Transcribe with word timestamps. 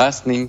Krásny 0.00 0.48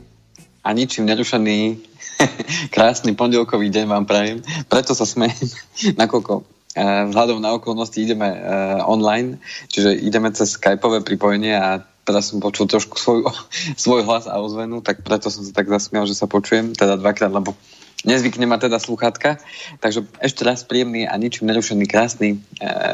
a 0.63 0.71
ničím 0.71 1.11
nerušený 1.11 1.75
krásny 2.75 3.11
pondelkový 3.11 3.67
deň 3.67 3.83
vám 3.83 4.07
prajem. 4.07 4.39
Preto 4.71 4.95
sa 4.95 5.03
smejem, 5.03 5.35
nakoľko 5.99 6.33
uh, 6.39 7.03
vzhľadom 7.11 7.43
na 7.43 7.51
okolnosti 7.59 7.99
ideme 7.99 8.31
uh, 8.31 8.79
online, 8.87 9.43
čiže 9.67 9.91
ideme 10.07 10.31
cez 10.31 10.55
skypové 10.55 11.03
pripojenie 11.03 11.51
a 11.59 11.83
teraz 12.07 12.31
som 12.31 12.39
počul 12.39 12.71
trošku 12.71 12.95
svoj, 12.95 13.27
svoj 13.83 14.07
hlas 14.07 14.31
a 14.31 14.39
ozvenu, 14.39 14.79
tak 14.79 15.03
preto 15.03 15.27
som 15.27 15.43
sa 15.43 15.51
tak 15.51 15.67
zasmial, 15.67 16.07
že 16.07 16.15
sa 16.15 16.31
počujem, 16.31 16.71
teda 16.71 16.95
dvakrát, 16.95 17.35
lebo 17.35 17.51
nezvykne 18.05 18.45
ma 18.49 18.57
teda 18.57 18.79
sluchátka. 18.79 19.37
Takže 19.79 20.05
ešte 20.21 20.41
raz 20.41 20.65
príjemný 20.65 21.05
a 21.05 21.17
ničím 21.17 21.49
nerušený 21.49 21.85
krásny 21.85 22.37
e, 22.37 22.37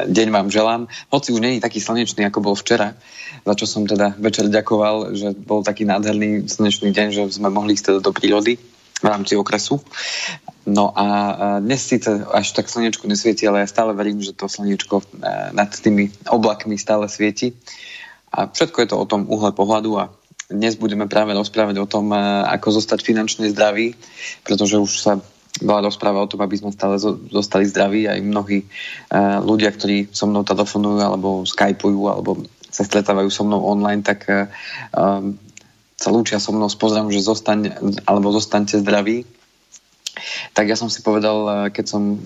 deň 0.08 0.28
vám 0.30 0.48
želám. 0.52 0.82
Hoci 1.08 1.32
už 1.32 1.40
není 1.40 1.58
taký 1.60 1.80
slnečný, 1.80 2.26
ako 2.28 2.52
bol 2.52 2.54
včera, 2.56 2.96
za 3.44 3.54
čo 3.54 3.66
som 3.66 3.88
teda 3.88 4.16
večer 4.20 4.48
ďakoval, 4.48 5.16
že 5.16 5.32
bol 5.36 5.64
taký 5.64 5.88
nádherný 5.88 6.48
slnečný 6.48 6.92
deň, 6.92 7.08
že 7.12 7.22
sme 7.32 7.48
mohli 7.48 7.76
ísť 7.76 7.84
teda 7.94 8.00
do 8.04 8.12
prírody 8.12 8.60
v 8.98 9.06
rámci 9.06 9.38
okresu. 9.38 9.78
No 10.68 10.92
a 10.92 11.04
dnes 11.64 11.80
síce 11.80 12.12
až 12.28 12.52
tak 12.52 12.68
slnečko 12.68 13.08
nesvieti, 13.08 13.48
ale 13.48 13.64
ja 13.64 13.68
stále 13.70 13.96
verím, 13.96 14.20
že 14.20 14.36
to 14.36 14.50
slnečko 14.50 15.00
e, 15.00 15.04
nad 15.56 15.72
tými 15.72 16.12
oblakmi 16.28 16.76
stále 16.76 17.08
svieti. 17.08 17.56
A 18.28 18.44
všetko 18.44 18.78
je 18.84 18.88
to 18.92 18.96
o 19.00 19.08
tom 19.08 19.24
uhle 19.24 19.56
pohľadu 19.56 19.90
a 19.96 20.12
dnes 20.48 20.80
budeme 20.80 21.04
práve 21.04 21.36
rozprávať 21.36 21.76
o 21.76 21.86
tom, 21.86 22.08
eh, 22.10 22.18
ako 22.56 22.80
zostať 22.80 23.04
finančne 23.04 23.52
zdravý, 23.52 23.92
pretože 24.42 24.80
už 24.80 24.92
sa 24.96 25.20
veľa 25.60 25.92
rozpráva 25.92 26.24
o 26.24 26.30
tom, 26.30 26.40
aby 26.40 26.56
sme 26.56 26.72
stále 26.72 26.96
zostali 27.28 27.66
zdraví. 27.66 28.06
Aj 28.06 28.20
mnohí 28.22 28.62
uh, 28.62 29.42
ľudia, 29.42 29.74
ktorí 29.74 30.06
so 30.14 30.30
mnou 30.30 30.46
telefonujú 30.46 31.02
alebo 31.02 31.42
skypujú 31.42 32.06
alebo 32.06 32.46
sa 32.70 32.86
stretávajú 32.86 33.26
so 33.26 33.42
mnou 33.42 33.66
online, 33.66 34.06
tak 34.06 34.22
uh, 34.30 34.46
sa 35.98 36.08
lúčia 36.14 36.38
so 36.38 36.54
mnou 36.54 36.70
s 36.70 36.78
pozdravom, 36.78 37.10
že 37.10 37.26
zostaň, 37.26 37.74
alebo 38.06 38.30
zostaňte 38.30 38.78
zdraví. 38.78 39.26
Tak 40.54 40.70
ja 40.70 40.78
som 40.78 40.86
si 40.86 41.02
povedal, 41.02 41.70
keď 41.74 41.90
som 41.90 42.22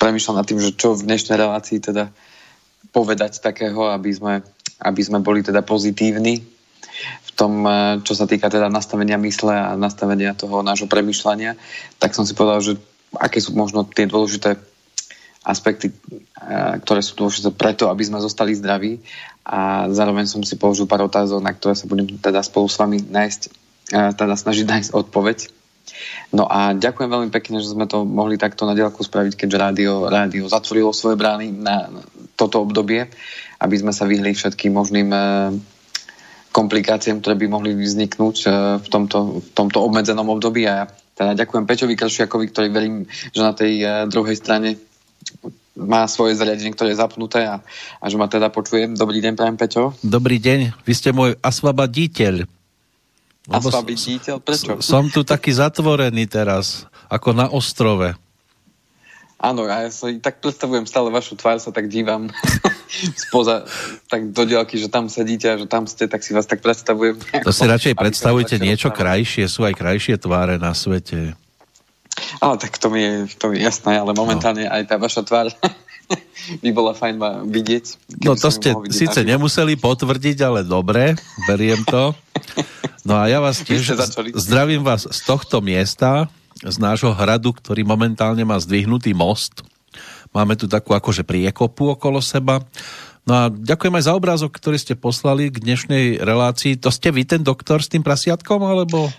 premyšľal 0.00 0.40
nad 0.40 0.48
tým, 0.48 0.64
že 0.64 0.72
čo 0.72 0.96
v 0.96 1.12
dnešnej 1.12 1.36
relácii 1.36 1.76
teda 1.76 2.08
povedať 2.88 3.44
takého, 3.44 3.92
aby 3.92 4.16
sme, 4.16 4.40
aby 4.80 5.02
sme 5.04 5.20
boli 5.20 5.44
teda 5.44 5.60
pozitívni 5.60 6.40
v 7.32 7.34
tom, 7.34 7.64
eh, 7.64 7.98
čo 8.04 8.12
sa 8.12 8.28
týka 8.28 8.52
teda 8.52 8.68
nastavenia 8.68 9.16
mysle 9.16 9.56
a 9.56 9.72
nastavenia 9.72 10.36
toho 10.36 10.60
nášho 10.60 10.84
premyšľania, 10.84 11.56
tak 11.96 12.12
som 12.12 12.28
si 12.28 12.36
povedal, 12.36 12.60
že 12.60 12.72
aké 13.16 13.40
sú 13.40 13.56
možno 13.56 13.88
tie 13.88 14.04
dôležité 14.04 14.60
aspekty, 15.42 15.88
eh, 15.88 16.76
ktoré 16.84 17.00
sú 17.00 17.16
dôležité 17.16 17.48
preto, 17.56 17.88
aby 17.88 18.04
sme 18.04 18.20
zostali 18.20 18.52
zdraví 18.52 19.00
a 19.48 19.88
zároveň 19.88 20.28
som 20.28 20.44
si 20.44 20.60
položil 20.60 20.84
pár 20.84 21.08
otázok, 21.08 21.40
na 21.40 21.56
ktoré 21.56 21.72
sa 21.72 21.88
budem 21.88 22.06
teda 22.20 22.44
spolu 22.44 22.68
s 22.68 22.76
vami 22.76 23.00
nájsť, 23.00 23.40
eh, 23.96 24.12
teda 24.12 24.36
snažiť 24.36 24.66
nájsť 24.68 24.90
odpoveď. 24.92 25.38
No 26.32 26.46
a 26.48 26.72
ďakujem 26.72 27.10
veľmi 27.10 27.30
pekne, 27.32 27.58
že 27.58 27.72
sme 27.74 27.90
to 27.90 28.06
mohli 28.06 28.38
takto 28.38 28.64
na 28.64 28.76
diálku 28.76 29.02
spraviť, 29.02 29.34
keďže 29.34 29.58
rádio, 29.58 29.92
rádio 30.08 30.46
zatvorilo 30.48 30.94
svoje 30.94 31.18
brány 31.18 31.52
na 31.52 31.90
toto 32.38 32.62
obdobie, 32.64 33.10
aby 33.60 33.76
sme 33.76 33.92
sa 33.92 34.08
vyhli 34.08 34.32
všetkým 34.32 34.72
možným 34.72 35.12
komplikáciám, 36.52 37.24
ktoré 37.24 37.34
by 37.40 37.46
mohli 37.48 37.72
vzniknúť 37.72 38.36
e, 38.44 38.48
v 38.78 38.88
tomto, 38.92 39.40
v 39.40 39.48
tomto 39.56 39.78
obmedzenom 39.80 40.28
období. 40.28 40.68
A 40.68 40.72
ja 40.72 40.86
teda 41.16 41.32
ďakujem 41.34 41.64
Peťovi 41.64 41.94
Kršiakovi, 41.96 42.46
ktorý 42.52 42.68
verím, 42.68 43.08
že 43.08 43.40
na 43.40 43.56
tej 43.56 43.72
e, 43.80 43.86
druhej 44.12 44.36
strane 44.36 44.76
má 45.72 46.04
svoje 46.04 46.36
zariadenie, 46.36 46.76
ktoré 46.76 46.92
je 46.92 47.00
zapnuté 47.00 47.48
a, 47.48 47.64
a 47.98 48.04
že 48.06 48.20
ma 48.20 48.28
teda 48.28 48.52
počujem. 48.52 48.92
Dobrý 48.92 49.24
deň, 49.24 49.32
prajem 49.34 49.56
Peťo. 49.56 49.82
Dobrý 50.04 50.36
deň, 50.36 50.84
vy 50.84 50.92
ste 50.92 51.16
môj 51.16 51.40
asvabaditeľ. 51.40 52.44
Asvabaditeľ? 53.48 54.36
Prečo? 54.38 54.78
Som 54.84 55.10
tu 55.10 55.26
taký 55.26 55.50
zatvorený 55.50 56.28
teraz, 56.30 56.86
ako 57.08 57.34
na 57.34 57.48
ostrove. 57.50 58.14
Áno, 59.42 59.66
ja 59.66 59.90
sa 59.90 60.06
tak 60.22 60.38
predstavujem 60.38 60.86
stále 60.86 61.10
vašu 61.10 61.34
tvár, 61.34 61.58
sa 61.58 61.74
tak 61.74 61.90
dívam 61.90 62.30
spoza, 63.26 63.66
tak 64.06 64.30
do 64.30 64.46
dielky, 64.46 64.78
že 64.78 64.86
tam 64.86 65.10
sedíte 65.10 65.50
a 65.50 65.58
že 65.58 65.66
tam 65.66 65.90
ste, 65.90 66.06
tak 66.06 66.22
si 66.22 66.30
vás 66.30 66.46
tak 66.46 66.62
predstavujem. 66.62 67.18
To 67.42 67.50
si 67.50 67.66
radšej 67.66 67.98
predstavujte 68.06 68.62
niečo 68.62 68.94
krajšie, 68.94 69.50
sú 69.50 69.66
aj 69.66 69.74
krajšie 69.74 70.14
tváre 70.22 70.62
na 70.62 70.70
svete. 70.78 71.34
Ale 72.38 72.54
tak 72.54 72.78
to 72.78 72.86
mi 72.86 73.02
je, 73.02 73.14
to 73.34 73.50
mi 73.50 73.58
je 73.58 73.66
jasné, 73.66 73.98
ale 73.98 74.14
momentálne 74.14 74.62
no. 74.62 74.70
aj 74.70 74.82
tá 74.86 74.94
vaša 74.94 75.26
tvár 75.26 75.50
by 76.62 76.70
bola 76.70 76.94
fajn 76.94 77.14
ma 77.18 77.42
vidieť. 77.42 78.14
No 78.22 78.38
to 78.38 78.46
ste 78.46 78.78
síce 78.94 79.26
nemuseli 79.26 79.74
potvrdiť, 79.74 80.38
ale 80.46 80.62
dobre, 80.62 81.18
beriem 81.50 81.82
to. 81.82 82.14
No 83.02 83.18
a 83.18 83.26
ja 83.26 83.42
vás 83.42 83.58
tiež 83.66 83.98
zdravím 84.38 84.86
vás 84.86 85.10
z 85.10 85.18
tohto 85.26 85.58
miesta, 85.58 86.30
z 86.62 86.76
nášho 86.78 87.10
hradu, 87.10 87.50
ktorý 87.50 87.82
momentálne 87.82 88.46
má 88.46 88.54
zdvihnutý 88.58 89.12
most. 89.12 89.66
Máme 90.30 90.56
tu 90.56 90.70
takú 90.70 90.94
akože 90.94 91.26
priekopu 91.26 91.92
okolo 91.92 92.22
seba. 92.22 92.62
No 93.22 93.32
a 93.36 93.42
ďakujem 93.50 93.94
aj 93.98 94.04
za 94.08 94.12
obrázok, 94.18 94.50
ktorý 94.58 94.78
ste 94.78 94.94
poslali 94.98 95.50
k 95.52 95.62
dnešnej 95.62 96.22
relácii. 96.22 96.78
To 96.82 96.90
ste 96.90 97.14
vy, 97.14 97.22
ten 97.22 97.42
doktor 97.44 97.78
s 97.78 97.90
tým 97.90 98.02
prasiatkom, 98.02 98.62
alebo... 98.62 99.10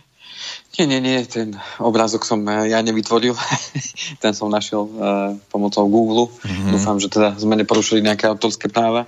Nie, 0.76 0.90
nie, 0.90 1.00
nie, 1.00 1.24
ten 1.24 1.56
obrázok 1.80 2.28
som 2.28 2.44
eh, 2.50 2.74
ja 2.74 2.84
nevytvoril. 2.84 3.32
ten 4.24 4.34
som 4.36 4.52
našiel 4.52 4.84
uh, 4.84 5.38
pomocou 5.48 5.88
Google. 5.88 6.28
Mm-hmm. 6.44 6.72
Dúfam, 6.74 6.98
že 7.00 7.08
teda 7.08 7.38
sme 7.40 7.56
neporušili 7.56 8.03
nejaké 8.03 8.28
autorské 8.28 8.68
práva. 8.68 9.08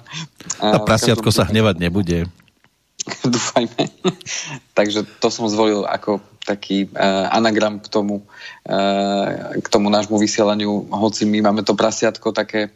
A 0.63 0.79
prasiatko 0.79 1.27
sa 1.33 1.43
hnevať 1.43 1.75
nebude. 1.81 2.29
Dúfajme. 3.25 3.85
Takže 4.73 5.05
to 5.21 5.27
som 5.29 5.45
zvolil 5.45 5.85
ako 5.85 6.21
taký 6.45 6.89
uh, 6.89 7.29
anagram 7.29 7.81
k 7.81 7.87
tomu, 7.89 8.25
uh, 8.69 9.25
k 9.61 9.67
tomu 9.69 9.89
nášmu 9.89 10.17
vysielaniu, 10.17 10.89
hoci 10.89 11.25
my 11.25 11.41
máme 11.41 11.61
to 11.65 11.77
prasiatko 11.77 12.33
také 12.33 12.69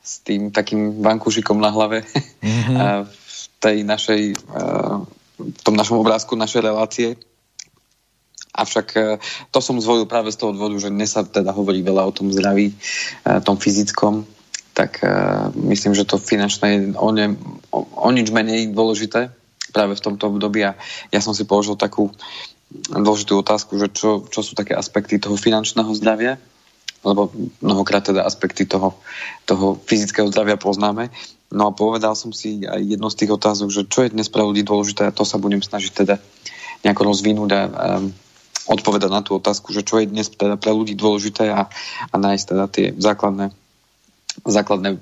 s 0.00 0.22
tým 0.26 0.50
takým 0.50 1.02
vankúšikom 1.02 1.58
na 1.58 1.70
hlave 1.70 2.02
mm-hmm. 2.42 2.76
uh, 2.76 3.02
v 3.06 3.42
tej 3.62 3.76
našej, 3.86 4.22
uh, 4.54 5.02
v 5.38 5.60
tom 5.62 5.74
našom 5.74 5.98
obrázku 6.02 6.34
našej 6.34 6.62
relácie. 6.62 7.08
Avšak 8.54 8.86
uh, 8.98 9.18
to 9.50 9.58
som 9.62 9.78
zvolil 9.82 10.06
práve 10.06 10.30
z 10.34 10.38
toho 10.38 10.54
dôvodu, 10.54 10.78
že 10.78 10.94
dnes 10.94 11.10
sa 11.10 11.26
teda 11.26 11.54
hovorí 11.54 11.82
veľa 11.82 12.06
o 12.06 12.14
tom 12.14 12.30
zdraví, 12.30 12.74
uh, 13.26 13.38
tom 13.42 13.58
fyzickom, 13.58 14.26
tak 14.74 15.02
uh, 15.02 15.50
myslím, 15.66 15.94
že 15.94 16.06
to 16.06 16.22
finančné 16.22 16.66
je 16.70 16.80
o, 16.94 17.10
ne, 17.14 17.34
o, 17.74 17.82
o 17.82 18.08
nič 18.14 18.30
menej 18.30 18.70
dôležité 18.70 19.39
práve 19.70 19.96
v 19.96 20.04
tomto 20.04 20.30
období 20.30 20.66
a 20.66 20.76
ja 21.10 21.20
som 21.22 21.32
si 21.32 21.46
položil 21.46 21.78
takú 21.78 22.12
dôležitú 22.90 23.42
otázku, 23.42 23.78
že 23.78 23.90
čo, 23.90 24.26
čo 24.30 24.40
sú 24.46 24.54
také 24.54 24.78
aspekty 24.78 25.18
toho 25.18 25.34
finančného 25.34 25.90
zdravia, 25.98 26.38
lebo 27.02 27.32
mnohokrát 27.64 28.06
teda 28.06 28.22
aspekty 28.22 28.68
toho, 28.68 28.94
toho 29.48 29.74
fyzického 29.74 30.28
zdravia 30.30 30.60
poznáme. 30.60 31.10
No 31.50 31.66
a 31.66 31.74
povedal 31.74 32.14
som 32.14 32.30
si 32.30 32.62
aj 32.62 32.78
jedno 32.78 33.10
z 33.10 33.18
tých 33.24 33.34
otázok, 33.34 33.68
že 33.74 33.82
čo 33.90 34.06
je 34.06 34.14
dnes 34.14 34.30
pre 34.30 34.46
ľudí 34.46 34.62
dôležité 34.62 35.10
a 35.10 35.16
to 35.16 35.26
sa 35.26 35.40
budem 35.42 35.58
snažiť 35.58 35.92
teda 36.06 36.22
nejako 36.86 37.02
rozvinúť 37.10 37.50
a 37.50 37.60
um, 37.66 38.14
odpovedať 38.70 39.10
na 39.10 39.20
tú 39.26 39.34
otázku, 39.34 39.74
že 39.74 39.82
čo 39.82 39.98
je 39.98 40.06
dnes 40.06 40.30
teda 40.30 40.54
pre 40.54 40.70
ľudí 40.70 40.94
dôležité 40.94 41.50
a, 41.50 41.66
a 42.06 42.14
nájsť 42.14 42.44
teda 42.46 42.64
tie 42.70 42.86
základné 42.94 43.50
základné 44.46 44.96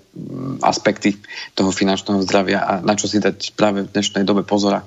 aspekty 0.64 1.14
toho 1.54 1.70
finančného 1.70 2.24
zdravia 2.24 2.64
a 2.64 2.72
na 2.80 2.96
čo 2.96 3.06
si 3.06 3.20
dať 3.20 3.54
práve 3.54 3.84
v 3.84 3.92
dnešnej 3.92 4.24
dobe 4.24 4.42
pozora. 4.42 4.82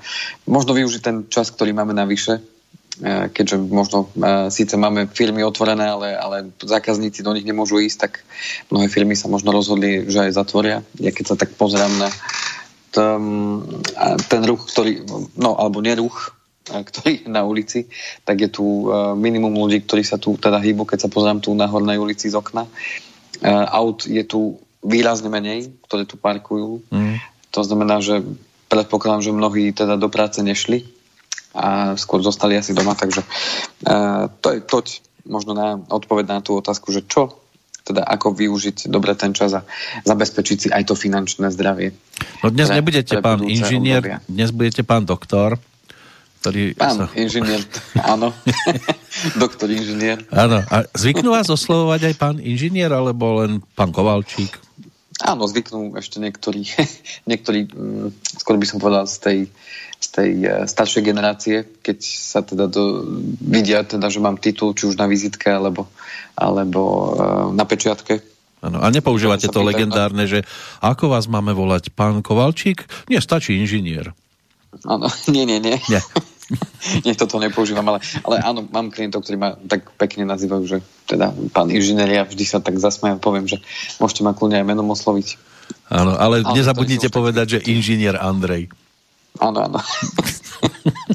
Možno 0.49 0.73
využiť 0.75 1.01
ten 1.01 1.17
čas, 1.29 1.53
ktorý 1.53 1.71
máme 1.71 1.93
navyše, 1.93 2.41
e, 2.99 3.31
keďže 3.31 3.61
možno 3.61 4.09
e, 4.11 4.49
síce 4.49 4.75
máme 4.75 5.07
firmy 5.13 5.45
otvorené, 5.45 5.87
ale, 5.87 6.17
ale 6.17 6.37
zákazníci 6.57 7.21
do 7.21 7.31
nich 7.37 7.45
nemôžu 7.45 7.79
ísť, 7.79 7.97
tak 8.01 8.13
mnohé 8.73 8.89
firmy 8.89 9.13
sa 9.13 9.29
možno 9.29 9.53
rozhodli, 9.53 10.09
že 10.09 10.27
aj 10.27 10.35
zatvoria. 10.35 10.77
Ja 10.97 11.13
keď 11.13 11.25
sa 11.31 11.35
tak 11.37 11.53
pozerám 11.55 11.93
na 12.01 12.09
ten, 14.27 14.41
ruch, 14.43 14.67
ktorý, 14.67 15.07
no 15.39 15.55
alebo 15.55 15.79
neruch, 15.79 16.35
ktorý 16.67 17.25
je 17.25 17.29
na 17.31 17.41
ulici, 17.43 17.87
tak 18.27 18.41
je 18.41 18.49
tu 18.51 18.63
e, 18.63 19.15
minimum 19.15 19.55
ľudí, 19.55 19.83
ktorí 19.83 20.03
sa 20.03 20.19
tu 20.21 20.35
teda 20.35 20.59
hýbu, 20.59 20.85
keď 20.85 21.07
sa 21.07 21.09
pozerám 21.11 21.39
tu 21.39 21.55
na 21.55 21.67
hornej 21.67 21.97
ulici 21.97 22.29
z 22.29 22.35
okna. 22.37 22.67
Aut 23.71 24.03
je 24.03 24.23
tu 24.27 24.59
výrazne 24.83 25.29
menej, 25.31 25.71
ktoré 25.87 26.03
tu 26.03 26.17
parkujú. 26.17 26.83
Mm. 26.91 27.21
To 27.53 27.61
znamená, 27.63 28.03
že 28.03 28.25
predpokladám, 28.67 29.21
že 29.21 29.31
mnohí 29.35 29.71
teda 29.71 29.95
do 29.95 30.07
práce 30.07 30.39
nešli 30.41 30.87
a 31.51 31.99
skôr 31.99 32.23
zostali 32.23 32.55
asi 32.55 32.71
doma, 32.71 32.95
takže 32.95 33.21
uh, 33.27 34.31
to 34.39 34.55
je 34.55 34.59
toť 34.63 34.85
možno 35.27 35.51
na 35.51 35.75
odpoveď 35.75 36.25
na 36.31 36.39
tú 36.39 36.55
otázku, 36.55 36.95
že 36.95 37.03
čo 37.03 37.41
teda 37.81 38.05
ako 38.05 38.37
využiť 38.37 38.87
dobre 38.93 39.17
ten 39.17 39.33
čas 39.33 39.57
a 39.57 39.65
zabezpečiť 40.05 40.57
si 40.57 40.67
aj 40.69 40.85
to 40.85 40.93
finančné 40.93 41.49
zdravie. 41.49 41.97
No 42.45 42.53
dnes 42.53 42.69
pre, 42.69 42.77
nebudete 42.77 43.13
pre 43.17 43.25
pán 43.25 43.41
inžinier, 43.41 44.05
obdobia. 44.05 44.17
dnes 44.29 44.49
budete 44.53 44.81
pán 44.85 45.03
doktor 45.03 45.57
ktorý... 46.41 46.73
Pán 46.73 47.05
sa... 47.05 47.05
inžinier, 47.13 47.61
áno. 48.01 48.33
Doktor 49.41 49.69
inžinier. 49.69 50.25
Áno. 50.33 50.65
A 50.65 50.89
zvyknú 50.97 51.29
vás 51.29 51.45
oslovovať 51.53 52.09
aj 52.09 52.15
pán 52.17 52.37
inžinier, 52.41 52.89
alebo 52.89 53.45
len 53.45 53.61
pán 53.77 53.93
Kovalčík? 53.93 54.57
Áno, 55.21 55.45
zvyknú 55.45 55.93
ešte 56.01 56.17
niektorí, 56.17 56.65
niektorí 57.29 57.69
mm, 57.69 58.41
skôr 58.41 58.57
by 58.57 58.65
som 58.65 58.81
povedal 58.81 59.05
z 59.05 59.17
tej, 59.21 59.39
z 60.01 60.07
tej 60.09 60.31
uh, 60.49 60.65
staršej 60.65 61.03
generácie, 61.05 61.61
keď 61.85 61.97
sa 62.01 62.41
teda 62.41 62.65
do, 62.65 63.05
vidia, 63.37 63.85
teda, 63.85 64.09
že 64.09 64.17
mám 64.17 64.41
titul, 64.41 64.73
či 64.73 64.89
už 64.89 64.97
na 64.97 65.05
vizitke, 65.05 65.45
alebo, 65.45 65.85
alebo 66.33 66.81
uh, 66.81 67.47
na 67.53 67.69
pečiatke. 67.69 68.25
Ano, 68.65 68.81
a 68.81 68.89
nepoužívate 68.89 69.49
to 69.49 69.61
legendárne, 69.61 70.25
že 70.25 70.41
ako 70.81 71.13
vás 71.13 71.29
máme 71.29 71.53
volať, 71.53 71.93
pán 71.93 72.25
Kovalčík? 72.25 72.89
Nie, 73.09 73.21
stačí 73.21 73.57
inžinier. 73.61 74.17
Áno, 74.89 75.05
nie, 75.33 75.45
nie, 75.45 75.61
nie. 75.61 75.77
nie. 75.77 76.01
Nie, 77.05 77.13
toto 77.15 77.39
nepoužívam, 77.39 77.85
ale, 77.87 77.99
ale 78.25 78.35
áno, 78.43 78.67
mám 78.67 78.91
klientov, 78.91 79.23
ktorí 79.23 79.37
ma 79.39 79.55
tak 79.55 79.91
pekne 79.95 80.27
nazývajú, 80.27 80.63
že 80.67 80.77
teda 81.07 81.31
pán 81.55 81.71
inžinier, 81.71 82.09
ja 82.09 82.23
vždy 82.27 82.43
sa 82.47 82.59
tak 82.59 82.77
zasmejam, 82.77 83.19
poviem, 83.21 83.47
že 83.47 83.59
môžete 83.99 84.21
ma 84.25 84.35
kľudne 84.35 84.59
aj 84.61 84.67
menom 84.67 84.87
osloviť. 84.91 85.39
Áno, 85.91 86.15
ale, 86.15 86.43
ale 86.43 86.55
nezabudnite 86.55 87.11
povedať, 87.11 87.59
že 87.59 87.63
inžinier 87.67 88.19
Andrej. 88.19 88.71
Áno, 89.39 89.63
áno. 89.63 89.79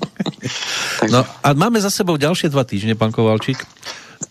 no 1.13 1.21
a 1.45 1.49
máme 1.53 1.77
za 1.81 1.93
sebou 1.93 2.17
ďalšie 2.17 2.49
dva 2.49 2.65
týždne, 2.65 2.97
pán 2.97 3.13
Kovalčík. 3.13 3.61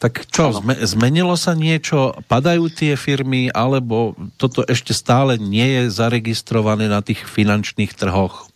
Tak 0.01 0.25
čo, 0.33 0.49
zme, 0.49 0.81
zmenilo 0.81 1.37
sa 1.37 1.53
niečo? 1.53 2.17
Padajú 2.25 2.73
tie 2.73 2.97
firmy, 2.97 3.53
alebo 3.53 4.17
toto 4.41 4.65
ešte 4.65 4.97
stále 4.97 5.37
nie 5.37 5.65
je 5.81 5.93
zaregistrované 5.93 6.89
na 6.89 7.05
tých 7.05 7.21
finančných 7.21 7.93
trhoch? 7.93 8.49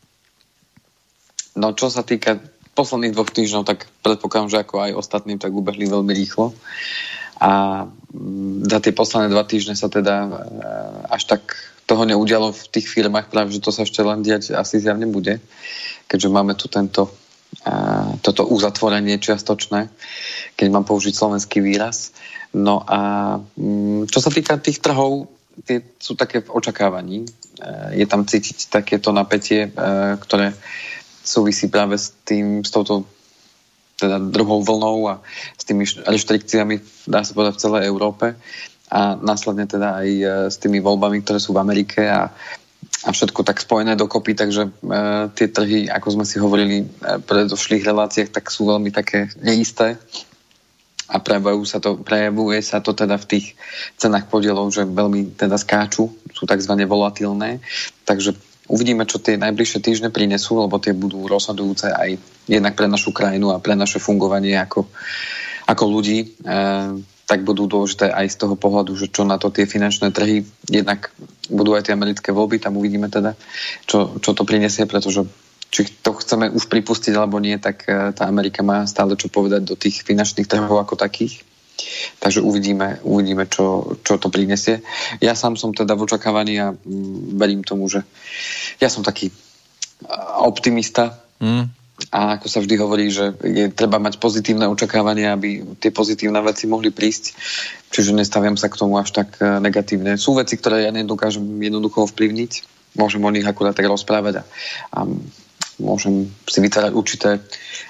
No 1.60 1.76
čo 1.76 1.92
sa 1.92 2.08
týka 2.08 2.40
posledných 2.80 3.12
dvoch 3.12 3.28
týždňov, 3.28 3.68
tak 3.68 3.92
predpokladám, 4.00 4.52
že 4.56 4.62
ako 4.64 4.76
aj 4.80 4.92
ostatným, 4.96 5.36
tak 5.36 5.52
ubehli 5.52 5.84
veľmi 5.92 6.16
rýchlo. 6.16 6.56
A 7.40 7.84
mm, 7.88 8.68
za 8.72 8.80
tie 8.80 8.96
posledné 8.96 9.28
dva 9.28 9.44
týždne 9.44 9.76
sa 9.76 9.92
teda 9.92 10.16
e, 10.24 10.30
až 11.12 11.36
tak 11.36 11.60
toho 11.84 12.08
neudialo 12.08 12.56
v 12.56 12.64
tých 12.72 12.88
firmách, 12.88 13.28
práve 13.28 13.52
že 13.52 13.64
to 13.64 13.76
sa 13.76 13.84
ešte 13.84 14.00
len 14.00 14.24
diať 14.24 14.56
asi 14.56 14.80
zjavne 14.80 15.10
bude, 15.10 15.44
keďže 16.08 16.30
máme 16.32 16.56
tu 16.56 16.72
tento, 16.72 17.12
e, 17.64 17.72
toto 18.24 18.48
uzatvorenie 18.48 19.20
čiastočné, 19.20 19.92
keď 20.56 20.68
mám 20.72 20.88
použiť 20.88 21.12
slovenský 21.16 21.60
výraz. 21.60 22.16
No 22.56 22.84
a 22.88 23.00
mm, 23.60 24.08
čo 24.08 24.20
sa 24.24 24.32
týka 24.32 24.56
tých 24.60 24.80
trhov, 24.80 25.28
tie 25.68 25.84
sú 26.00 26.16
také 26.16 26.44
v 26.44 26.52
očakávaní. 26.52 27.24
E, 27.24 27.28
je 28.00 28.06
tam 28.08 28.24
cítiť 28.24 28.72
takéto 28.72 29.12
napätie, 29.16 29.72
ktoré 30.20 30.56
súvisí 31.24 31.68
práve 31.70 31.98
s 31.98 32.16
tým, 32.26 32.66
s 32.66 32.72
touto 32.72 33.06
teda 34.00 34.18
druhou 34.20 34.64
vlnou 34.64 35.12
a 35.12 35.16
s 35.60 35.64
tými 35.68 35.84
reštrikciami, 35.84 37.06
dá 37.12 37.22
sa 37.28 37.36
povedať, 37.36 37.60
v 37.60 37.64
celej 37.68 37.84
Európe. 37.92 38.40
A 38.90 39.20
následne 39.20 39.70
teda 39.70 40.02
aj 40.02 40.08
e, 40.10 40.26
s 40.50 40.58
tými 40.58 40.82
voľbami, 40.82 41.22
ktoré 41.22 41.38
sú 41.38 41.54
v 41.54 41.62
Amerike 41.62 42.10
a, 42.10 42.32
a 43.06 43.10
všetko 43.14 43.46
tak 43.46 43.62
spojené 43.62 43.94
dokopy, 43.94 44.34
takže 44.34 44.66
e, 44.66 44.72
tie 45.38 45.48
trhy, 45.52 45.86
ako 45.92 46.08
sme 46.18 46.26
si 46.26 46.42
hovorili 46.42 46.82
e, 46.82 46.86
predošlých 47.22 47.86
reláciách, 47.86 48.34
tak 48.34 48.50
sú 48.50 48.66
veľmi 48.66 48.90
také 48.90 49.30
neisté. 49.46 50.00
A 51.10 51.22
prejavuje 51.22 51.70
sa 51.70 51.82
to, 51.82 52.02
prejavuje 52.02 52.62
sa 52.66 52.82
to 52.82 52.94
teda 52.94 53.18
v 53.18 53.30
tých 53.30 53.46
cenách 53.98 54.30
podielov, 54.30 54.70
že 54.74 54.90
veľmi 54.90 55.38
teda 55.38 55.58
skáču, 55.58 56.10
sú 56.34 56.44
tzv. 56.46 56.74
volatilné, 56.86 57.62
takže 58.06 58.38
Uvidíme, 58.70 59.10
čo 59.10 59.18
tie 59.18 59.34
najbližšie 59.42 59.82
týždne 59.82 60.10
prinesú, 60.14 60.62
lebo 60.62 60.78
tie 60.78 60.94
budú 60.94 61.26
rozhodujúce 61.26 61.90
aj 61.90 62.22
jednak 62.46 62.78
pre 62.78 62.86
našu 62.86 63.10
krajinu 63.10 63.50
a 63.50 63.58
pre 63.58 63.74
naše 63.74 63.98
fungovanie 63.98 64.54
ako, 64.62 64.86
ako 65.66 65.84
ľudí. 65.90 66.18
E, 66.22 66.28
tak 67.26 67.46
budú 67.46 67.66
dôležité 67.66 68.14
aj 68.14 68.30
z 68.30 68.38
toho 68.46 68.54
pohľadu, 68.58 68.94
že 68.94 69.10
čo 69.10 69.26
na 69.26 69.42
to 69.42 69.50
tie 69.50 69.66
finančné 69.66 70.14
trhy, 70.14 70.46
jednak 70.70 71.10
budú 71.50 71.74
aj 71.74 71.90
tie 71.90 71.98
americké 71.98 72.30
voľby, 72.30 72.62
tam 72.62 72.78
uvidíme 72.78 73.10
teda, 73.10 73.34
čo, 73.86 74.18
čo 74.22 74.38
to 74.38 74.46
prinesie, 74.46 74.86
pretože 74.86 75.26
či 75.70 75.86
to 76.02 76.18
chceme 76.18 76.50
už 76.50 76.66
pripustiť 76.70 77.14
alebo 77.14 77.38
nie, 77.42 77.58
tak 77.58 77.90
e, 77.90 78.14
tá 78.14 78.30
Amerika 78.30 78.62
má 78.62 78.86
stále 78.86 79.18
čo 79.18 79.34
povedať 79.34 79.66
do 79.66 79.74
tých 79.78 80.06
finančných 80.06 80.50
trhov 80.50 80.78
ako 80.78 80.94
takých. 80.94 81.42
Takže 82.20 82.42
uvidíme, 82.42 83.00
uvidíme 83.04 83.48
čo, 83.48 83.98
čo 84.04 84.20
to 84.20 84.32
prinesie. 84.32 84.82
Ja 85.24 85.34
sám 85.34 85.56
som 85.56 85.76
teda 85.76 85.96
v 85.96 86.06
očakávaní 86.06 86.56
a 86.60 86.74
mm, 86.74 87.40
verím 87.40 87.62
tomu, 87.64 87.88
že 87.88 88.04
ja 88.80 88.88
som 88.88 89.04
taký 89.04 89.32
optimista 90.40 91.20
mm. 91.44 91.64
a 92.16 92.40
ako 92.40 92.48
sa 92.48 92.60
vždy 92.64 92.76
hovorí, 92.80 93.06
že 93.12 93.36
je 93.44 93.68
treba 93.72 94.00
mať 94.00 94.20
pozitívne 94.20 94.68
očakávania, 94.72 95.36
aby 95.36 95.76
tie 95.80 95.92
pozitívne 95.92 96.40
veci 96.40 96.68
mohli 96.68 96.92
prísť. 96.92 97.36
Čiže 97.90 98.16
nestaviam 98.16 98.56
sa 98.56 98.72
k 98.72 98.80
tomu 98.80 98.96
až 99.02 99.12
tak 99.12 99.36
e, 99.42 99.60
negatívne. 99.60 100.16
Sú 100.16 100.38
veci, 100.38 100.56
ktoré 100.56 100.88
ja 100.88 100.92
nedokážem 100.94 101.44
jednoducho 101.60 102.06
ovplyvniť. 102.08 102.78
Môžem 102.96 103.22
o 103.22 103.34
nich 103.34 103.46
akurát 103.46 103.76
tak 103.76 103.90
rozprávať 103.90 104.42
a, 104.42 104.44
a 104.96 105.00
môžem 105.80 106.30
si 106.46 106.60
vytvárať 106.62 106.94
určité 106.94 107.40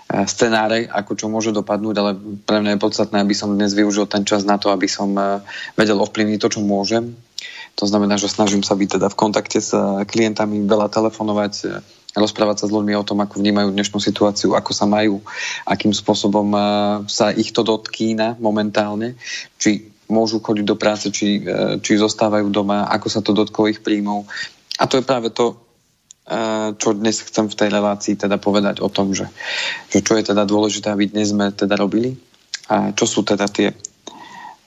E, 0.10 0.26
scenáre, 0.26 0.90
ako 0.90 1.14
čo 1.14 1.30
môže 1.30 1.54
dopadnúť, 1.54 1.96
ale 2.02 2.12
pre 2.42 2.58
mňa 2.58 2.76
je 2.76 2.82
podstatné, 2.82 3.22
aby 3.22 3.38
som 3.38 3.54
dnes 3.54 3.78
využil 3.78 4.10
ten 4.10 4.26
čas 4.26 4.42
na 4.42 4.58
to, 4.58 4.74
aby 4.74 4.90
som 4.90 5.14
e, 5.14 5.46
vedel 5.78 6.02
ovplyvniť 6.02 6.42
to, 6.42 6.50
čo 6.58 6.66
môžem. 6.66 7.14
To 7.78 7.86
znamená, 7.86 8.18
že 8.18 8.26
snažím 8.26 8.66
sa 8.66 8.74
byť 8.74 8.98
teda 8.98 9.08
v 9.14 9.20
kontakte 9.20 9.62
s 9.62 9.70
e, 9.70 10.02
klientami, 10.10 10.66
veľa 10.66 10.90
telefonovať, 10.90 11.86
rozprávať 12.18 12.58
sa 12.58 12.66
s 12.66 12.74
ľuďmi 12.74 12.98
o 12.98 13.06
tom, 13.06 13.22
ako 13.22 13.38
vnímajú 13.38 13.70
dnešnú 13.70 14.02
situáciu, 14.02 14.58
ako 14.58 14.72
sa 14.74 14.90
majú, 14.90 15.22
akým 15.70 15.94
spôsobom 15.94 16.50
sa 17.06 17.30
ich 17.30 17.54
to 17.54 17.62
dotkýna 17.62 18.42
momentálne, 18.42 19.14
či 19.62 19.94
môžu 20.10 20.42
chodiť 20.42 20.66
do 20.66 20.74
práce, 20.74 21.14
či, 21.14 21.38
či 21.86 22.02
zostávajú 22.02 22.50
doma, 22.50 22.90
ako 22.90 23.08
sa 23.14 23.22
to 23.22 23.30
dotklo 23.38 23.70
ich 23.70 23.86
príjmov. 23.86 24.26
A 24.82 24.90
to 24.90 24.98
je 24.98 25.06
práve 25.06 25.30
to, 25.30 25.69
čo 26.78 26.90
dnes 26.94 27.26
chcem 27.26 27.50
v 27.50 27.58
tej 27.58 27.70
relácii 27.74 28.14
teda 28.14 28.38
povedať 28.38 28.86
o 28.86 28.90
tom, 28.90 29.18
že, 29.18 29.26
že 29.90 30.06
čo 30.06 30.14
je 30.14 30.30
teda 30.30 30.46
dôležité, 30.46 30.94
aby 30.94 31.10
dnes 31.10 31.34
sme 31.34 31.50
teda 31.50 31.74
robili? 31.74 32.14
A 32.70 32.94
čo 32.94 33.10
sú 33.10 33.26
teda 33.26 33.50
tie 33.50 33.74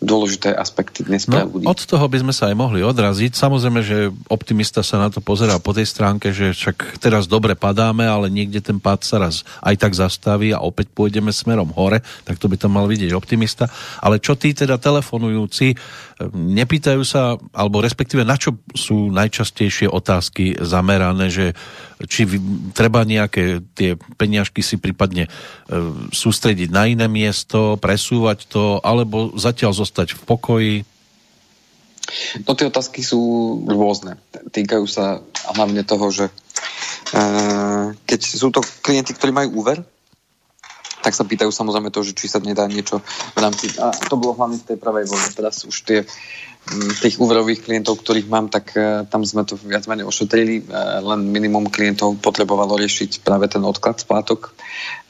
dôležité 0.03 0.51
aspekty 0.51 1.07
dnes 1.07 1.31
no, 1.31 1.47
ľudí. 1.47 1.65
Od 1.65 1.79
toho 1.79 2.05
by 2.11 2.19
sme 2.21 2.35
sa 2.35 2.51
aj 2.51 2.57
mohli 2.59 2.83
odraziť. 2.83 3.39
Samozrejme, 3.39 3.81
že 3.81 4.11
optimista 4.27 4.83
sa 4.83 4.99
na 4.99 5.09
to 5.09 5.23
pozerá 5.23 5.63
po 5.63 5.71
tej 5.71 5.87
stránke, 5.87 6.35
že 6.35 6.51
však 6.53 6.99
teraz 6.99 7.31
dobre 7.31 7.55
padáme, 7.55 8.03
ale 8.05 8.27
niekde 8.27 8.59
ten 8.59 8.83
pád 8.83 9.07
sa 9.07 9.23
raz 9.23 9.47
aj 9.63 9.79
tak 9.79 9.95
zastaví 9.95 10.51
a 10.51 10.61
opäť 10.61 10.91
pôjdeme 10.91 11.31
smerom 11.31 11.71
hore, 11.73 12.03
tak 12.27 12.43
to 12.43 12.51
by 12.51 12.59
tam 12.59 12.75
mal 12.75 12.91
vidieť 12.91 13.15
optimista. 13.15 13.71
Ale 14.03 14.19
čo 14.19 14.35
tí 14.35 14.51
teda 14.51 14.77
telefonujúci, 14.77 15.79
nepýtajú 16.31 17.03
sa, 17.03 17.39
alebo 17.55 17.83
respektíve 17.83 18.23
na 18.23 18.39
čo 18.39 18.59
sú 18.75 19.11
najčastejšie 19.11 19.91
otázky 19.91 20.59
zamerané, 20.61 21.33
že 21.33 21.47
či 22.07 22.27
treba 22.75 23.07
nejaké 23.07 23.63
tie 23.75 23.95
peniažky 24.19 24.59
si 24.59 24.79
prípadne 24.79 25.27
e, 25.27 25.31
sústrediť 26.11 26.69
na 26.75 26.91
iné 26.91 27.07
miesto, 27.07 27.79
presúvať 27.79 28.51
to, 28.51 28.83
alebo 28.83 29.35
zatiaľ 29.39 29.71
zostať 29.75 29.92
v 29.93 30.23
pokoji? 30.25 30.77
No 32.45 32.53
tie 32.53 32.69
otázky 32.69 33.01
sú 33.01 33.21
rôzne. 33.65 34.21
Týkajú 34.33 34.85
sa 34.85 35.25
hlavne 35.57 35.87
toho, 35.87 36.13
že 36.13 36.29
e, 36.29 36.33
keď 37.95 38.21
sú 38.21 38.53
to 38.53 38.61
klienti, 38.85 39.17
ktorí 39.17 39.33
majú 39.33 39.65
úver, 39.65 39.81
tak 41.03 41.19
sa 41.19 41.27
pýtajú 41.27 41.51
samozrejme 41.51 41.91
to, 41.91 42.07
že 42.07 42.15
či 42.15 42.31
sa 42.31 42.39
nedá 42.39 42.63
niečo 42.71 43.03
v 43.35 43.39
rámci... 43.43 43.75
A 43.83 43.91
to 43.91 44.15
bolo 44.15 44.39
hlavne 44.39 44.63
v 44.63 44.67
tej 44.71 44.79
pravej 44.79 45.11
vlne. 45.11 45.29
Teraz 45.35 45.67
už 45.67 45.77
tie 45.83 46.07
tých 47.03 47.19
úverových 47.19 47.67
klientov, 47.67 47.99
ktorých 47.99 48.31
mám, 48.31 48.47
tak 48.47 48.71
uh, 48.79 49.03
tam 49.11 49.27
sme 49.27 49.43
to 49.43 49.59
viac 49.59 49.83
menej 49.91 50.07
ošetrili. 50.07 50.63
Uh, 50.63 51.03
len 51.03 51.27
minimum 51.27 51.67
klientov 51.67 52.23
potrebovalo 52.23 52.79
riešiť 52.79 53.27
práve 53.27 53.51
ten 53.51 53.67
odklad 53.67 53.99
splátok. 53.99 54.55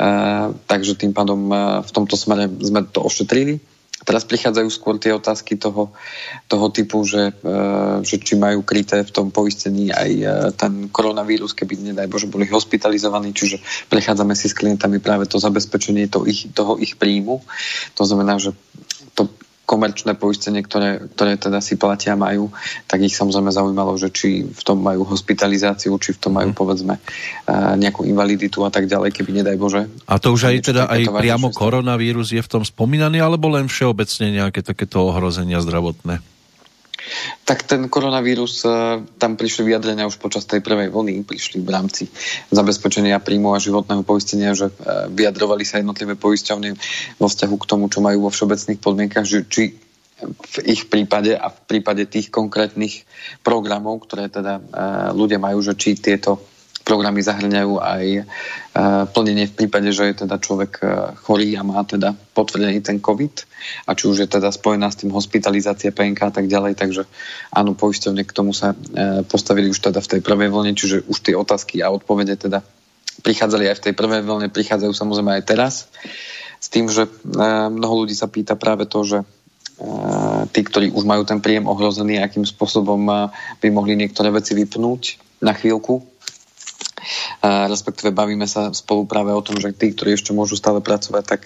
Uh, 0.01 0.57
takže 0.65 0.97
tým 0.97 1.13
pádom 1.13 1.53
uh, 1.53 1.85
v 1.85 1.91
tomto 1.93 2.17
smere 2.17 2.49
sme 2.49 2.89
to 2.89 3.05
ošetrili. 3.05 3.61
Teraz 4.03 4.27
prichádzajú 4.27 4.69
skôr 4.73 4.99
tie 4.99 5.15
otázky 5.15 5.55
toho, 5.61 5.95
toho 6.51 6.67
typu, 6.75 7.07
že, 7.07 7.31
že 8.03 8.17
či 8.19 8.35
majú 8.35 8.67
kryté 8.67 9.07
v 9.07 9.15
tom 9.15 9.31
poistení 9.31 9.95
aj 9.95 10.11
ten 10.59 10.89
koronavírus, 10.89 11.55
keby 11.55 11.93
nedaj 11.93 12.11
Bože 12.11 12.27
boli 12.27 12.51
hospitalizovaní, 12.51 13.31
čiže 13.31 13.63
prechádzame 13.93 14.35
si 14.35 14.51
s 14.51 14.59
klientami 14.59 14.99
práve 14.99 15.31
to 15.31 15.39
zabezpečenie 15.39 16.11
toho 16.11 16.25
ich, 16.27 16.51
toho 16.51 16.81
ich 16.83 16.99
príjmu. 16.99 17.45
To 17.95 18.03
znamená, 18.03 18.41
že 18.41 18.51
to 18.53 18.72
komerčné 19.73 20.13
poistenie, 20.21 20.61
ktoré, 20.61 21.01
ktoré 21.17 21.41
teda 21.41 21.65
si 21.65 21.81
platia 21.81 22.13
majú, 22.13 22.53
tak 22.85 23.01
ich 23.01 23.17
samozrejme 23.17 23.49
zaujímalo, 23.49 23.97
že 23.97 24.13
či 24.13 24.45
v 24.45 24.61
tom 24.61 24.85
majú 24.85 25.09
hospitalizáciu, 25.09 25.97
či 25.97 26.13
v 26.13 26.21
tom 26.21 26.37
majú 26.37 26.53
mhm. 26.53 26.59
povedzme 26.61 26.95
eh, 27.01 27.73
nejakú 27.81 28.05
invaliditu 28.05 28.61
a 28.69 28.71
tak 28.71 28.85
ďalej, 28.85 29.17
keby 29.17 29.41
nedaj 29.41 29.57
Bože. 29.57 29.89
A 30.05 30.21
to 30.21 30.37
už 30.37 30.53
aj 30.53 30.57
teda 30.69 30.93
aj 30.93 31.09
priamo 31.09 31.49
koronavírus 31.49 32.37
je 32.37 32.45
v 32.45 32.51
tom 32.53 32.61
spomínaný, 32.69 33.25
alebo 33.25 33.49
len 33.49 33.73
všeobecne 33.73 34.29
nejaké 34.29 34.61
takéto 34.61 35.09
ohrozenia 35.09 35.65
zdravotné? 35.65 36.21
Tak 37.43 37.67
ten 37.67 37.89
koronavírus, 37.91 38.63
e, 38.63 39.03
tam 39.19 39.35
prišli 39.35 39.73
vyjadrenia 39.73 40.07
už 40.07 40.19
počas 40.23 40.47
tej 40.47 40.63
prvej 40.63 40.89
vlny, 40.89 41.27
prišli 41.27 41.61
v 41.63 41.71
rámci 41.71 42.05
zabezpečenia 42.55 43.23
príjmu 43.23 43.53
a 43.53 43.63
životného 43.63 44.07
poistenia, 44.07 44.55
že 44.55 44.71
e, 44.71 44.75
vyjadrovali 45.11 45.67
sa 45.67 45.83
jednotlivé 45.83 46.15
poisťovne 46.15 46.75
vo 47.19 47.27
vzťahu 47.27 47.55
k 47.59 47.69
tomu, 47.69 47.91
čo 47.91 48.01
majú 48.01 48.29
vo 48.29 48.31
všeobecných 48.31 48.79
podmienkach, 48.81 49.27
že 49.27 49.47
či 49.49 49.75
v 50.23 50.57
ich 50.71 50.87
prípade 50.87 51.35
a 51.35 51.51
v 51.51 51.59
prípade 51.67 52.07
tých 52.07 52.31
konkrétnych 52.31 53.03
programov, 53.43 54.07
ktoré 54.07 54.31
teda 54.31 54.63
ľudia 55.19 55.43
majú, 55.43 55.59
že 55.67 55.75
či 55.75 55.99
tieto 55.99 56.39
programy 56.83 57.23
zahrňajú 57.23 57.73
aj 57.79 58.05
plnenie 59.15 59.47
v 59.47 59.57
prípade, 59.57 59.91
že 59.95 60.11
je 60.11 60.27
teda 60.27 60.37
človek 60.43 60.83
chorý 61.23 61.55
a 61.55 61.63
má 61.63 61.81
teda 61.87 62.15
potvrdený 62.35 62.83
ten 62.83 62.99
COVID 62.99 63.35
a 63.87 63.95
či 63.95 64.05
už 64.11 64.27
je 64.27 64.29
teda 64.29 64.51
spojená 64.51 64.91
s 64.91 64.99
tým 64.99 65.15
hospitalizácia 65.15 65.95
PNK 65.95 66.21
a 66.29 66.33
tak 66.35 66.47
ďalej, 66.51 66.75
takže 66.75 67.07
áno, 67.55 67.79
poisťovne 67.79 68.27
k 68.27 68.35
tomu 68.35 68.51
sa 68.51 68.75
postavili 69.31 69.71
už 69.71 69.79
teda 69.79 70.03
v 70.03 70.11
tej 70.19 70.21
prvej 70.27 70.51
vlne, 70.51 70.73
čiže 70.75 71.07
už 71.07 71.19
tie 71.23 71.39
otázky 71.39 71.81
a 71.81 71.95
odpovede 71.95 72.35
teda 72.35 72.67
prichádzali 73.23 73.71
aj 73.71 73.77
v 73.79 73.85
tej 73.87 73.95
prvej 73.95 74.23
vlne, 74.27 74.49
prichádzajú 74.51 74.91
samozrejme 74.91 75.39
aj 75.39 75.45
teraz. 75.47 75.75
S 76.63 76.71
tým, 76.71 76.91
že 76.91 77.07
mnoho 77.71 78.07
ľudí 78.07 78.15
sa 78.15 78.27
pýta 78.27 78.59
práve 78.59 78.87
to, 78.87 79.03
že 79.07 79.19
tí, 80.55 80.61
ktorí 80.63 80.95
už 80.95 81.03
majú 81.03 81.27
ten 81.27 81.43
príjem 81.43 81.67
ohrozený, 81.67 82.23
akým 82.23 82.47
spôsobom 82.47 83.31
by 83.59 83.69
mohli 83.71 83.99
niektoré 83.99 84.31
veci 84.31 84.55
vypnúť 84.55 85.19
na 85.43 85.59
chvíľku. 85.59 86.12
Respektíve 87.43 88.15
bavíme 88.15 88.47
sa 88.47 88.71
spolu 88.71 89.07
práve 89.07 89.35
o 89.35 89.43
tom, 89.43 89.59
že 89.59 89.75
tí, 89.75 89.91
ktorí 89.93 90.15
ešte 90.15 90.31
môžu 90.31 90.55
stále 90.55 90.79
pracovať, 90.79 91.25
tak 91.25 91.43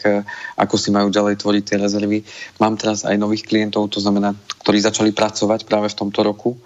ako 0.56 0.74
si 0.76 0.92
majú 0.92 1.08
ďalej 1.08 1.40
tvoriť 1.40 1.62
tie 1.64 1.76
rezervy. 1.80 2.22
Mám 2.60 2.76
teraz 2.76 3.04
aj 3.08 3.16
nových 3.16 3.48
klientov, 3.48 3.88
to 3.88 4.00
znamená, 4.00 4.36
ktorí 4.64 4.78
začali 4.80 5.10
pracovať 5.16 5.64
práve 5.64 5.88
v 5.88 5.98
tomto 5.98 6.20
roku. 6.20 6.60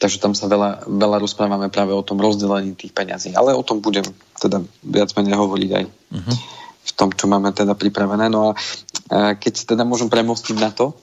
Takže 0.00 0.16
tam 0.16 0.32
sa 0.32 0.48
veľa, 0.48 0.88
veľa 0.88 1.20
rozprávame 1.20 1.68
práve 1.68 1.92
o 1.92 2.00
tom 2.00 2.16
rozdelení 2.16 2.72
tých 2.72 2.96
peňazí. 2.96 3.36
Ale 3.36 3.52
o 3.52 3.60
tom 3.60 3.84
budem 3.84 4.08
teda 4.40 4.64
viac 4.80 5.12
menej 5.12 5.36
hovoriť 5.36 5.70
aj 5.76 5.84
uh-huh. 5.84 6.36
v 6.88 6.92
tom, 6.96 7.12
čo 7.12 7.28
máme 7.28 7.52
teda 7.52 7.76
pripravené. 7.76 8.32
No 8.32 8.48
a 8.48 9.36
keď 9.36 9.76
teda 9.76 9.84
môžem 9.84 10.08
premostiť 10.08 10.56
na 10.56 10.72
to, 10.72 10.96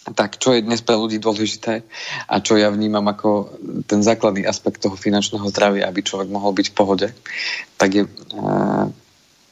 tak 0.00 0.40
čo 0.40 0.56
je 0.56 0.64
dnes 0.64 0.80
pre 0.80 0.96
ľudí 0.96 1.20
dôležité 1.20 1.84
a 2.24 2.40
čo 2.40 2.56
ja 2.56 2.72
vnímam 2.72 3.04
ako 3.04 3.52
ten 3.84 4.00
základný 4.00 4.48
aspekt 4.48 4.80
toho 4.80 4.96
finančného 4.96 5.44
zdravia, 5.52 5.86
aby 5.86 6.00
človek 6.00 6.32
mohol 6.32 6.56
byť 6.56 6.66
v 6.72 6.76
pohode, 6.76 7.08
tak 7.76 7.90
je 7.92 8.08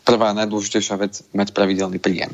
prvá 0.09 0.33
najdôležitejšia 0.33 0.97
vec 0.97 1.21
mať 1.37 1.53
pravidelný 1.53 2.01
príjem. 2.01 2.33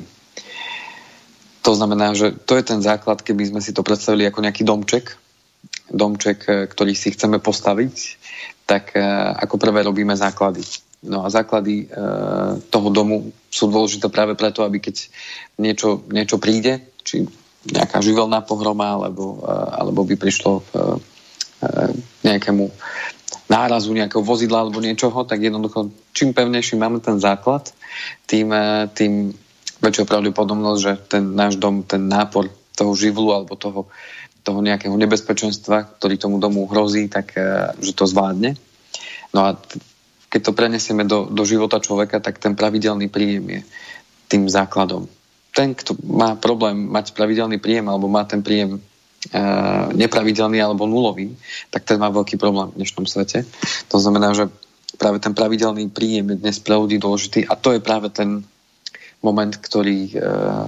To 1.66 1.74
znamená, 1.74 2.14
že 2.14 2.30
to 2.44 2.54
je 2.54 2.64
ten 2.64 2.78
základ, 2.84 3.24
keby 3.24 3.50
sme 3.50 3.60
si 3.64 3.74
to 3.74 3.82
predstavili 3.82 4.28
ako 4.30 4.46
nejaký 4.46 4.62
domček, 4.62 5.18
domček, 5.90 6.70
ktorý 6.70 6.92
si 6.94 7.10
chceme 7.10 7.42
postaviť, 7.42 7.96
tak 8.68 8.94
ako 9.42 9.58
prvé 9.58 9.82
robíme 9.82 10.14
základy. 10.14 10.62
No 11.04 11.26
a 11.26 11.28
základy 11.28 11.90
toho 12.70 12.88
domu 12.94 13.34
sú 13.50 13.68
dôležité 13.68 14.06
práve 14.06 14.38
preto, 14.38 14.62
aby 14.62 14.78
keď 14.78 15.08
niečo, 15.58 16.04
niečo 16.08 16.38
príde, 16.38 16.94
či 17.04 17.26
nejaká 17.68 18.04
živelná 18.04 18.44
pohroma, 18.44 19.00
alebo, 19.00 19.40
eh, 19.40 19.80
alebo 19.80 20.04
by 20.04 20.14
prišlo 20.18 20.64
k 20.64 20.70
eh, 20.74 21.92
nejakému 22.26 22.68
nárazu 23.44 23.92
nejakého 23.92 24.24
vozidla 24.24 24.64
alebo 24.64 24.80
niečoho, 24.80 25.24
tak 25.28 25.44
jednoducho 25.44 25.92
čím 26.16 26.32
pevnejší 26.32 26.80
máme 26.80 27.00
ten 27.04 27.20
základ, 27.20 27.76
tým, 28.24 28.48
tým 28.96 29.36
väčšia 29.84 30.08
pravdepodobnosť, 30.08 30.80
že 30.80 30.92
ten 31.08 31.36
náš 31.36 31.60
dom, 31.60 31.84
ten 31.84 32.08
nápor 32.08 32.48
toho 32.72 32.96
živlu 32.96 33.36
alebo 33.36 33.52
toho, 33.52 33.92
toho 34.40 34.64
nejakého 34.64 34.96
nebezpečenstva, 34.96 36.00
ktorý 36.00 36.16
tomu 36.16 36.40
domu 36.40 36.64
hrozí, 36.64 37.12
tak 37.12 37.36
že 37.84 37.92
to 37.92 38.08
zvládne. 38.08 38.56
No 39.36 39.40
a 39.44 39.60
keď 40.32 40.40
to 40.40 40.56
prenesieme 40.56 41.04
do, 41.04 41.28
do 41.28 41.44
života 41.44 41.78
človeka, 41.84 42.24
tak 42.24 42.40
ten 42.40 42.56
pravidelný 42.56 43.12
príjem 43.12 43.60
je 43.60 43.60
tým 44.32 44.48
základom 44.48 45.04
ten, 45.54 45.72
kto 45.72 45.94
má 46.02 46.34
problém 46.34 46.90
mať 46.90 47.14
pravidelný 47.14 47.62
príjem 47.62 47.86
alebo 47.86 48.10
má 48.10 48.26
ten 48.26 48.42
príjem 48.42 48.82
uh, 48.82 49.86
nepravidelný 49.94 50.58
alebo 50.58 50.90
nulový, 50.90 51.30
tak 51.70 51.86
ten 51.86 51.96
má 51.96 52.10
veľký 52.10 52.34
problém 52.34 52.74
v 52.74 52.82
dnešnom 52.82 53.06
svete. 53.06 53.46
To 53.94 54.02
znamená, 54.02 54.34
že 54.34 54.50
práve 54.98 55.22
ten 55.22 55.30
pravidelný 55.30 55.94
príjem 55.94 56.34
je 56.34 56.42
dnes 56.42 56.56
pre 56.58 56.74
ľudí 56.74 56.98
dôležitý 56.98 57.46
a 57.46 57.54
to 57.54 57.70
je 57.70 57.78
práve 57.78 58.10
ten 58.10 58.42
moment, 59.22 59.54
ktorý 59.54 60.10
uh, 60.18 60.66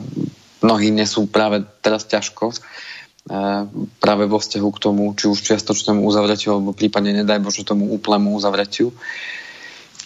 mnohí 0.62 0.94
nesú 0.94 1.26
práve 1.26 1.66
teraz 1.82 2.06
ťažko 2.06 2.54
uh, 2.54 3.66
práve 3.98 4.24
vo 4.30 4.38
vzťahu 4.38 4.68
k 4.70 4.82
tomu, 4.86 5.02
či 5.18 5.26
už 5.26 5.42
čiastočnému 5.42 6.06
uzavretiu 6.06 6.54
alebo 6.56 6.70
prípadne 6.70 7.10
nedaj 7.10 7.42
Bože 7.42 7.66
tomu 7.66 7.90
úplnému 7.90 8.38
uzavretiu 8.38 8.94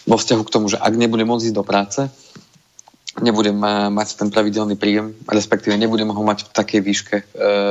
vo 0.08 0.16
vzťahu 0.16 0.42
k 0.48 0.52
tomu, 0.56 0.72
že 0.72 0.80
ak 0.80 0.96
nebude 0.96 1.28
môcť 1.28 1.52
ísť 1.52 1.58
do 1.60 1.62
práce, 1.68 2.00
nebudem 3.18 3.58
mať 3.90 4.14
ten 4.14 4.30
pravidelný 4.30 4.78
príjem, 4.78 5.18
respektíve 5.26 5.74
nebudem 5.74 6.14
ho 6.14 6.22
mať 6.22 6.46
v 6.46 6.50
takej 6.54 6.80
výške, 6.80 7.16
e, 7.18 7.24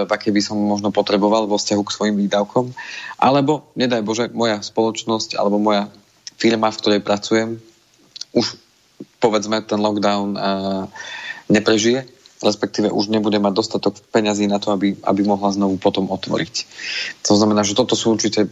v 0.03 0.12
akej 0.12 0.36
by 0.36 0.41
som 0.43 0.60
možno 0.60 0.91
potreboval 0.91 1.48
vo 1.48 1.55
vzťahu 1.55 1.84
k 1.88 1.96
svojim 1.96 2.15
výdavkom. 2.19 2.75
Alebo, 3.15 3.72
nedaj 3.79 4.03
Bože, 4.03 4.27
moja 4.36 4.60
spoločnosť 4.60 5.39
alebo 5.39 5.55
moja 5.55 5.88
firma, 6.36 6.67
v 6.67 6.79
ktorej 6.84 7.01
pracujem, 7.08 7.50
už 8.36 8.60
povedzme 9.24 9.63
ten 9.63 9.79
lockdown 9.79 10.36
e, 10.36 10.39
neprežije, 11.48 12.03
respektíve 12.43 12.91
už 12.91 13.12
nebude 13.12 13.39
mať 13.39 13.53
dostatok 13.55 14.00
peňazí 14.12 14.48
na 14.48 14.60
to, 14.60 14.72
aby, 14.75 14.96
aby 15.03 15.22
mohla 15.24 15.51
znovu 15.51 15.75
potom 15.75 16.08
otvoriť. 16.08 16.55
To 17.27 17.36
znamená, 17.36 17.67
že 17.67 17.75
toto 17.75 17.96
sú 17.96 18.15
určite 18.15 18.48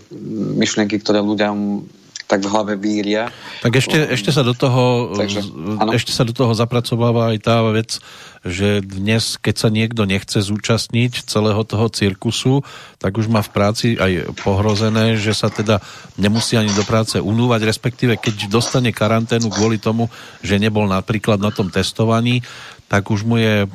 myšlienky, 0.60 1.00
ktoré 1.00 1.24
ľuďom 1.24 1.88
tak 2.27 2.43
v 2.43 2.51
hlave 2.51 2.74
víria. 2.75 3.31
Tak 3.63 3.79
ešte, 3.79 3.96
ešte, 4.12 4.36
sa 4.36 4.43
do 4.43 4.51
toho, 4.51 5.15
Takže, 5.15 5.48
ešte 5.96 6.12
sa 6.12 6.27
do 6.27 6.36
toho 6.36 6.51
zapracováva 6.51 7.31
aj 7.31 7.38
tá 7.39 7.63
vec, 7.72 8.03
že 8.43 8.84
dnes, 8.84 9.39
keď 9.39 9.55
sa 9.55 9.69
niekto 9.72 10.03
nechce 10.03 10.43
zúčastniť 10.43 11.24
celého 11.24 11.63
toho 11.63 11.88
cirkusu, 11.88 12.67
tak 13.00 13.15
už 13.15 13.31
má 13.31 13.39
v 13.39 13.51
práci 13.55 13.88
aj 13.96 14.36
pohrozené, 14.43 15.15
že 15.15 15.31
sa 15.31 15.48
teda 15.48 15.79
nemusí 16.19 16.60
ani 16.60 16.69
do 16.75 16.84
práce 16.84 17.15
unúvať, 17.17 17.63
respektíve 17.63 18.19
keď 18.19 18.51
dostane 18.51 18.91
karanténu 18.91 19.48
kvôli 19.48 19.79
tomu, 19.79 20.12
že 20.43 20.60
nebol 20.60 20.84
napríklad 20.84 21.39
na 21.39 21.50
tom 21.50 21.72
testovaní, 21.72 22.43
tak 22.88 23.12
už 23.12 23.27
mu 23.27 23.36
je 23.36 23.63
e, 23.63 23.67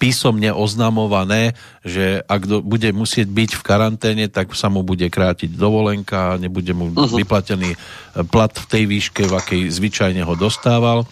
písomne 0.00 0.48
oznamované, 0.56 1.52
že 1.84 2.24
ak 2.24 2.42
do, 2.48 2.56
bude 2.64 2.88
musieť 2.96 3.28
byť 3.28 3.50
v 3.60 3.62
karanténe, 3.62 4.24
tak 4.32 4.56
sa 4.56 4.72
mu 4.72 4.80
bude 4.80 5.04
krátiť 5.12 5.52
dovolenka, 5.52 6.40
nebude 6.40 6.72
mu 6.72 6.88
uh-huh. 6.88 7.20
vyplatený 7.20 7.76
e, 7.76 7.78
plat 8.24 8.52
v 8.52 8.66
tej 8.66 8.84
výške, 8.88 9.22
v 9.28 9.34
akej 9.36 9.62
zvyčajne 9.68 10.24
ho 10.24 10.34
dostával. 10.40 11.04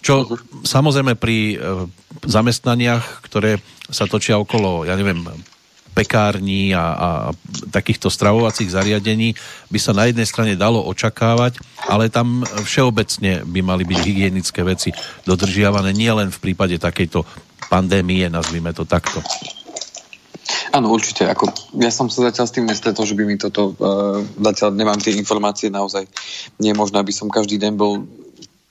Čo 0.00 0.24
uh-huh. 0.24 0.64
samozrejme 0.64 1.12
pri 1.20 1.60
e, 1.60 1.86
zamestnaniach, 2.24 3.20
ktoré 3.20 3.60
sa 3.92 4.08
točia 4.08 4.40
okolo, 4.40 4.88
ja 4.88 4.96
neviem, 4.96 5.20
pekární 5.92 6.72
a, 6.72 6.84
a 6.92 7.08
takýchto 7.68 8.08
stravovacích 8.08 8.72
zariadení 8.72 9.36
by 9.68 9.78
sa 9.78 9.92
na 9.92 10.08
jednej 10.08 10.24
strane 10.24 10.52
dalo 10.56 10.80
očakávať, 10.88 11.60
ale 11.88 12.08
tam 12.08 12.44
všeobecne 12.44 13.44
by 13.44 13.60
mali 13.60 13.84
byť 13.84 13.98
hygienické 14.00 14.64
veci 14.64 14.90
dodržiavané 15.28 15.92
nielen 15.92 16.32
v 16.32 16.42
prípade 16.50 16.80
takejto 16.80 17.24
pandémie, 17.68 18.28
nazvime 18.28 18.72
to 18.76 18.84
takto. 18.88 19.20
Áno, 20.72 20.88
určite. 20.88 21.28
Ako, 21.28 21.52
ja 21.76 21.92
som 21.92 22.08
sa 22.08 22.32
zatiaľ 22.32 22.46
s 22.48 22.54
tým 22.56 22.64
nestretol, 22.64 23.04
že 23.04 23.16
by 23.16 23.24
mi 23.28 23.36
toto... 23.36 23.76
Uh, 23.76 24.24
zatiaľ 24.40 24.72
nemám 24.72 25.00
tie 25.00 25.12
informácie 25.16 25.68
naozaj. 25.68 26.08
Nie 26.60 26.72
je 26.72 26.80
možné, 26.80 27.00
aby 27.00 27.12
som 27.12 27.28
každý 27.28 27.60
deň 27.60 27.72
bol 27.76 28.08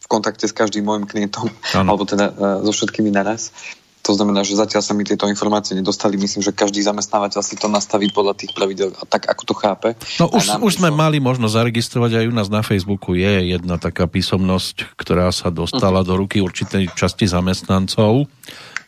v 0.01 0.07
kontakte 0.09 0.49
s 0.49 0.53
každým 0.53 0.81
môjim 0.81 1.05
klientom, 1.05 1.49
ano. 1.77 1.93
alebo 1.93 2.03
teda 2.09 2.33
uh, 2.33 2.65
so 2.65 2.73
všetkými 2.73 3.13
naraz. 3.13 3.53
To 4.01 4.17
znamená, 4.17 4.41
že 4.41 4.57
zatiaľ 4.57 4.81
sa 4.81 4.97
mi 4.97 5.05
tieto 5.05 5.29
informácie 5.29 5.77
nedostali. 5.77 6.17
Myslím, 6.17 6.41
že 6.41 6.49
každý 6.49 6.81
zamestnávateľ 6.81 7.41
si 7.45 7.53
to 7.53 7.69
nastaví 7.69 8.09
podľa 8.09 8.33
tých 8.33 8.51
pravidel 8.57 8.89
a 8.97 9.05
tak, 9.05 9.29
ako 9.29 9.43
to 9.45 9.53
chápe. 9.53 9.93
No 10.17 10.25
už, 10.33 10.57
už 10.57 10.81
sme 10.81 10.89
mali 10.89 11.21
možno 11.21 11.45
zaregistrovať 11.45 12.21
aj 12.21 12.25
u 12.25 12.33
nás 12.33 12.49
na 12.49 12.65
Facebooku. 12.65 13.13
Je 13.13 13.53
jedna 13.53 13.77
taká 13.77 14.09
písomnosť, 14.09 14.97
ktorá 14.97 15.29
sa 15.29 15.53
dostala 15.53 16.01
uh-huh. 16.01 16.09
do 16.09 16.13
ruky 16.17 16.41
určitej 16.41 16.97
časti 16.97 17.29
zamestnancov. 17.29 18.25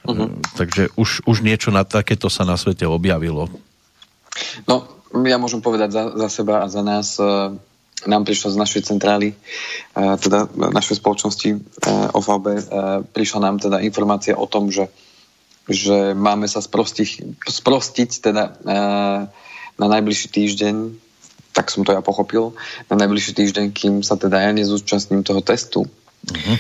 Uh-huh. 0.04 0.30
Takže 0.58 0.90
už, 0.98 1.30
už 1.30 1.38
niečo 1.46 1.70
na 1.70 1.86
takéto 1.86 2.28
sa 2.28 2.42
na 2.42 2.58
svete 2.58 2.90
objavilo. 2.90 3.54
No, 4.66 4.90
ja 5.14 5.38
môžem 5.38 5.62
povedať 5.62 5.94
za, 5.94 6.04
za 6.18 6.30
seba 6.42 6.66
a 6.66 6.68
za 6.68 6.82
nás 6.82 7.22
uh, 7.22 7.54
nám 8.08 8.24
prišlo 8.28 8.52
z 8.54 8.62
našej 8.62 8.82
centrály, 8.88 9.34
e, 9.34 9.36
teda 10.20 10.50
našej 10.54 11.00
spoločnosti 11.00 11.50
e, 11.54 11.58
OVB, 12.14 12.46
e, 12.48 12.60
prišla 13.10 13.40
nám 13.40 13.58
teda 13.60 13.80
informácia 13.84 14.36
o 14.36 14.48
tom, 14.48 14.72
že, 14.72 14.90
že 15.68 16.12
máme 16.16 16.48
sa 16.48 16.60
sprostiť, 16.60 17.40
sprostiť 17.44 18.10
teda 18.20 18.44
na 19.74 19.86
najbližší 19.90 20.28
týždeň, 20.30 20.76
tak 21.54 21.70
som 21.70 21.86
to 21.86 21.94
ja 21.94 22.02
pochopil, 22.02 22.58
na 22.90 22.96
najbližší 23.06 23.34
týždeň, 23.38 23.66
kým 23.72 23.94
sa 24.02 24.18
teda 24.18 24.42
ja 24.42 24.52
nezúčastním 24.52 25.22
toho 25.22 25.42
testu, 25.42 25.86
uh-huh. 25.86 26.58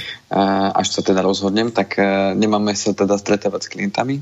až 0.73 0.88
sa 0.93 1.01
teda 1.01 1.25
rozhodnem, 1.25 1.73
tak 1.73 1.97
nemáme 2.38 2.77
sa 2.77 2.93
teda 2.93 3.17
stretávať 3.17 3.62
s 3.65 3.71
klientami, 3.73 4.21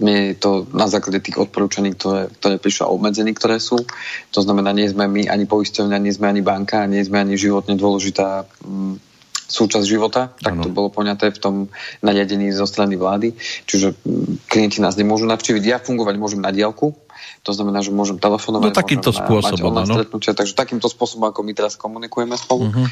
je 0.00 0.36
to 0.40 0.64
na 0.72 0.88
základe 0.88 1.20
tých 1.20 1.36
odporúčaní, 1.36 1.92
ktoré, 1.92 2.32
ktoré 2.40 2.56
prišlo 2.56 2.88
a 2.88 2.94
obmedzení, 2.96 3.36
ktoré 3.36 3.60
sú. 3.60 3.84
To 4.32 4.40
znamená, 4.40 4.72
nie 4.72 4.88
sme 4.88 5.04
my 5.04 5.28
ani 5.28 5.44
poisťovňa, 5.44 5.98
nie 6.00 6.12
sme 6.12 6.32
ani 6.32 6.40
banka, 6.40 6.88
nie 6.88 7.04
sme 7.04 7.20
ani 7.20 7.36
životne 7.36 7.76
dôležitá 7.76 8.48
mm, 8.64 8.96
súčasť 9.44 9.84
života, 9.84 10.32
tak 10.40 10.56
ano. 10.56 10.62
to 10.64 10.68
bolo 10.72 10.88
poňaté 10.88 11.28
v 11.28 11.38
tom 11.38 11.54
nariadení 12.00 12.48
zo 12.56 12.64
strany 12.64 12.96
vlády. 12.96 13.36
Čiže 13.68 13.92
klienti 14.48 14.80
nás 14.80 14.96
nemôžu 14.96 15.28
navštíviť. 15.28 15.62
Ja 15.68 15.76
fungovať 15.76 16.16
môžem 16.16 16.40
na 16.40 16.48
diálku, 16.48 16.96
to 17.44 17.52
znamená, 17.52 17.84
že 17.84 17.92
môžem 17.92 18.16
telefonovať, 18.16 18.72
no, 18.72 18.76
takýmto 18.76 19.12
môžem 19.12 19.20
spôsobom, 19.20 19.72
stretnutia, 19.84 20.32
takže 20.32 20.56
takýmto 20.56 20.88
spôsobom, 20.88 21.28
ako 21.28 21.44
my 21.44 21.52
teraz 21.52 21.76
komunikujeme 21.76 22.40
spolu. 22.40 22.72
Uh-huh. 22.72 22.88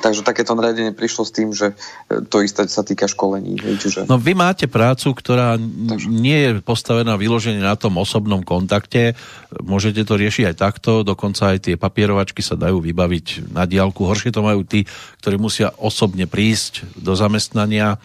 Takže 0.00 0.22
takéto 0.22 0.54
nariadenie 0.54 0.94
prišlo 0.94 1.26
s 1.26 1.34
tým, 1.34 1.50
že 1.50 1.74
e, 2.08 2.22
to 2.22 2.40
isté 2.40 2.64
sa 2.70 2.86
týka 2.86 3.10
školení. 3.10 3.58
Čiže... 3.58 4.06
No 4.06 4.16
vy 4.16 4.38
máte 4.38 4.70
prácu, 4.70 5.12
ktorá 5.12 5.58
Takže... 5.58 6.06
nie 6.08 6.38
je 6.40 6.50
postavená 6.62 7.18
vyloženie 7.18 7.60
na 7.60 7.74
tom 7.74 7.98
osobnom 7.98 8.40
kontakte. 8.46 9.18
Môžete 9.60 10.06
to 10.06 10.14
riešiť 10.16 10.54
aj 10.54 10.56
takto, 10.56 11.02
dokonca 11.02 11.52
aj 11.52 11.68
tie 11.68 11.74
papierovačky 11.76 12.40
sa 12.40 12.54
dajú 12.54 12.78
vybaviť 12.80 13.52
na 13.52 13.66
diálku. 13.66 14.06
Horšie 14.06 14.32
to 14.32 14.46
majú 14.46 14.62
tí, 14.62 14.86
ktorí 15.20 15.36
musia 15.36 15.74
osobne 15.76 16.30
prísť 16.30 16.86
do 16.96 17.12
zamestnania 17.12 17.98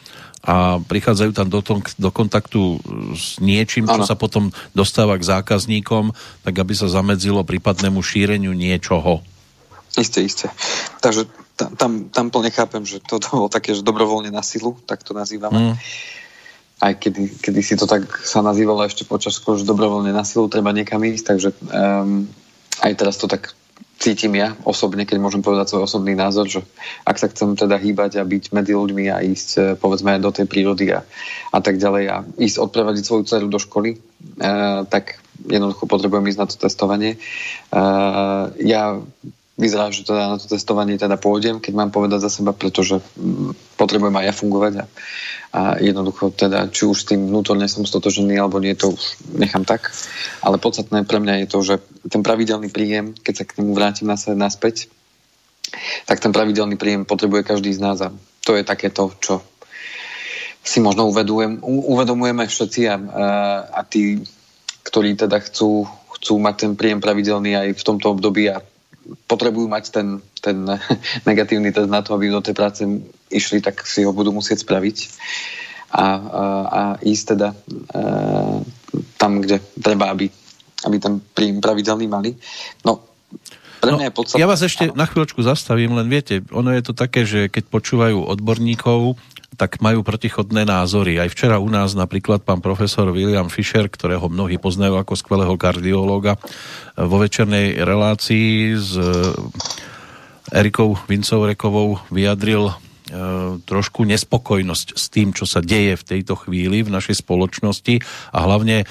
a 0.45 0.77
prichádzajú 0.77 1.31
tam 1.33 1.49
do, 1.49 1.61
tom, 1.65 1.81
do 1.81 2.09
kontaktu 2.13 2.77
s 3.17 3.41
niečím, 3.41 3.89
čo 3.89 4.05
ano. 4.05 4.05
sa 4.05 4.13
potom 4.13 4.53
dostáva 4.77 5.17
k 5.17 5.25
zákazníkom, 5.25 6.13
tak 6.45 6.53
aby 6.53 6.77
sa 6.77 6.85
zamedzilo 6.85 7.41
prípadnému 7.41 7.97
šíreniu 8.05 8.53
niečoho. 8.53 9.25
Isté, 9.97 10.21
isté. 10.21 10.53
Takže 11.01 11.25
tam, 11.55 12.11
tam 12.11 12.25
plne 12.29 12.51
chápem, 12.51 12.83
že 12.83 12.99
to 12.99 13.19
bolo 13.31 13.47
také, 13.47 13.71
že 13.71 13.81
dobrovoľne 13.81 14.31
na 14.31 14.43
silu, 14.43 14.75
tak 14.83 15.01
to 15.07 15.15
nazývame. 15.15 15.71
Mm. 15.71 15.75
Aj 16.83 16.91
kedy, 16.91 17.39
kedy 17.39 17.59
si 17.63 17.79
to 17.79 17.87
tak 17.87 18.03
sa 18.27 18.43
nazývalo 18.43 18.83
ešte 18.83 19.07
počas 19.07 19.39
školy, 19.39 19.63
že 19.63 19.69
dobrovoľne 19.71 20.11
na 20.11 20.27
silu 20.27 20.51
treba 20.51 20.75
niekam 20.75 20.99
ísť, 20.99 21.23
takže 21.23 21.49
um, 21.71 22.27
aj 22.83 22.93
teraz 22.99 23.15
to 23.15 23.31
tak 23.31 23.55
cítim 23.95 24.35
ja 24.35 24.51
osobne, 24.67 25.07
keď 25.07 25.17
môžem 25.23 25.39
povedať 25.39 25.71
svoj 25.71 25.87
osobný 25.87 26.19
názor, 26.19 26.51
že 26.51 26.59
ak 27.07 27.15
sa 27.15 27.31
chcem 27.31 27.55
teda 27.55 27.79
hýbať 27.79 28.19
a 28.19 28.27
byť 28.27 28.51
medzi 28.51 28.75
ľuďmi 28.75 29.07
a 29.07 29.23
ísť 29.23 29.49
e, 29.55 29.59
povedzme 29.79 30.19
aj 30.19 30.21
do 30.21 30.31
tej 30.35 30.45
prírody 30.51 30.91
a, 30.91 31.07
a 31.55 31.59
tak 31.63 31.79
ďalej 31.79 32.03
a 32.11 32.17
ísť 32.35 32.59
odprevadiť 32.59 33.03
svoju 33.07 33.23
dceru 33.23 33.47
do 33.47 33.55
školy, 33.55 33.95
uh, 33.95 34.83
tak 34.91 35.23
jednoducho 35.47 35.87
potrebujem 35.87 36.27
ísť 36.27 36.39
na 36.39 36.47
to 36.47 36.55
testovanie. 36.59 37.15
Uh, 37.71 38.51
ja 38.59 38.99
vyzerá, 39.55 39.87
že 39.87 40.03
teda 40.03 40.35
na 40.35 40.37
to 40.37 40.51
testovanie 40.51 40.99
teda 40.99 41.15
pôjdem, 41.15 41.63
keď 41.63 41.73
mám 41.79 41.91
povedať 41.91 42.27
za 42.27 42.31
seba, 42.31 42.51
pretože 42.51 42.99
mm, 42.99 43.79
potrebujem 43.79 44.15
aj 44.19 44.25
ja 44.27 44.33
fungovať 44.35 44.73
a, 44.75 44.85
a 45.55 45.61
jednoducho 45.79 46.35
teda, 46.35 46.67
či 46.67 46.83
už 46.83 46.97
s 46.99 47.07
tým 47.07 47.31
vnútorne 47.31 47.63
som 47.71 47.87
stotožený 47.87 48.35
alebo 48.35 48.59
nie, 48.59 48.75
to 48.75 48.91
už 48.91 49.15
nechám 49.31 49.63
tak. 49.63 49.95
Ale 50.43 50.59
podstatné 50.59 51.07
pre 51.07 51.23
mňa 51.23 51.43
je 51.43 51.47
to, 51.47 51.59
že 51.63 51.75
ten 52.11 52.19
pravidelný 52.19 52.67
príjem, 52.67 53.15
keď 53.15 53.33
sa 53.33 53.47
k 53.47 53.63
nemu 53.63 53.71
vrátim 53.71 54.11
na 54.11 54.19
naspäť, 54.19 54.91
tak 56.03 56.19
ten 56.19 56.35
pravidelný 56.35 56.75
príjem 56.75 57.07
potrebuje 57.07 57.47
každý 57.47 57.71
z 57.71 57.79
nás 57.79 57.97
a 58.03 58.11
to 58.43 58.59
je 58.59 58.63
takéto, 58.67 59.15
čo 59.23 59.39
si 60.65 60.83
možno 60.83 61.07
uvedujem, 61.07 61.63
uvedomujeme 61.63 62.43
všetci 62.43 62.81
a, 62.91 62.95
a 63.71 63.81
tí, 63.87 64.19
ktorí 64.83 65.15
teda 65.15 65.39
chcú, 65.39 65.87
chcú 66.19 66.33
mať 66.41 66.55
ten 66.57 66.71
príjem 66.73 66.99
pravidelný 66.99 67.55
aj 67.55 67.67
v 67.77 67.85
tomto 67.85 68.17
období 68.17 68.49
a 68.49 68.65
potrebujú 69.29 69.69
mať 69.69 69.83
ten, 69.93 70.07
ten 70.41 70.57
negatívny 71.29 71.71
test 71.71 71.89
na 71.89 72.01
to, 72.01 72.13
aby 72.17 72.29
do 72.29 72.41
tej 72.41 72.55
práce 72.57 72.81
išli, 73.29 73.61
tak 73.61 73.85
si 73.85 74.05
ho 74.05 74.11
budú 74.13 74.33
musieť 74.33 74.65
spraviť 74.65 74.97
a, 75.95 76.05
a, 76.05 76.05
a 76.65 76.81
ísť 76.99 77.23
teda 77.35 77.49
e, 77.51 77.57
tam, 79.15 79.31
kde 79.39 79.63
treba, 79.79 80.11
aby, 80.11 80.27
aby 80.85 80.97
ten 80.99 81.21
príjm 81.21 81.63
pravidelný 81.63 82.07
mali. 82.09 82.35
No, 82.83 83.14
pre 83.85 83.93
mňa 83.93 84.01
no, 84.01 84.07
je 84.09 84.13
podstatné... 84.17 84.41
Ja 84.41 84.49
vás 84.49 84.61
ešte 84.65 84.89
na 84.91 85.05
chvíľočku 85.05 85.39
zastavím, 85.45 85.93
len 85.93 86.09
viete, 86.09 86.41
ono 86.49 86.73
je 86.73 86.81
to 86.81 86.93
také, 86.97 87.23
že 87.23 87.47
keď 87.47 87.69
počúvajú 87.69 88.17
odborníkov, 88.25 89.21
tak 89.55 89.79
majú 89.79 90.03
protichodné 90.03 90.67
názory. 90.67 91.15
Aj 91.15 91.31
včera 91.31 91.63
u 91.63 91.71
nás 91.71 91.95
napríklad 91.95 92.43
pán 92.43 92.59
profesor 92.59 93.07
William 93.15 93.47
Fischer, 93.47 93.87
ktorého 93.87 94.27
mnohí 94.27 94.59
poznajú 94.59 94.99
ako 94.99 95.15
skvelého 95.15 95.55
kardiológa, 95.55 96.35
vo 96.99 97.17
večernej 97.23 97.79
relácii 97.79 98.75
s 98.75 98.99
Erikou 100.51 100.99
Vincovrekovou 101.07 102.03
vyjadril 102.11 102.75
trošku 103.69 104.01
nespokojnosť 104.01 104.97
s 104.97 105.05
tým, 105.13 105.29
čo 105.29 105.45
sa 105.45 105.61
deje 105.61 105.93
v 105.93 106.07
tejto 106.17 106.33
chvíli 106.41 106.81
v 106.81 106.89
našej 106.89 107.21
spoločnosti 107.21 108.01
a 108.33 108.37
hlavne, 108.41 108.81
e, 108.81 108.85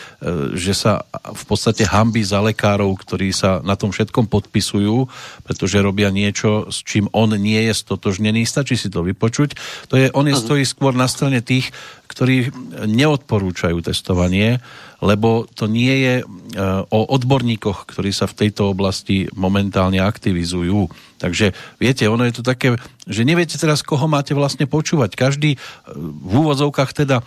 že 0.55 0.71
sa 0.71 1.03
v 1.11 1.43
podstate 1.43 1.83
hambí 1.83 2.23
za 2.23 2.39
lekárov, 2.39 2.95
ktorí 2.95 3.35
sa 3.35 3.59
na 3.67 3.75
tom 3.75 3.91
všetkom 3.91 4.31
podpisujú, 4.31 5.11
pretože 5.43 5.83
robia 5.83 6.15
niečo, 6.15 6.71
s 6.71 6.87
čím 6.87 7.11
on 7.11 7.35
nie 7.35 7.59
je 7.67 7.75
stotožnený. 7.75 8.47
Stačí 8.47 8.79
si 8.79 8.87
to 8.87 9.03
vypočuť. 9.03 9.59
To 9.91 9.99
je, 9.99 10.07
on 10.15 10.31
je 10.31 10.39
stojí 10.39 10.63
skôr 10.63 10.95
na 10.95 11.11
strane 11.11 11.43
tých, 11.43 11.75
ktorí 12.07 12.53
neodporúčajú 12.87 13.81
testovanie, 13.81 14.61
lebo 15.05 15.45
to 15.53 15.69
nie 15.69 15.95
je 16.01 16.15
e, 16.21 16.25
o 16.89 17.01
odborníkoch, 17.13 17.85
ktorí 17.85 18.09
sa 18.09 18.25
v 18.25 18.47
tejto 18.47 18.73
oblasti 18.73 19.29
momentálne 19.37 20.01
aktivizujú. 20.01 20.89
Takže 21.21 21.53
viete, 21.77 22.09
ono 22.09 22.25
je 22.25 22.41
to 22.41 22.45
také, 22.45 22.81
že 23.05 23.29
neviete 23.29 23.61
teraz, 23.61 23.85
koho 23.85 24.09
máte 24.09 24.33
vlastne 24.33 24.65
počúvať. 24.65 25.13
Každý 25.13 25.51
e, 25.55 25.59
v 25.99 26.33
úvodzovkách 26.33 26.91
teda 26.97 27.21
e, 27.21 27.25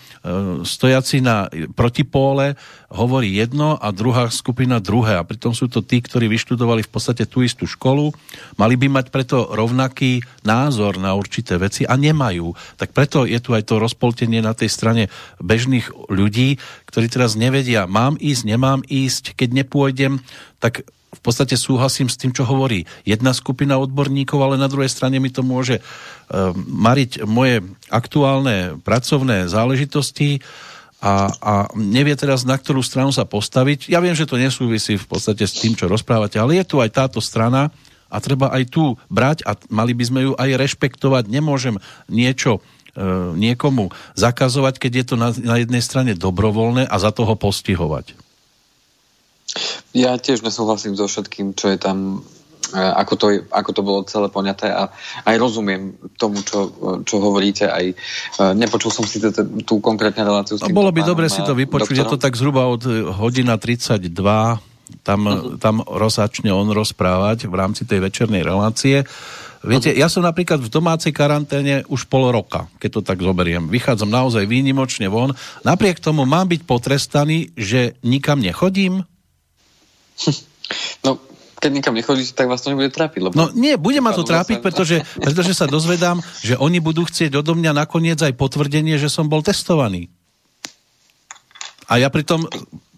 stojaci 0.65 1.21
na 1.21 1.51
protipóle 1.77 2.57
hovorí 2.89 3.35
jedno 3.35 3.77
a 3.77 3.91
druhá 3.93 4.31
skupina 4.33 4.81
druhé. 4.81 5.19
A 5.19 5.27
pritom 5.27 5.53
sú 5.53 5.67
to 5.69 5.85
tí, 5.85 6.01
ktorí 6.01 6.31
vyštudovali 6.31 6.87
v 6.87 6.91
podstate 6.91 7.27
tú 7.27 7.43
istú 7.43 7.67
školu, 7.67 8.15
mali 8.57 8.79
by 8.79 8.87
mať 8.89 9.05
preto 9.13 9.53
rovnaký 9.53 10.23
názor 10.47 10.97
na 10.97 11.13
určité 11.13 11.59
veci 11.61 11.83
a 11.83 11.99
nemajú. 11.99 12.55
Tak 12.79 12.95
preto 12.95 13.27
je 13.27 13.37
tu 13.43 13.53
aj 13.53 13.67
to 13.67 13.77
rozpoltenie 13.77 14.39
na 14.39 14.55
tej 14.55 14.71
strane 14.71 15.03
bežných 15.43 15.91
ľudí, 16.09 16.57
ktorí 16.87 17.05
teraz 17.11 17.35
nevedia, 17.35 17.67
vedia, 17.67 17.83
mám 17.83 18.15
ísť, 18.15 18.43
nemám 18.47 18.79
ísť, 18.87 19.35
keď 19.35 19.49
nepôjdem, 19.65 20.23
tak 20.63 20.87
v 20.87 21.19
podstate 21.19 21.59
súhlasím 21.59 22.07
s 22.07 22.15
tým, 22.15 22.31
čo 22.31 22.45
hovorí 22.47 22.87
jedna 23.03 23.33
skupina 23.33 23.75
odborníkov, 23.75 24.39
ale 24.39 24.55
na 24.55 24.69
druhej 24.71 24.87
strane 24.87 25.19
mi 25.19 25.27
to 25.27 25.43
môže 25.43 25.81
uh, 25.81 26.53
mariť 26.55 27.25
moje 27.25 27.65
aktuálne 27.91 28.79
pracovné 28.85 29.49
záležitosti 29.49 30.39
a, 30.97 31.29
a 31.29 31.53
nevie 31.77 32.17
teraz, 32.17 32.41
na 32.41 32.57
ktorú 32.57 32.81
stranu 32.81 33.13
sa 33.13 33.21
postaviť. 33.21 33.91
Ja 33.93 34.01
viem, 34.01 34.17
že 34.17 34.25
to 34.25 34.41
nesúvisí 34.41 34.97
v 34.97 35.05
podstate 35.05 35.45
s 35.45 35.57
tým, 35.61 35.77
čo 35.77 35.85
rozprávate, 35.85 36.41
ale 36.41 36.57
je 36.57 36.65
tu 36.65 36.81
aj 36.81 36.89
táto 36.89 37.21
strana 37.21 37.69
a 38.09 38.17
treba 38.17 38.49
aj 38.49 38.63
tu 38.71 38.97
brať 39.11 39.45
a 39.45 39.53
mali 39.69 39.93
by 39.93 40.03
sme 40.03 40.19
ju 40.25 40.31
aj 40.33 40.57
rešpektovať. 40.57 41.29
Nemôžem 41.29 41.77
niečo 42.09 42.65
E, 42.97 43.03
niekomu 43.37 43.93
zakazovať, 44.17 44.81
keď 44.81 44.91
je 44.97 45.05
to 45.05 45.15
na, 45.21 45.29
na 45.29 45.61
jednej 45.61 45.85
strane 45.85 46.17
dobrovoľné 46.17 46.89
a 46.89 46.95
za 46.97 47.13
toho 47.13 47.37
postihovať. 47.37 48.17
Ja 49.93 50.17
tiež 50.17 50.41
nesúhlasím 50.41 50.97
so 50.97 51.05
všetkým, 51.05 51.53
čo 51.53 51.69
je 51.69 51.77
tam 51.77 52.25
ako 52.73 53.13
to, 53.15 53.25
ako 53.51 53.71
to 53.71 53.81
bolo 53.85 53.99
celé 54.07 54.27
poňaté 54.27 54.67
a 54.71 54.91
aj 55.23 55.35
rozumiem 55.39 55.95
tomu, 56.19 56.43
čo, 56.43 56.71
čo 57.07 57.15
hovoríte, 57.21 57.69
aj 57.69 57.85
e, 57.91 57.95
nepočul 58.57 58.91
som 58.91 59.05
si 59.07 59.21
tú 59.63 59.79
konkrétne 59.79 60.25
reláciu 60.25 60.59
s 60.59 60.65
tým. 60.65 60.75
Bolo 60.75 60.91
by 60.91 61.01
dobre 61.05 61.31
si 61.31 61.39
to 61.43 61.55
vypočuť, 61.55 61.95
doktorom. 61.95 62.11
je 62.11 62.13
to 62.13 62.19
tak 62.19 62.33
zhruba 62.35 62.67
od 62.67 62.83
hodina 63.15 63.55
32, 63.55 64.59
tam, 65.03 65.19
uh-huh. 65.27 65.59
tam 65.59 65.83
rozačne 65.83 66.51
on 66.51 66.71
rozprávať 66.71 67.47
v 67.47 67.55
rámci 67.55 67.83
tej 67.83 68.03
večernej 68.03 68.43
relácie. 68.43 69.03
Viete, 69.65 69.91
ja 69.91 70.07
som 70.07 70.23
napríklad 70.23 70.61
v 70.61 70.69
domácej 70.69 71.11
karanténe 71.11 71.83
už 71.89 72.07
pol 72.07 72.29
roka, 72.29 72.69
keď 72.77 72.89
to 72.93 73.01
tak 73.03 73.19
zoberiem. 73.19 73.67
Vychádzam 73.67 74.07
naozaj 74.07 74.45
výnimočne 74.45 75.09
von. 75.09 75.33
Napriek 75.65 75.99
tomu 75.99 76.23
mám 76.23 76.47
byť 76.47 76.61
potrestaný, 76.63 77.51
že 77.57 77.97
nikam 78.05 78.39
nechodím? 78.39 79.03
No, 81.03 81.19
keď 81.57 81.71
nikam 81.73 81.97
nechodíte, 81.97 82.37
tak 82.37 82.49
vás 82.49 82.61
to 82.61 82.69
nebude 82.69 82.93
trápiť. 82.93 83.21
Lebo... 83.27 83.33
No 83.33 83.49
nie, 83.53 83.73
bude 83.81 83.97
ma 83.97 84.13
to 84.13 84.21
trápiť, 84.21 84.61
pretože, 84.61 85.01
pretože 85.17 85.57
sa 85.57 85.65
dozvedám, 85.65 86.21
že 86.45 86.53
oni 86.53 86.77
budú 86.77 87.05
chcieť 87.09 87.33
odo 87.41 87.57
mňa 87.57 87.73
nakoniec 87.73 88.21
aj 88.21 88.37
potvrdenie, 88.37 89.01
že 89.01 89.09
som 89.09 89.25
bol 89.25 89.41
testovaný. 89.41 90.13
A 91.89 91.97
ja 91.97 92.13
pritom 92.13 92.45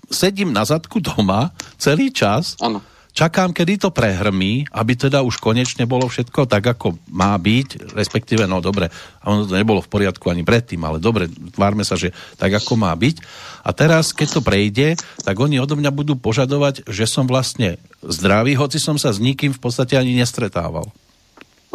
sedím 0.10 0.50
na 0.50 0.66
zadku 0.66 0.98
doma 0.98 1.54
celý 1.78 2.10
čas 2.10 2.58
ano 2.58 2.82
čakám, 3.20 3.52
kedy 3.52 3.84
to 3.84 3.90
prehrmí, 3.92 4.64
aby 4.72 4.96
teda 4.96 5.20
už 5.28 5.44
konečne 5.44 5.84
bolo 5.84 6.08
všetko 6.08 6.48
tak, 6.48 6.64
ako 6.64 6.96
má 7.12 7.36
byť, 7.36 7.92
respektíve, 7.92 8.48
no 8.48 8.64
dobre, 8.64 8.88
ono 9.28 9.44
to 9.44 9.60
nebolo 9.60 9.84
v 9.84 9.92
poriadku 9.92 10.32
ani 10.32 10.48
predtým, 10.48 10.80
ale 10.88 11.04
dobre, 11.04 11.28
tvárme 11.28 11.84
sa, 11.84 12.00
že 12.00 12.16
tak, 12.40 12.56
ako 12.56 12.80
má 12.80 12.96
byť. 12.96 13.20
A 13.68 13.76
teraz, 13.76 14.16
keď 14.16 14.40
to 14.40 14.42
prejde, 14.42 14.96
tak 15.28 15.36
oni 15.36 15.60
odo 15.60 15.76
mňa 15.76 15.92
budú 15.92 16.16
požadovať, 16.16 16.88
že 16.88 17.04
som 17.04 17.28
vlastne 17.28 17.76
zdravý, 18.00 18.56
hoci 18.56 18.80
som 18.80 18.96
sa 18.96 19.12
s 19.12 19.20
nikým 19.20 19.52
v 19.52 19.60
podstate 19.60 20.00
ani 20.00 20.16
nestretával. 20.16 20.88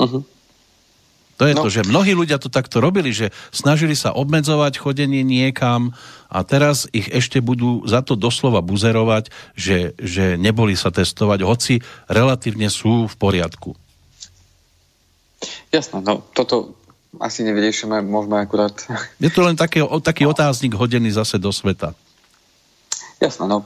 Uh-huh. 0.01 0.25
To 1.35 1.51
je 1.51 1.55
no. 1.55 1.67
to, 1.67 1.69
že 1.71 1.87
mnohí 1.87 2.15
ľudia 2.15 2.39
to 2.39 2.47
takto 2.47 2.79
robili, 2.79 3.11
že 3.11 3.35
snažili 3.51 3.99
sa 3.99 4.15
obmedzovať 4.15 4.79
chodenie 4.79 5.27
niekam 5.27 5.91
a 6.31 6.47
teraz 6.47 6.87
ich 6.95 7.11
ešte 7.11 7.43
budú 7.43 7.83
za 7.87 8.07
to 8.07 8.15
doslova 8.15 8.63
buzerovať, 8.63 9.35
že, 9.59 9.99
že 9.99 10.39
neboli 10.39 10.79
sa 10.79 10.95
testovať, 10.95 11.43
hoci 11.43 11.75
relatívne 12.07 12.71
sú 12.71 13.11
v 13.11 13.15
poriadku. 13.19 13.75
Jasné, 15.75 16.01
no 16.07 16.23
toto 16.33 16.79
asi 17.19 17.43
nevyriešime, 17.47 18.03
môžeme 18.03 18.39
akurát... 18.39 18.75
Je 19.23 19.31
to 19.31 19.43
len 19.43 19.59
taký, 19.59 19.83
taký 20.03 20.27
otáznik 20.27 20.75
hodený 20.75 21.15
zase 21.15 21.39
do 21.39 21.51
sveta. 21.51 21.95
Jasné, 23.23 23.47
no 23.47 23.63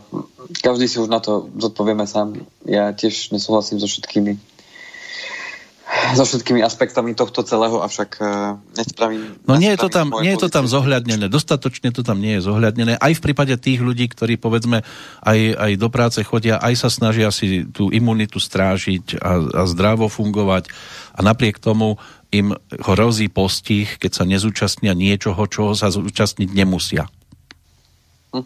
každý 0.60 0.88
si 0.88 1.00
už 1.00 1.08
na 1.08 1.20
to 1.20 1.48
zodpovieme 1.56 2.04
sám. 2.04 2.36
Ja 2.64 2.92
tiež 2.92 3.32
nesúhlasím 3.32 3.80
so 3.80 3.88
všetkými 3.88 4.57
so 6.14 6.24
všetkými 6.24 6.62
aspektami 6.62 7.12
tohto 7.12 7.42
celého, 7.42 7.82
avšak 7.82 8.10
uh, 8.20 8.56
nespravím... 8.76 9.36
No 9.44 9.58
nie 9.58 9.74
je 9.74 9.78
to 9.80 9.88
tam, 9.90 10.14
nie 10.22 10.34
je 10.36 10.46
to 10.46 10.50
tam 10.52 10.70
zohľadnené, 10.70 11.26
dostatočne 11.26 11.90
to 11.90 12.06
tam 12.06 12.22
nie 12.22 12.38
je 12.38 12.46
zohľadnené. 12.46 12.96
Aj 12.96 13.12
v 13.12 13.24
prípade 13.24 13.54
tých 13.58 13.82
ľudí, 13.82 14.06
ktorí 14.10 14.38
povedzme 14.38 14.86
aj, 15.24 15.38
aj 15.58 15.72
do 15.76 15.88
práce 15.90 16.20
chodia, 16.22 16.62
aj 16.62 16.74
sa 16.78 16.88
snažia 16.92 17.28
si 17.34 17.66
tú 17.68 17.90
imunitu 17.90 18.38
strážiť 18.38 19.18
a, 19.18 19.32
a 19.42 19.62
zdravo 19.66 20.06
fungovať 20.06 20.70
a 21.16 21.20
napriek 21.24 21.58
tomu 21.58 21.98
im 22.28 22.52
hrozí 22.70 23.32
postih, 23.32 23.96
keď 23.96 24.10
sa 24.12 24.24
nezúčastnia 24.28 24.92
niečoho, 24.92 25.40
čoho 25.48 25.72
sa 25.72 25.88
zúčastniť 25.88 26.50
nemusia. 26.52 27.08
Hm. 28.36 28.44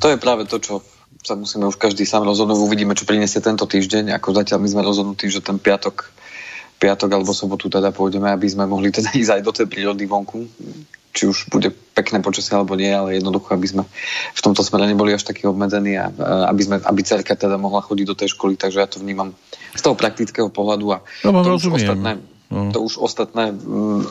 To 0.00 0.06
je 0.12 0.16
práve 0.16 0.48
to, 0.48 0.56
čo 0.60 0.80
sa 1.26 1.34
musíme 1.34 1.66
už 1.66 1.74
každý 1.74 2.06
sám 2.06 2.22
rozhodnúť. 2.22 2.62
Uvidíme, 2.62 2.94
čo 2.94 3.02
prinesie 3.02 3.42
tento 3.42 3.66
týždeň. 3.66 4.14
Ako 4.14 4.30
zatiaľ 4.30 4.62
my 4.62 4.68
sme 4.70 4.82
rozhodnutí, 4.86 5.26
že 5.26 5.42
ten 5.42 5.58
piatok, 5.58 6.06
piatok 6.78 7.10
alebo 7.10 7.34
sobotu 7.34 7.66
teda 7.66 7.90
pôjdeme, 7.90 8.30
aby 8.30 8.46
sme 8.46 8.70
mohli 8.70 8.94
teda 8.94 9.10
ísť 9.10 9.32
aj 9.34 9.42
do 9.42 9.52
tej 9.52 9.66
prírody 9.66 10.06
vonku. 10.06 10.46
Či 11.16 11.32
už 11.32 11.48
bude 11.48 11.72
pekné 11.96 12.20
počasie 12.20 12.54
alebo 12.54 12.76
nie, 12.76 12.92
ale 12.92 13.18
jednoducho, 13.18 13.56
aby 13.56 13.66
sme 13.66 13.82
v 14.36 14.40
tomto 14.44 14.60
smere 14.62 14.86
neboli 14.86 15.16
až 15.16 15.24
takí 15.24 15.48
obmedzení 15.48 15.96
a 15.96 16.12
aby, 16.52 16.62
sme, 16.62 16.76
aby 16.78 17.00
cerka 17.02 17.34
teda 17.34 17.56
mohla 17.56 17.80
chodiť 17.82 18.06
do 18.06 18.14
tej 18.14 18.36
školy. 18.36 18.54
Takže 18.54 18.78
ja 18.78 18.86
to 18.86 19.00
vnímam 19.02 19.32
z 19.74 19.80
toho 19.80 19.96
praktického 19.96 20.52
pohľadu 20.52 20.86
a 20.92 20.98
no, 21.24 21.42
to, 21.42 21.56
už 21.56 21.72
ostatné, 21.80 22.20
no. 22.52 22.68
to 22.70 22.78
už 22.84 23.00
ostatné 23.00 23.56
mm, 23.56 24.04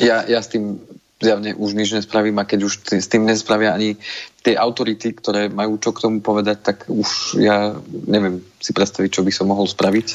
ja, 0.00 0.26
ja 0.26 0.40
s 0.42 0.50
tým 0.50 0.82
zjavne 1.22 1.54
už 1.54 1.70
nič 1.78 1.94
nespravím 1.94 2.36
a 2.42 2.48
keď 2.48 2.60
už 2.66 2.72
s 2.98 3.06
tým 3.06 3.24
nespravia 3.24 3.74
ani 3.74 3.96
tie 4.44 4.58
autority, 4.58 5.14
ktoré 5.14 5.48
majú 5.48 5.78
čo 5.78 5.94
k 5.94 6.02
tomu 6.04 6.18
povedať, 6.20 6.58
tak 6.60 6.76
už 6.90 7.40
ja 7.40 7.72
neviem 7.88 8.42
si 8.60 8.74
predstaviť, 8.74 9.10
čo 9.10 9.22
by 9.24 9.32
som 9.32 9.48
mohol 9.48 9.64
spraviť. 9.64 10.06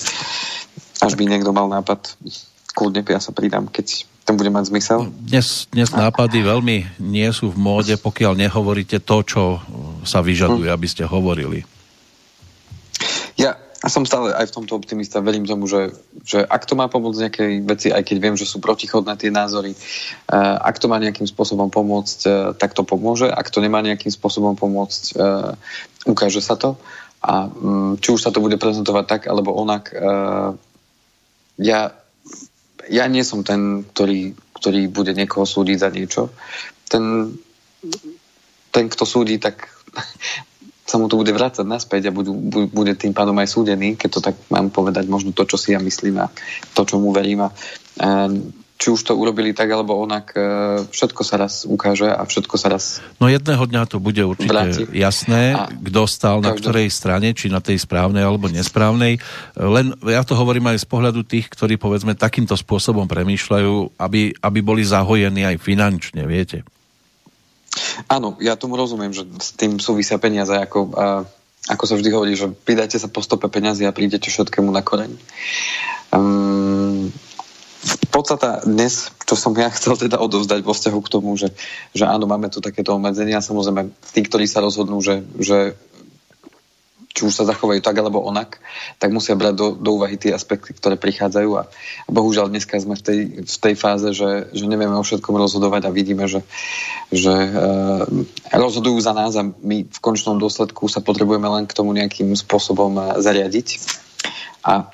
Až 1.00 1.16
by 1.16 1.24
niekto 1.26 1.56
mal 1.56 1.72
nápad, 1.72 2.20
kľudne 2.76 3.02
ja 3.08 3.24
sa 3.24 3.32
pridám, 3.32 3.72
keď 3.72 4.04
ten 4.28 4.38
bude 4.38 4.54
mať 4.54 4.70
zmysel. 4.70 5.10
Dnes, 5.26 5.66
dnes 5.74 5.90
nápady 5.90 6.46
veľmi 6.46 7.02
nie 7.02 7.30
sú 7.34 7.50
v 7.50 7.58
móde, 7.58 7.98
pokiaľ 7.98 8.38
nehovoríte 8.38 9.02
to, 9.02 9.18
čo 9.26 9.44
sa 10.06 10.22
vyžaduje, 10.22 10.70
aby 10.70 10.86
ste 10.86 11.08
hovorili. 11.08 11.66
A 13.80 13.88
som 13.88 14.04
stále 14.04 14.36
aj 14.36 14.52
v 14.52 14.56
tomto 14.60 14.76
optimista. 14.76 15.24
Verím 15.24 15.48
tomu, 15.48 15.64
že, 15.64 15.96
že 16.28 16.44
ak 16.44 16.68
to 16.68 16.76
má 16.76 16.92
pomôcť 16.92 17.20
nejakej 17.24 17.52
veci, 17.64 17.88
aj 17.96 18.04
keď 18.04 18.18
viem, 18.20 18.36
že 18.36 18.44
sú 18.44 18.60
protichodné 18.60 19.16
tie 19.16 19.32
názory, 19.32 19.72
uh, 19.72 20.60
ak 20.60 20.84
to 20.84 20.92
má 20.92 21.00
nejakým 21.00 21.24
spôsobom 21.24 21.72
pomôcť, 21.72 22.20
uh, 22.28 22.32
tak 22.60 22.76
to 22.76 22.84
pomôže. 22.84 23.32
Ak 23.32 23.48
to 23.48 23.64
nemá 23.64 23.80
nejakým 23.80 24.12
spôsobom 24.12 24.60
pomôcť, 24.60 25.04
uh, 25.16 25.56
ukáže 26.04 26.44
sa 26.44 26.60
to. 26.60 26.76
A 27.24 27.48
um, 27.48 27.96
či 27.96 28.12
už 28.12 28.20
sa 28.20 28.36
to 28.36 28.44
bude 28.44 28.60
prezentovať 28.60 29.06
tak, 29.08 29.22
alebo 29.32 29.56
onak, 29.56 29.96
uh, 29.96 30.60
ja, 31.56 31.96
ja 32.92 33.06
nie 33.08 33.24
som 33.24 33.48
ten, 33.48 33.88
ktorý, 33.96 34.36
ktorý 34.60 34.92
bude 34.92 35.16
niekoho 35.16 35.48
súdiť 35.48 35.78
za 35.80 35.88
niečo. 35.88 36.36
Ten, 36.92 37.32
ten 38.76 38.86
kto 38.92 39.08
súdi, 39.08 39.40
tak 39.40 39.72
sa 40.90 40.98
mu 40.98 41.06
to 41.06 41.22
bude 41.22 41.30
vrácať 41.30 41.70
naspäť 41.70 42.10
a 42.10 42.16
budú, 42.16 42.34
bude 42.74 42.98
tým 42.98 43.14
pádom 43.14 43.38
aj 43.38 43.54
súdený, 43.54 43.94
keď 43.94 44.10
to 44.10 44.22
tak 44.26 44.36
mám 44.50 44.74
povedať, 44.74 45.06
možno 45.06 45.30
to, 45.30 45.46
čo 45.46 45.62
si 45.62 45.78
ja 45.78 45.80
myslím 45.80 46.26
a 46.26 46.34
to, 46.74 46.82
čo 46.82 46.98
mu 46.98 47.14
verím. 47.14 47.46
A, 47.46 47.54
či 48.80 48.96
už 48.96 49.12
to 49.12 49.12
urobili 49.12 49.52
tak 49.52 49.68
alebo 49.68 50.00
onak, 50.00 50.32
e, 50.32 50.40
všetko 50.88 51.22
sa 51.28 51.36
raz 51.36 51.68
ukáže 51.68 52.08
a 52.08 52.24
všetko 52.24 52.56
sa 52.56 52.72
raz 52.72 53.04
No 53.20 53.28
jedného 53.28 53.60
dňa 53.60 53.84
to 53.92 54.00
bude 54.00 54.24
určite 54.24 54.48
vráti. 54.48 54.88
jasné, 54.96 55.52
kto 55.84 56.08
stál 56.08 56.40
na 56.40 56.56
ktorej 56.56 56.88
strane, 56.88 57.36
či 57.36 57.52
na 57.52 57.60
tej 57.60 57.76
správnej 57.76 58.24
alebo 58.24 58.48
nesprávnej. 58.48 59.20
Len 59.60 59.86
ja 60.08 60.24
to 60.24 60.32
hovorím 60.32 60.72
aj 60.72 60.80
z 60.80 60.88
pohľadu 60.88 61.28
tých, 61.28 61.52
ktorí 61.52 61.76
povedzme 61.76 62.16
takýmto 62.16 62.56
spôsobom 62.56 63.04
premýšľajú, 63.04 64.00
aby, 64.00 64.40
aby 64.40 64.60
boli 64.64 64.88
zahojení 64.88 65.44
aj 65.44 65.60
finančne, 65.60 66.24
viete. 66.24 66.64
Áno, 68.10 68.40
ja 68.42 68.56
tomu 68.56 68.80
rozumiem, 68.80 69.14
že 69.14 69.28
s 69.38 69.54
tým 69.54 69.78
súvisia 69.78 70.18
peniaze, 70.18 70.56
ako, 70.56 70.80
a, 70.96 71.06
ako 71.70 71.84
sa 71.86 71.96
vždy 72.00 72.10
hovorí, 72.10 72.34
že 72.34 72.50
pridajte 72.50 72.98
sa 72.98 73.12
po 73.12 73.22
stope 73.22 73.46
peniazy 73.52 73.86
a 73.86 73.96
prídete 73.96 74.32
všetkému 74.32 74.72
na 74.72 74.82
koreň. 74.82 75.12
Um, 76.10 77.14
podstata 78.10 78.66
dnes, 78.66 79.14
čo 79.24 79.38
som 79.38 79.54
ja 79.56 79.70
chcel 79.78 79.96
teda 79.96 80.18
odovzdať 80.20 80.60
vo 80.66 80.74
vzťahu 80.74 81.00
k 81.06 81.12
tomu, 81.12 81.38
že, 81.38 81.54
že 81.94 82.10
áno, 82.10 82.26
máme 82.26 82.50
tu 82.50 82.60
takéto 82.60 82.96
obmedzenia, 82.98 83.44
samozrejme 83.44 83.94
tí, 84.12 84.22
ktorí 84.26 84.50
sa 84.50 84.64
rozhodnú, 84.64 85.00
že, 85.00 85.22
že 85.38 85.78
či 87.20 87.28
už 87.28 87.36
sa 87.36 87.44
zachovajú 87.44 87.84
tak 87.84 88.00
alebo 88.00 88.24
onak, 88.24 88.64
tak 88.96 89.12
musia 89.12 89.36
brať 89.36 89.54
do, 89.60 89.68
do 89.76 90.00
úvahy 90.00 90.16
tie 90.16 90.32
aspekty, 90.32 90.72
ktoré 90.72 90.96
prichádzajú 90.96 91.50
a, 91.60 91.68
a 92.08 92.10
bohužiaľ 92.10 92.48
dneska 92.48 92.80
sme 92.80 92.96
v 92.96 93.04
tej, 93.04 93.20
v 93.44 93.58
tej 93.60 93.76
fáze, 93.76 94.08
že, 94.16 94.48
že 94.56 94.64
nevieme 94.64 94.96
o 94.96 95.04
všetkom 95.04 95.36
rozhodovať 95.36 95.92
a 95.92 95.92
vidíme, 95.92 96.32
že, 96.32 96.48
že 97.12 97.36
e, 97.36 97.52
rozhodujú 98.56 99.04
za 99.04 99.12
nás 99.12 99.36
a 99.36 99.44
my 99.44 99.84
v 99.84 100.00
končnom 100.00 100.40
dôsledku 100.40 100.88
sa 100.88 101.04
potrebujeme 101.04 101.52
len 101.52 101.68
k 101.68 101.76
tomu 101.76 101.92
nejakým 101.92 102.32
spôsobom 102.40 102.96
e, 102.96 103.04
zariadiť. 103.20 103.68
A 104.64 104.88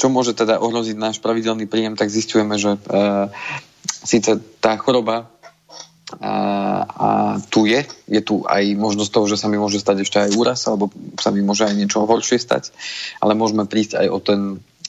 čo 0.00 0.08
môže 0.08 0.32
teda 0.32 0.56
ohroziť 0.64 0.96
náš 0.96 1.20
pravidelný 1.20 1.68
príjem, 1.68 1.92
tak 1.92 2.08
zistujeme, 2.08 2.56
že 2.56 2.74
e, 2.74 2.78
síce 3.84 4.40
tá 4.64 4.80
choroba 4.80 5.35
a, 6.22 6.34
a 6.86 7.08
tu 7.50 7.66
je. 7.66 7.82
Je 8.06 8.22
tu 8.22 8.46
aj 8.46 8.62
možnosť 8.78 9.10
toho, 9.10 9.26
že 9.26 9.40
sa 9.40 9.50
mi 9.50 9.58
môže 9.58 9.82
stať 9.82 10.06
ešte 10.06 10.22
aj 10.22 10.38
úraz, 10.38 10.62
alebo 10.70 10.86
sa 11.18 11.34
mi 11.34 11.42
môže 11.42 11.66
aj 11.66 11.74
niečo 11.74 12.06
horšie 12.06 12.38
stať, 12.38 12.70
ale 13.18 13.34
môžeme 13.34 13.66
prísť 13.66 13.98
aj 13.98 14.06
o 14.14 14.18
ten 14.22 14.40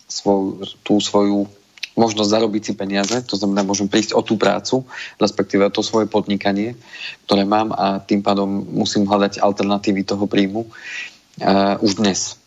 svoj, 0.06 0.62
tú 0.86 1.02
svoju 1.02 1.50
možnosť 1.98 2.30
zarobiť 2.30 2.62
si 2.62 2.74
peniaze, 2.78 3.18
to 3.26 3.34
znamená, 3.34 3.66
môžem 3.66 3.90
prísť 3.90 4.14
o 4.14 4.22
tú 4.22 4.38
prácu, 4.38 4.86
respektíve 5.18 5.66
o 5.66 5.74
to 5.74 5.82
svoje 5.82 6.06
podnikanie, 6.06 6.78
ktoré 7.26 7.42
mám 7.42 7.74
a 7.74 7.98
tým 7.98 8.22
pádom 8.22 8.46
musím 8.70 9.10
hľadať 9.10 9.42
alternatívy 9.42 10.06
toho 10.06 10.30
príjmu 10.30 10.70
uh, 10.70 11.82
už 11.82 11.98
dnes. 11.98 12.38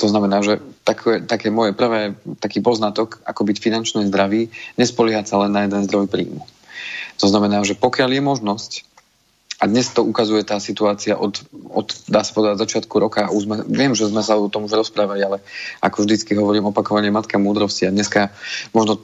To 0.00 0.08
znamená, 0.08 0.40
že 0.40 0.64
také, 0.84 1.20
také 1.24 1.52
moje 1.52 1.76
prvé, 1.76 2.16
taký 2.40 2.64
poznatok, 2.64 3.20
ako 3.28 3.44
byť 3.44 3.56
finančne 3.60 4.00
zdravý, 4.08 4.48
nespoliehať 4.80 5.28
sa 5.28 5.44
len 5.44 5.52
na 5.52 5.68
jeden 5.68 5.84
zdroj 5.84 6.08
príjmu. 6.08 6.55
To 7.20 7.26
znamená, 7.28 7.64
že 7.64 7.78
pokiaľ 7.78 8.10
je 8.12 8.22
možnosť, 8.22 8.72
a 9.56 9.64
dnes 9.64 9.88
to 9.88 10.04
ukazuje 10.04 10.44
tá 10.44 10.60
situácia 10.60 11.16
od, 11.16 11.40
od 11.72 11.88
dá 12.12 12.20
sa 12.20 12.36
povedať, 12.36 12.60
začiatku 12.60 12.92
roka. 13.00 13.32
Už 13.32 13.48
sme, 13.48 13.56
viem, 13.64 13.96
že 13.96 14.04
sme 14.04 14.20
sa 14.20 14.36
o 14.36 14.52
tom 14.52 14.68
už 14.68 14.76
rozprávali, 14.76 15.24
ale 15.24 15.40
ako 15.80 16.04
vždycky 16.04 16.36
hovorím 16.36 16.68
opakovanie 16.68 17.08
matka 17.08 17.40
múdrosti 17.40 17.88
a 17.88 17.94
dneska 17.94 18.28
možno 18.76 19.00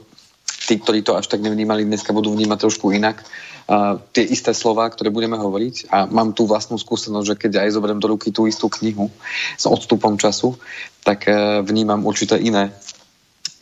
tí, 0.69 0.77
ktorí 0.77 1.01
to 1.01 1.17
až 1.17 1.25
tak 1.25 1.41
nevnímali, 1.41 1.89
dneska 1.89 2.13
budú 2.13 2.29
vnímať 2.37 2.69
trošku 2.69 2.93
inak. 2.93 3.25
A 3.63 3.97
tie 4.13 4.27
isté 4.27 4.53
slova, 4.53 4.85
ktoré 4.91 5.09
budeme 5.09 5.39
hovoriť 5.39 5.87
a 5.89 6.05
mám 6.05 6.35
tú 6.35 6.45
vlastnú 6.45 6.77
skúsenosť, 6.77 7.27
že 7.33 7.39
keď 7.47 7.51
aj 7.63 7.73
zoberiem 7.79 7.97
do 7.97 8.11
ruky 8.11 8.29
tú 8.29 8.45
istú 8.45 8.67
knihu 8.67 9.07
s 9.55 9.65
odstupom 9.65 10.19
času, 10.19 10.59
tak 11.01 11.31
e, 11.31 11.63
vnímam 11.63 12.03
určité 12.03 12.35
iné, 12.35 12.75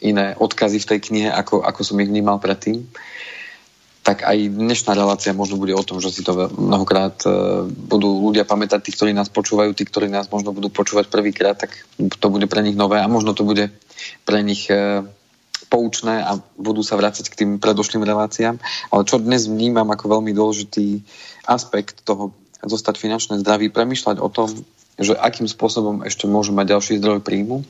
iné 0.01 0.33
odkazy 0.33 0.81
v 0.81 0.89
tej 0.89 0.99
knihe, 1.05 1.29
ako, 1.29 1.61
ako 1.61 1.85
som 1.85 2.01
ich 2.01 2.09
vnímal 2.09 2.41
predtým 2.41 2.81
tak 4.01 4.25
aj 4.25 4.37
dnešná 4.49 4.97
relácia 4.97 5.29
možno 5.29 5.61
bude 5.61 5.77
o 5.77 5.85
tom, 5.85 6.01
že 6.01 6.09
si 6.09 6.25
to 6.25 6.33
mnohokrát 6.33 7.21
e, 7.21 7.29
budú 7.69 8.33
ľudia 8.33 8.49
pamätať, 8.49 8.81
tí, 8.81 8.91
ktorí 8.97 9.13
nás 9.13 9.29
počúvajú, 9.29 9.77
tí, 9.77 9.85
ktorí 9.85 10.09
nás 10.09 10.25
možno 10.33 10.57
budú 10.57 10.73
počúvať 10.73 11.05
prvýkrát, 11.13 11.53
tak 11.53 11.85
to 11.97 12.27
bude 12.33 12.49
pre 12.49 12.65
nich 12.65 12.73
nové 12.73 12.97
a 12.97 13.05
možno 13.05 13.37
to 13.37 13.45
bude 13.45 13.69
pre 14.25 14.41
nich 14.41 14.65
e, 14.73 15.05
poučné 15.69 16.25
a 16.25 16.41
budú 16.57 16.81
sa 16.81 16.97
vrácať 16.97 17.29
k 17.29 17.37
tým 17.45 17.49
predošlým 17.61 18.01
reláciám. 18.01 18.57
Ale 18.89 19.05
čo 19.05 19.21
dnes 19.21 19.45
vnímam 19.45 19.85
ako 19.93 20.17
veľmi 20.17 20.33
dôležitý 20.33 21.05
aspekt 21.45 22.01
toho 22.01 22.33
zostať 22.65 22.97
finančne 22.97 23.37
zdravý, 23.37 23.69
premyšľať 23.69 24.17
o 24.17 24.29
tom, 24.33 24.49
že 24.97 25.13
akým 25.13 25.45
spôsobom 25.45 26.01
ešte 26.09 26.25
môžu 26.25 26.57
mať 26.57 26.73
ďalší 26.73 26.93
zdroj 26.97 27.21
príjmu 27.21 27.65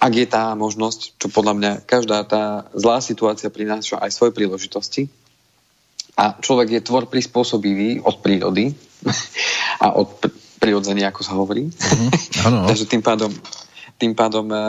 ak 0.00 0.12
je 0.16 0.24
tá 0.24 0.56
možnosť, 0.56 1.20
čo 1.20 1.28
podľa 1.28 1.54
mňa 1.60 1.72
každá 1.84 2.24
tá 2.24 2.64
zlá 2.72 3.04
situácia 3.04 3.52
prináša 3.52 4.00
aj 4.00 4.16
svoje 4.16 4.32
príležitosti, 4.32 5.12
a 6.20 6.36
človek 6.36 6.68
je 6.76 6.84
tvor 6.84 7.08
prispôsobivý 7.08 8.04
od 8.04 8.20
prírody 8.20 8.76
a 9.84 9.96
od 9.96 10.20
pr- 10.20 10.36
prirodzenia, 10.60 11.08
ako 11.08 11.22
sa 11.24 11.32
hovorí. 11.40 11.72
Mm-hmm. 11.72 12.68
Takže 12.68 12.84
tým 12.84 13.00
pádom, 13.00 13.32
tým 13.96 14.12
pádom 14.12 14.44
e, 14.52 14.60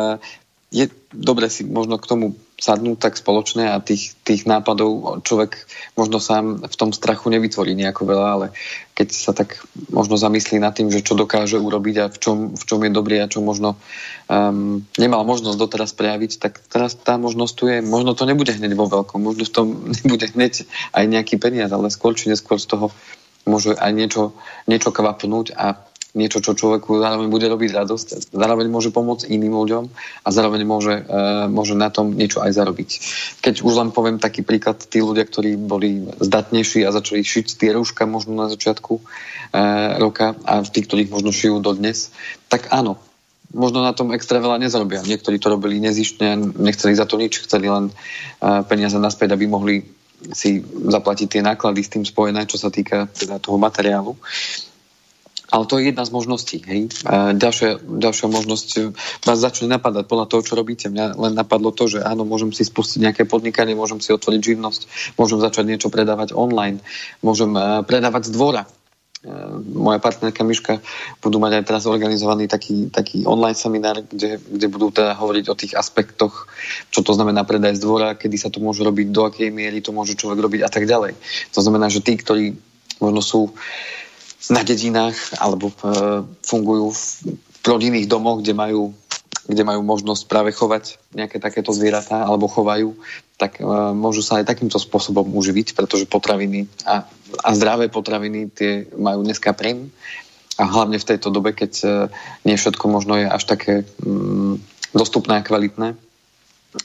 je 0.72 0.88
dobre 1.12 1.52
si 1.52 1.68
možno 1.68 2.00
k 2.00 2.08
tomu 2.08 2.32
sadnúť 2.62 2.98
tak 3.02 3.18
spoločne 3.18 3.74
a 3.74 3.82
tých, 3.82 4.14
tých 4.22 4.46
nápadov 4.46 5.26
človek 5.26 5.66
možno 5.98 6.22
sám 6.22 6.62
v 6.62 6.76
tom 6.78 6.94
strachu 6.94 7.34
nevytvorí 7.34 7.74
nejako 7.74 8.06
veľa, 8.06 8.28
ale 8.38 8.48
keď 8.94 9.08
sa 9.10 9.34
tak 9.34 9.66
možno 9.90 10.14
zamyslí 10.14 10.62
nad 10.62 10.78
tým, 10.78 10.94
že 10.94 11.02
čo 11.02 11.18
dokáže 11.18 11.58
urobiť 11.58 11.96
a 11.98 12.06
v 12.14 12.18
čom, 12.22 12.38
v 12.54 12.64
čom 12.64 12.86
je 12.86 12.94
dobrý 12.94 13.18
a 13.18 13.26
čo 13.26 13.42
možno 13.42 13.82
um, 14.30 14.86
nemal 15.02 15.26
možnosť 15.26 15.58
doteraz 15.58 15.98
prejaviť, 15.98 16.38
tak 16.38 16.62
teraz 16.70 16.94
tá 16.94 17.18
možnosť 17.18 17.54
tu 17.58 17.66
je. 17.66 17.82
Možno 17.82 18.14
to 18.14 18.30
nebude 18.30 18.54
hneď 18.54 18.78
vo 18.78 18.86
veľkom, 18.86 19.18
možno 19.18 19.42
v 19.50 19.56
tom 19.58 19.68
nebude 19.98 20.30
hneď 20.30 20.70
aj 20.94 21.04
nejaký 21.10 21.42
peniaz, 21.42 21.74
ale 21.74 21.90
skôr 21.90 22.14
či 22.14 22.30
neskôr 22.30 22.62
z 22.62 22.78
toho 22.78 22.94
môže 23.50 23.74
aj 23.74 23.90
niečo, 23.90 24.38
niečo 24.70 24.94
kvapnúť 24.94 25.58
a 25.58 25.82
niečo, 26.12 26.44
čo 26.44 26.58
človeku 26.58 27.00
zároveň 27.00 27.28
bude 27.32 27.48
robiť 27.48 27.72
radosť, 27.72 28.36
zároveň 28.36 28.68
môže 28.68 28.92
pomôcť 28.92 29.32
iným 29.32 29.56
ľuďom 29.56 29.84
a 30.24 30.30
zároveň 30.30 30.62
môže, 30.68 30.96
uh, 31.08 31.48
môže 31.48 31.76
na 31.78 31.88
tom 31.88 32.12
niečo 32.12 32.44
aj 32.44 32.52
zarobiť. 32.52 32.90
Keď 33.40 33.64
už 33.64 33.74
len 33.80 33.90
poviem 33.96 34.20
taký 34.20 34.44
príklad, 34.44 34.84
tí 34.84 35.00
ľudia, 35.00 35.24
ktorí 35.24 35.56
boli 35.56 36.12
zdatnejší 36.20 36.84
a 36.84 36.96
začali 36.96 37.24
šiť 37.24 37.56
tie 37.56 37.72
rúška 37.72 38.04
možno 38.04 38.36
na 38.36 38.52
začiatku 38.52 38.94
uh, 39.00 39.04
roka 40.04 40.36
a 40.44 40.64
tí, 40.68 40.84
ktorých 40.84 41.12
možno 41.12 41.32
šijú 41.32 41.64
dodnes, 41.64 42.12
tak 42.52 42.68
áno, 42.76 43.00
možno 43.56 43.84
na 43.84 43.96
tom 43.96 44.12
extra 44.12 44.44
veľa 44.44 44.60
nezarobia. 44.60 45.04
Niektorí 45.04 45.40
to 45.40 45.52
robili 45.52 45.80
nezištne, 45.80 46.60
nechceli 46.60 46.96
za 46.96 47.08
to 47.08 47.16
nič, 47.16 47.44
chceli 47.48 47.72
len 47.72 47.92
uh, 47.92 48.64
peniaze 48.68 49.00
naspäť, 49.00 49.36
aby 49.36 49.48
mohli 49.48 49.76
si 50.30 50.62
zaplatiť 50.62 51.28
tie 51.28 51.42
náklady 51.42 51.82
s 51.82 51.92
tým 51.98 52.06
spojené, 52.06 52.46
čo 52.46 52.62
sa 52.62 52.70
týka 52.70 53.10
teda 53.10 53.42
toho 53.42 53.58
materiálu. 53.58 54.14
Ale 55.52 55.68
to 55.68 55.76
je 55.78 55.92
jedna 55.92 56.08
z 56.08 56.16
možností. 56.16 56.58
Hej? 56.64 57.04
Ďalšia, 57.36 57.84
ďalšia 57.84 58.28
možnosť 58.32 58.68
e, 58.80 58.80
vás 59.28 59.38
začne 59.38 59.68
napadať 59.68 60.08
podľa 60.08 60.32
toho, 60.32 60.42
čo 60.48 60.54
robíte. 60.56 60.88
Mňa 60.88 61.20
len 61.20 61.36
napadlo 61.36 61.76
to, 61.76 61.92
že 61.92 62.00
áno, 62.00 62.24
môžem 62.24 62.56
si 62.56 62.64
spustiť 62.64 63.04
nejaké 63.04 63.24
podnikanie, 63.28 63.76
môžem 63.76 64.00
si 64.00 64.16
otvoriť 64.16 64.40
živnosť, 64.40 64.82
môžem 65.20 65.44
začať 65.44 65.68
niečo 65.68 65.92
predávať 65.92 66.32
online, 66.32 66.80
môžem 67.20 67.52
uh, 67.52 67.84
predávať 67.84 68.32
z 68.32 68.40
dvora. 68.40 68.64
Uh, 69.28 69.60
moja 69.76 70.00
partnerka 70.00 70.40
Miška 70.48 70.80
budú 71.20 71.44
mať 71.44 71.60
aj 71.60 71.64
teraz 71.68 71.84
organizovaný 71.84 72.48
taký, 72.48 72.88
taký 72.88 73.28
online 73.28 73.60
seminár, 73.60 74.08
kde, 74.08 74.40
kde 74.40 74.68
budú 74.72 74.88
teda 74.96 75.20
hovoriť 75.20 75.46
o 75.52 75.60
tých 75.60 75.76
aspektoch, 75.76 76.48
čo 76.96 77.04
to 77.04 77.12
znamená 77.12 77.44
predaj 77.44 77.76
z 77.76 77.84
dvora, 77.84 78.16
kedy 78.16 78.40
sa 78.40 78.48
to 78.48 78.64
môže 78.64 78.80
robiť, 78.88 79.12
do 79.12 79.28
akej 79.28 79.52
miery 79.52 79.84
to 79.84 79.92
môže 79.92 80.16
človek 80.16 80.40
robiť 80.40 80.62
a 80.64 80.70
tak 80.72 80.88
ďalej. 80.88 81.20
To 81.52 81.60
znamená, 81.60 81.92
že 81.92 82.00
tí, 82.00 82.16
ktorí 82.16 82.56
možno 83.04 83.20
sú 83.20 83.42
uh, 83.50 83.54
na 84.52 84.62
dedinách 84.68 85.16
alebo 85.40 85.72
e, 85.72 85.76
fungujú 86.44 86.92
v 86.92 87.66
rodinných 87.66 88.12
domoch, 88.12 88.44
kde 88.44 88.52
majú, 88.52 88.92
kde 89.48 89.64
majú 89.64 89.82
možnosť 89.82 90.28
práve 90.28 90.52
chovať 90.52 91.00
nejaké 91.16 91.40
takéto 91.40 91.72
zvieratá 91.72 92.28
alebo 92.28 92.52
chovajú, 92.52 93.00
tak 93.40 93.58
e, 93.58 93.66
môžu 93.96 94.20
sa 94.20 94.44
aj 94.44 94.52
takýmto 94.52 94.76
spôsobom 94.76 95.24
uživiť, 95.32 95.72
pretože 95.72 96.12
potraviny 96.12 96.68
a, 96.84 97.08
a 97.42 97.50
zdravé 97.56 97.88
potraviny 97.88 98.52
tie 98.52 98.92
majú 99.00 99.24
dneska 99.24 99.56
príjm 99.56 99.88
a 100.60 100.68
hlavne 100.68 101.00
v 101.00 101.08
tejto 101.08 101.32
dobe, 101.32 101.56
keď 101.56 101.74
e, 101.82 101.88
nie 102.44 102.60
všetko 102.60 102.86
možno 102.92 103.16
je 103.16 103.32
až 103.32 103.44
také 103.48 103.88
mm, 104.04 104.60
dostupné 104.92 105.40
a 105.40 105.46
kvalitné, 105.48 105.96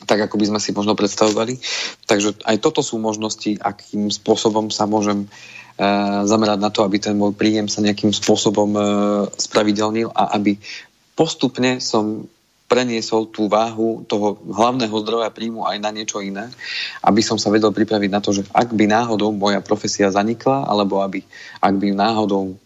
tak 0.07 0.19
ako 0.23 0.39
by 0.39 0.55
sme 0.55 0.61
si 0.63 0.71
možno 0.71 0.95
predstavovali. 0.95 1.59
Takže 2.07 2.47
aj 2.47 2.57
toto 2.63 2.83
sú 2.83 3.03
možnosti, 3.03 3.59
akým 3.59 4.11
spôsobom 4.11 4.71
sa 4.71 4.87
môžem 4.87 5.27
zamerať 6.25 6.59
na 6.61 6.73
to, 6.73 6.81
aby 6.89 6.97
ten 6.97 7.13
môj 7.13 7.37
príjem 7.37 7.69
sa 7.69 7.85
nejakým 7.85 8.09
spôsobom 8.09 8.71
e, 8.73 8.81
spravidelnil 9.37 10.09
a 10.09 10.33
aby 10.41 10.57
postupne 11.13 11.85
som 11.85 12.25
preniesol 12.67 13.31
tú 13.31 13.47
váhu 13.47 14.03
toho 14.11 14.41
hlavného 14.43 14.97
zdroja 15.07 15.31
príjmu 15.31 15.63
aj 15.69 15.79
na 15.79 15.95
niečo 15.95 16.19
iné, 16.19 16.51
aby 17.05 17.23
som 17.23 17.39
sa 17.39 17.53
vedel 17.53 17.71
pripraviť 17.71 18.11
na 18.11 18.19
to, 18.19 18.35
že 18.35 18.43
ak 18.51 18.75
by 18.75 18.91
náhodou 18.91 19.31
moja 19.31 19.63
profesia 19.63 20.11
zanikla, 20.11 20.67
alebo 20.67 20.99
aby, 21.05 21.23
ak 21.63 21.75
by 21.79 21.95
náhodou 21.95 22.59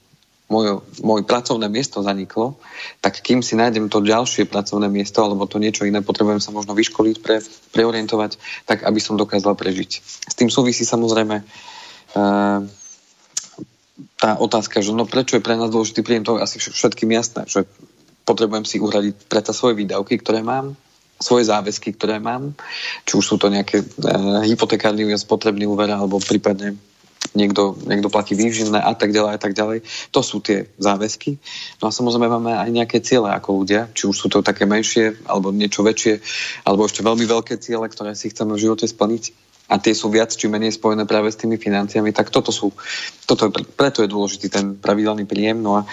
moje, 0.49 0.83
moje 1.05 1.23
pracovné 1.29 1.69
miesto 1.69 2.01
zaniklo, 2.01 2.59
tak 3.05 3.21
kým 3.21 3.45
si 3.45 3.55
nájdem 3.55 3.93
to 3.93 4.01
ďalšie 4.01 4.49
pracovné 4.49 4.89
miesto 4.89 5.21
alebo 5.21 5.45
to 5.45 5.61
niečo 5.61 5.85
iné, 5.85 6.01
potrebujem 6.01 6.41
sa 6.41 6.51
možno 6.51 6.73
vyškoliť, 6.73 7.17
pre, 7.21 7.45
preorientovať, 7.71 8.41
tak 8.65 8.83
aby 8.83 8.99
som 8.99 9.21
dokázal 9.21 9.53
prežiť. 9.55 9.91
S 10.03 10.35
tým 10.35 10.49
súvisí 10.49 10.83
samozrejme 10.83 11.45
uh, 11.45 12.67
tá 14.21 14.37
otázka, 14.37 14.85
že 14.85 14.93
no 14.93 15.09
prečo 15.09 15.37
je 15.37 15.45
pre 15.45 15.57
nás 15.57 15.73
dôležitý 15.73 16.01
príjem, 16.05 16.25
to 16.25 16.37
je 16.37 16.45
asi 16.45 16.57
všetkým 16.61 17.11
jasné, 17.13 17.45
že 17.49 17.65
potrebujem 18.29 18.69
si 18.69 18.77
uhradiť 18.79 19.27
preto 19.27 19.51
svoje 19.51 19.81
výdavky, 19.81 20.21
ktoré 20.21 20.45
mám, 20.45 20.77
svoje 21.21 21.53
záväzky, 21.53 21.93
ktoré 21.95 22.17
mám, 22.17 22.57
či 23.05 23.13
už 23.21 23.25
sú 23.25 23.37
to 23.37 23.53
nejaké 23.53 23.85
e, 23.85 23.87
hypotekárny 24.49 25.05
újazd, 25.05 25.29
spotrebný 25.29 25.69
úver, 25.69 25.93
alebo 25.93 26.17
prípadne 26.17 26.81
niekto, 27.37 27.77
niekto 27.85 28.09
platí 28.09 28.33
výživné 28.33 28.81
a 28.81 28.97
tak 28.97 29.13
ďalej 29.13 29.33
a 29.37 29.41
tak 29.41 29.53
ďalej. 29.53 29.85
To 30.17 30.21
sú 30.25 30.41
tie 30.41 30.73
záväzky. 30.81 31.37
No 31.85 31.89
a 31.89 31.95
samozrejme 31.95 32.27
máme 32.41 32.57
aj 32.57 32.71
nejaké 32.73 32.99
ciele 33.05 33.29
ako 33.29 33.63
ľudia, 33.63 33.93
či 33.93 34.09
už 34.09 34.17
sú 34.17 34.27
to 34.33 34.41
také 34.41 34.65
menšie, 34.65 35.21
alebo 35.29 35.53
niečo 35.53 35.85
väčšie, 35.85 36.25
alebo 36.65 36.89
ešte 36.89 37.05
veľmi 37.05 37.29
veľké 37.29 37.61
ciele, 37.61 37.85
ktoré 37.85 38.17
si 38.17 38.33
chceme 38.33 38.57
v 38.57 38.63
živote 38.65 38.89
splniť 38.89 39.50
a 39.71 39.79
tie 39.79 39.95
sú 39.95 40.11
viac 40.11 40.35
či 40.35 40.51
menej 40.51 40.75
spojené 40.75 41.07
práve 41.07 41.31
s 41.31 41.39
tými 41.39 41.55
financiami, 41.55 42.11
tak 42.11 42.35
toto 42.35 42.51
sú, 42.51 42.75
toto 43.23 43.47
je, 43.47 43.51
preto 43.71 44.03
je 44.03 44.11
dôležitý 44.11 44.51
ten 44.51 44.75
pravidelný 44.75 45.31
príjem. 45.31 45.63
No 45.63 45.79
a 45.79 45.87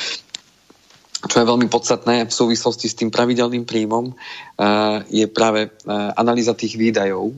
čo 1.26 1.42
je 1.42 1.50
veľmi 1.50 1.70
podstatné 1.70 2.26
v 2.26 2.34
súvislosti 2.34 2.90
s 2.90 2.98
tým 2.98 3.14
pravidelným 3.14 3.66
príjmom, 3.66 4.14
uh, 4.14 5.02
je 5.10 5.26
práve 5.30 5.70
uh, 5.70 6.14
analýza 6.18 6.58
tých 6.58 6.78
výdajov 6.78 7.34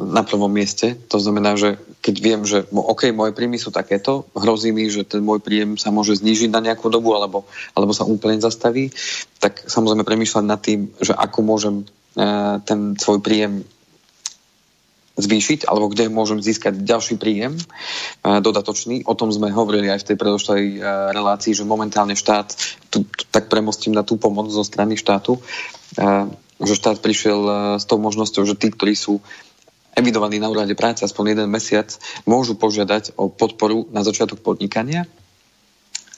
na 0.00 0.24
prvom 0.24 0.48
mieste. 0.48 0.96
To 1.12 1.20
znamená, 1.20 1.60
že 1.60 1.76
keď 2.00 2.14
viem, 2.20 2.40
že 2.44 2.64
OK, 2.72 3.12
moje 3.12 3.36
príjmy 3.36 3.60
sú 3.60 3.68
takéto, 3.68 4.28
hrozí 4.32 4.72
mi, 4.72 4.88
že 4.88 5.04
ten 5.04 5.20
môj 5.20 5.44
príjem 5.44 5.76
sa 5.76 5.92
môže 5.92 6.20
znížiť 6.20 6.48
na 6.52 6.60
nejakú 6.60 6.88
dobu 6.88 7.12
alebo, 7.12 7.44
alebo 7.76 7.92
sa 7.92 8.08
úplne 8.08 8.40
zastaví, 8.40 8.92
tak 9.40 9.64
samozrejme 9.64 10.04
premýšľať 10.04 10.44
nad 10.44 10.60
tým, 10.60 10.88
že 11.00 11.12
ako 11.16 11.38
môžem 11.40 11.74
uh, 11.84 12.60
ten 12.64 12.96
svoj 12.96 13.20
príjem 13.24 13.64
zvýšiť, 15.14 15.70
alebo 15.70 15.86
kde 15.86 16.10
môžem 16.10 16.42
získať 16.42 16.82
ďalší 16.82 17.22
príjem 17.22 17.54
dodatočný. 18.22 19.06
O 19.06 19.14
tom 19.14 19.30
sme 19.30 19.54
hovorili 19.54 19.86
aj 19.86 20.02
v 20.02 20.08
tej 20.10 20.16
predošlej 20.18 20.62
relácii, 21.14 21.54
že 21.54 21.62
momentálne 21.62 22.18
štát, 22.18 22.50
tu, 22.90 23.06
tak 23.30 23.46
premostím 23.46 23.94
na 23.94 24.02
tú 24.02 24.18
pomoc 24.18 24.50
zo 24.50 24.66
strany 24.66 24.98
štátu, 24.98 25.38
že 26.58 26.74
štát 26.74 26.98
prišiel 26.98 27.40
s 27.78 27.86
tou 27.86 28.02
možnosťou, 28.02 28.42
že 28.42 28.58
tí, 28.58 28.74
ktorí 28.74 28.98
sú 28.98 29.22
evidovaní 29.94 30.42
na 30.42 30.50
úrade 30.50 30.74
práce 30.74 31.06
aspoň 31.06 31.38
jeden 31.38 31.48
mesiac, 31.50 31.86
môžu 32.26 32.58
požiadať 32.58 33.14
o 33.14 33.30
podporu 33.30 33.86
na 33.94 34.02
začiatok 34.02 34.42
podnikania 34.42 35.06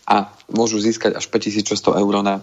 a 0.08 0.32
môžu 0.48 0.80
získať 0.80 1.20
až 1.20 1.28
5600 1.28 2.00
eur 2.00 2.14
na 2.24 2.40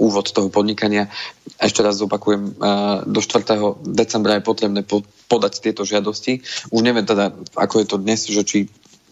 úvod 0.00 0.32
toho 0.32 0.48
podnikania. 0.48 1.12
Ešte 1.60 1.84
raz 1.84 2.00
zopakujem, 2.00 2.56
do 3.04 3.20
4. 3.20 3.84
decembra 3.84 4.40
je 4.40 4.48
potrebné 4.48 4.80
podať 5.28 5.60
tieto 5.60 5.84
žiadosti. 5.84 6.40
Už 6.72 6.80
neviem 6.80 7.04
teda, 7.04 7.36
ako 7.52 7.84
je 7.84 7.86
to 7.86 7.96
dnes, 8.00 8.24
že 8.24 8.42
či 8.48 8.58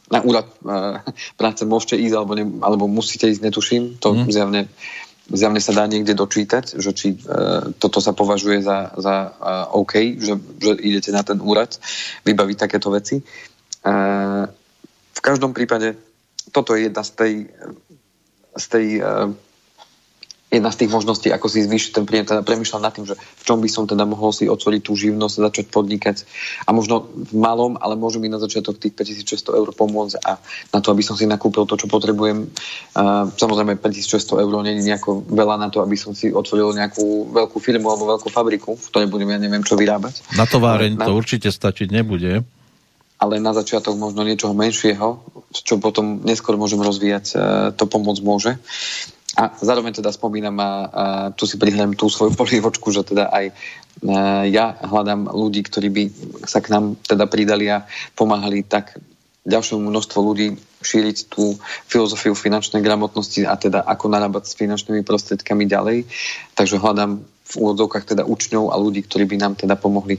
na 0.09 0.25
úrad 0.25 0.49
práce 1.37 1.69
môžete 1.69 2.01
ísť 2.01 2.15
alebo, 2.17 2.33
ne, 2.33 2.45
alebo 2.65 2.89
musíte 2.89 3.29
ísť, 3.29 3.45
netuším. 3.45 3.83
To 4.01 4.17
mm. 4.17 4.33
zjavne, 4.33 4.63
zjavne 5.29 5.61
sa 5.61 5.77
dá 5.77 5.85
niekde 5.85 6.17
dočítať, 6.17 6.81
že 6.81 6.91
či 6.97 7.09
uh, 7.13 7.77
toto 7.77 8.01
sa 8.01 8.17
považuje 8.17 8.65
za, 8.65 8.97
za 8.97 9.15
OK, 9.77 10.17
že, 10.17 10.41
že 10.57 10.73
idete 10.81 11.13
na 11.13 11.21
ten 11.21 11.37
úrad 11.45 11.77
vybaviť 12.25 12.57
takéto 12.57 12.89
veci. 12.89 13.21
V 15.19 15.21
každom 15.21 15.53
prípade 15.53 16.01
toto 16.51 16.73
je 16.73 16.89
jedna 16.89 17.05
z 17.05 17.11
tej, 17.13 17.33
z 18.57 18.65
tej 18.73 18.87
uh, 19.05 19.29
jedna 20.49 20.73
z 20.73 20.85
tých 20.85 20.91
možností, 20.91 21.29
ako 21.29 21.47
si 21.53 21.65
zvýšiť 21.69 21.91
ten 21.93 22.05
príjem, 22.09 22.25
teda 22.25 22.41
premyšľam 22.41 22.81
nad 22.81 22.93
tým, 22.97 23.05
že 23.05 23.21
v 23.21 23.43
čom 23.45 23.61
by 23.61 23.69
som 23.69 23.85
teda 23.85 24.09
mohol 24.09 24.33
si 24.33 24.49
otvoriť 24.49 24.81
tú 24.81 24.97
živnosť 24.97 25.35
a 25.39 25.45
začať 25.53 25.67
podnikať 25.69 26.17
a 26.65 26.73
možno 26.73 27.05
v 27.13 27.37
malom, 27.37 27.77
ale 27.77 28.01
môže 28.01 28.17
mi 28.17 28.33
na 28.33 28.41
začiatok 28.41 28.81
tých 28.81 28.97
5600 28.97 29.61
eur 29.61 29.69
pomôcť 29.77 30.17
a 30.25 30.41
na 30.73 30.79
to, 30.81 30.89
aby 30.89 31.05
som 31.05 31.21
si 31.21 31.29
nakúpil 31.29 31.69
to, 31.69 31.77
čo 31.77 31.85
potrebujem. 31.85 32.49
Uh, 32.97 33.29
samozrejme 33.37 33.77
5600 33.77 34.41
eur 34.41 34.53
nie 34.65 34.81
je 34.81 34.89
nejako 34.89 35.29
veľa 35.29 35.61
na 35.61 35.69
to, 35.69 35.85
aby 35.85 36.01
som 36.01 36.17
si 36.17 36.33
otvoril 36.33 36.73
nejakú 36.73 37.29
veľkú 37.29 37.61
firmu 37.61 37.93
alebo 37.93 38.17
veľkú 38.17 38.29
fabriku, 38.33 38.73
v 38.73 38.89
ktorej 38.89 39.09
budem 39.13 39.29
ja 39.29 39.39
neviem 39.39 39.61
čo 39.61 39.77
vyrábať. 39.77 40.25
Na 40.33 40.49
továreň 40.49 40.97
na... 40.97 41.05
to 41.05 41.13
určite 41.13 41.53
stačiť 41.53 41.93
nebude 41.93 42.41
ale 43.19 43.43
na 43.43 43.51
začiatok 43.51 43.99
možno 43.99 44.23
niečoho 44.23 44.55
menšieho, 44.55 45.19
čo 45.51 45.83
potom 45.83 46.23
neskôr 46.23 46.55
môžem 46.55 46.79
rozvíjať, 46.79 47.25
e, 47.35 47.37
to 47.75 47.91
pomôcť 47.91 48.23
môže. 48.23 48.55
A 49.39 49.55
zároveň 49.63 49.95
teda 49.95 50.11
spomínam 50.11 50.59
a, 50.59 50.67
a 50.67 50.71
tu 51.31 51.47
si 51.47 51.55
prihľadám 51.63 51.95
tú 51.95 52.11
svoju 52.11 52.35
polievočku, 52.35 52.91
že 52.91 53.07
teda 53.07 53.31
aj 53.31 53.45
e, 53.47 53.53
ja 54.51 54.75
hľadám 54.83 55.31
ľudí, 55.31 55.63
ktorí 55.63 55.89
by 55.95 56.03
sa 56.43 56.59
k 56.59 56.75
nám 56.75 56.99
teda 57.07 57.31
pridali 57.31 57.71
a 57.71 57.87
pomáhali 58.19 58.67
tak 58.67 58.99
ďalšiemu 59.47 59.87
množstvu 59.87 60.19
ľudí 60.19 60.59
šíriť 60.83 61.31
tú 61.31 61.55
filozofiu 61.87 62.35
finančnej 62.35 62.83
gramotnosti 62.83 63.47
a 63.47 63.55
teda 63.55 63.87
ako 63.87 64.11
narábať 64.11 64.51
s 64.51 64.59
finančnými 64.59 65.07
prostriedkami 65.07 65.71
ďalej. 65.71 66.11
Takže 66.59 66.83
hľadám 66.83 67.23
v 67.23 67.53
úvodzovkách 67.55 68.05
teda 68.11 68.27
učňov 68.27 68.75
a 68.75 68.77
ľudí, 68.77 69.07
ktorí 69.07 69.25
by 69.25 69.37
nám 69.39 69.55
teda 69.55 69.79
pomohli 69.79 70.19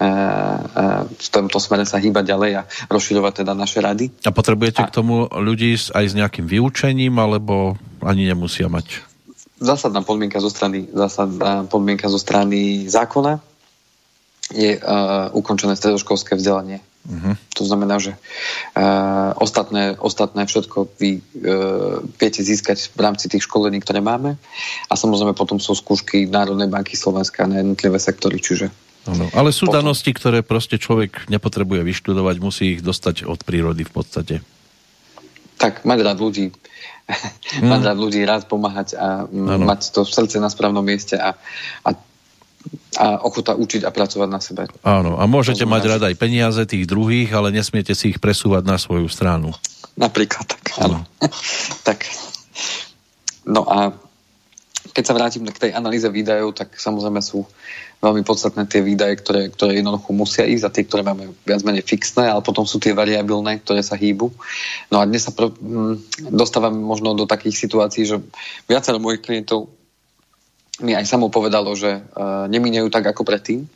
v 0.00 1.28
tomto 1.28 1.60
smere 1.60 1.84
sa 1.84 2.00
hýbať 2.00 2.24
ďalej 2.32 2.52
a 2.56 2.62
rozširovať 2.88 3.44
teda 3.44 3.52
naše 3.52 3.84
rady. 3.84 4.08
A 4.24 4.32
potrebujete 4.32 4.80
a... 4.80 4.88
k 4.88 4.96
tomu 4.96 5.28
ľudí 5.28 5.76
aj 5.76 6.04
s 6.08 6.14
nejakým 6.16 6.48
vyučením, 6.48 7.20
alebo 7.20 7.76
ani 8.00 8.24
nemusia 8.24 8.72
mať? 8.72 9.04
Zásadná 9.60 10.00
podmienka 10.00 10.40
zo 10.40 10.48
strany, 10.48 10.88
zásadná 10.88 11.68
podmienka 11.68 12.08
zo 12.08 12.16
strany 12.16 12.88
zákona 12.88 13.44
je 14.56 14.80
uh, 14.80 15.28
ukončené 15.36 15.76
stredoškolské 15.76 16.32
vzdelanie. 16.34 16.80
Uh-huh. 17.04 17.36
To 17.60 17.62
znamená, 17.68 18.00
že 18.00 18.16
uh, 18.16 19.36
ostatné, 19.36 20.00
ostatné 20.00 20.48
všetko 20.48 20.96
vy 20.96 21.20
uh, 21.20 22.00
viete 22.16 22.40
získať 22.40 22.88
v 22.92 23.00
rámci 23.04 23.28
tých 23.28 23.44
školení, 23.44 23.84
ktoré 23.84 24.00
máme 24.00 24.40
a 24.88 24.92
samozrejme 24.96 25.36
potom 25.36 25.60
sú 25.60 25.76
skúšky 25.76 26.24
Národnej 26.24 26.72
banky 26.72 26.96
Slovenska 26.96 27.44
na 27.44 27.60
jednotlivé 27.60 28.00
sektory, 28.00 28.40
čiže 28.40 28.72
Ano, 29.10 29.26
ale 29.34 29.50
sú 29.50 29.66
potom... 29.66 29.82
danosti, 29.82 30.10
ktoré 30.14 30.46
proste 30.46 30.78
človek 30.78 31.26
nepotrebuje 31.26 31.82
vyštudovať, 31.82 32.36
musí 32.38 32.78
ich 32.78 32.80
dostať 32.80 33.26
od 33.26 33.42
prírody 33.42 33.82
v 33.82 33.92
podstate. 33.92 34.34
Tak, 35.58 35.82
mať 35.82 35.98
rád 36.06 36.18
ľudí, 36.22 36.54
mm. 37.58 37.66
mať 37.66 37.80
rád 37.90 37.98
ľudí, 37.98 38.20
rád 38.22 38.46
pomáhať 38.46 38.94
a 38.94 39.26
ano. 39.26 39.66
mať 39.66 39.92
to 39.92 40.06
v 40.06 40.12
srdce 40.14 40.36
na 40.38 40.48
správnom 40.48 40.86
mieste 40.86 41.18
a, 41.18 41.34
a 41.84 41.90
a 43.00 43.24
ochota 43.24 43.56
učiť 43.56 43.88
a 43.88 43.90
pracovať 43.94 44.28
na 44.28 44.36
sebe. 44.36 44.68
Áno, 44.84 45.16
a 45.16 45.24
môžete 45.24 45.64
mať 45.64 45.96
rada 45.96 46.12
aj 46.12 46.20
peniaze 46.20 46.60
tých 46.68 46.84
druhých, 46.84 47.32
ale 47.32 47.48
nesmiete 47.56 47.96
si 47.96 48.12
ich 48.12 48.20
presúvať 48.20 48.68
na 48.68 48.76
svoju 48.76 49.08
stranu. 49.08 49.56
Napríklad, 49.96 50.44
tak, 50.44 50.64
áno. 50.76 51.00
tak. 51.88 52.04
No 53.48 53.64
a 53.64 53.96
keď 54.92 55.04
sa 55.06 55.16
vrátim 55.16 55.44
k 55.48 55.62
tej 55.68 55.72
analýze 55.72 56.04
výdajov, 56.04 56.52
tak 56.52 56.76
samozrejme 56.76 57.24
sú 57.24 57.46
veľmi 58.00 58.24
podstatné 58.24 58.64
tie 58.64 58.80
výdaje, 58.80 59.20
ktoré, 59.20 59.52
ktoré 59.52 59.76
jednoducho 59.76 60.16
musia 60.16 60.48
ísť 60.48 60.64
a 60.64 60.72
tie, 60.72 60.84
ktoré 60.88 61.04
máme 61.04 61.36
viac 61.44 61.60
menej 61.60 61.84
fixné, 61.84 62.32
ale 62.32 62.40
potom 62.40 62.64
sú 62.64 62.80
tie 62.80 62.96
variabilné, 62.96 63.60
ktoré 63.60 63.84
sa 63.84 63.94
hýbu. 63.94 64.32
No 64.88 65.04
a 65.04 65.04
dnes 65.04 65.28
sa 65.28 65.36
pro, 65.36 65.52
m, 65.60 66.00
mm, 66.00 66.32
dostávam 66.32 66.72
možno 66.72 67.12
do 67.12 67.28
takých 67.28 67.60
situácií, 67.60 68.08
že 68.08 68.16
viacero 68.64 68.96
mojich 68.96 69.20
klientov 69.20 69.68
mi 70.80 70.96
aj 70.96 71.04
samo 71.04 71.28
povedalo, 71.28 71.76
že 71.76 72.00
uh, 72.00 72.48
nemíňajú 72.48 72.88
tak 72.88 73.04
ako 73.12 73.20
predtým, 73.20 73.68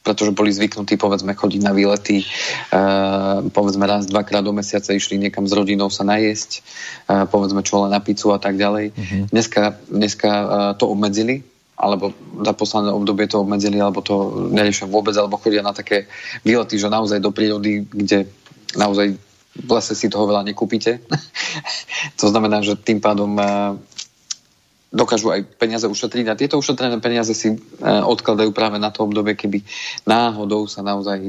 pretože 0.00 0.32
boli 0.32 0.48
zvyknutí, 0.48 0.96
povedzme, 0.96 1.36
chodiť 1.36 1.60
na 1.60 1.76
výlety, 1.76 2.24
uh, 2.72 3.44
povedzme 3.52 3.84
raz, 3.84 4.08
dvakrát 4.08 4.40
do 4.40 4.56
mesiaca 4.56 4.96
išli 4.96 5.20
niekam 5.20 5.44
s 5.44 5.52
rodinou 5.52 5.92
sa 5.92 6.00
najesť, 6.08 6.64
uh, 7.12 7.28
povedzme 7.28 7.60
čo 7.60 7.84
len 7.84 7.92
na 7.92 8.00
pizzu 8.00 8.32
a 8.32 8.40
tak 8.40 8.56
ďalej. 8.56 8.96
Uh-huh. 8.96 9.22
Dneska, 9.28 9.76
dneska 9.92 10.30
uh, 10.32 10.48
to 10.80 10.88
obmedzili, 10.88 11.44
alebo 11.80 12.12
za 12.44 12.52
posledné 12.52 12.92
obdobie 12.92 13.24
to 13.24 13.40
obmedzili, 13.40 13.80
alebo 13.80 14.04
to 14.04 14.48
neriešia 14.52 14.84
vôbec, 14.84 15.16
alebo 15.16 15.40
chodia 15.40 15.64
na 15.64 15.72
také 15.72 16.04
výlety, 16.44 16.76
že 16.76 16.92
naozaj 16.92 17.24
do 17.24 17.32
prírody, 17.32 17.88
kde 17.88 18.28
naozaj 18.76 19.16
v 19.50 19.70
lese 19.72 19.96
si 19.96 20.12
toho 20.12 20.28
veľa 20.28 20.44
nekúpite. 20.44 21.00
to 22.20 22.28
znamená, 22.28 22.60
že 22.60 22.76
tým 22.76 23.00
pádom 23.00 23.32
dokážu 24.90 25.30
aj 25.30 25.46
peniaze 25.56 25.86
ušetriť 25.86 26.26
a 26.28 26.38
tieto 26.38 26.58
ušetrené 26.58 26.98
peniaze 26.98 27.30
si 27.30 27.54
e, 27.54 27.58
odkladajú 27.86 28.50
práve 28.50 28.82
na 28.82 28.90
to 28.90 29.06
obdobie, 29.06 29.38
keby 29.38 29.62
náhodou 30.02 30.66
sa 30.66 30.82
naozaj 30.82 31.22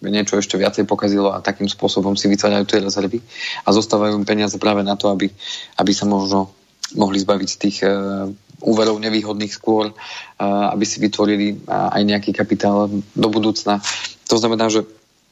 niečo 0.00 0.38
ešte 0.38 0.54
viacej 0.54 0.86
pokazilo 0.86 1.34
a 1.34 1.42
takým 1.42 1.66
spôsobom 1.66 2.14
si 2.14 2.30
vytvárajú 2.30 2.64
tie 2.70 2.80
rezervy 2.80 3.18
a 3.66 3.74
zostávajú 3.74 4.16
im 4.16 4.24
peniaze 4.24 4.56
práve 4.56 4.86
na 4.86 4.94
to, 4.94 5.10
aby, 5.10 5.28
aby 5.76 5.92
sa 5.92 6.06
možno 6.06 6.54
mohli 6.96 7.20
zbaviť 7.20 7.50
tých 7.60 7.76
uh, 7.84 8.30
úverov 8.60 9.00
nevýhodných 9.00 9.52
skôr, 9.52 9.92
aby 10.40 10.84
si 10.84 11.00
vytvorili 11.00 11.64
aj 11.68 12.02
nejaký 12.04 12.30
kapitál 12.36 12.88
do 12.92 13.28
budúcna. 13.28 13.80
To 14.28 14.36
znamená, 14.36 14.68
že 14.68 14.84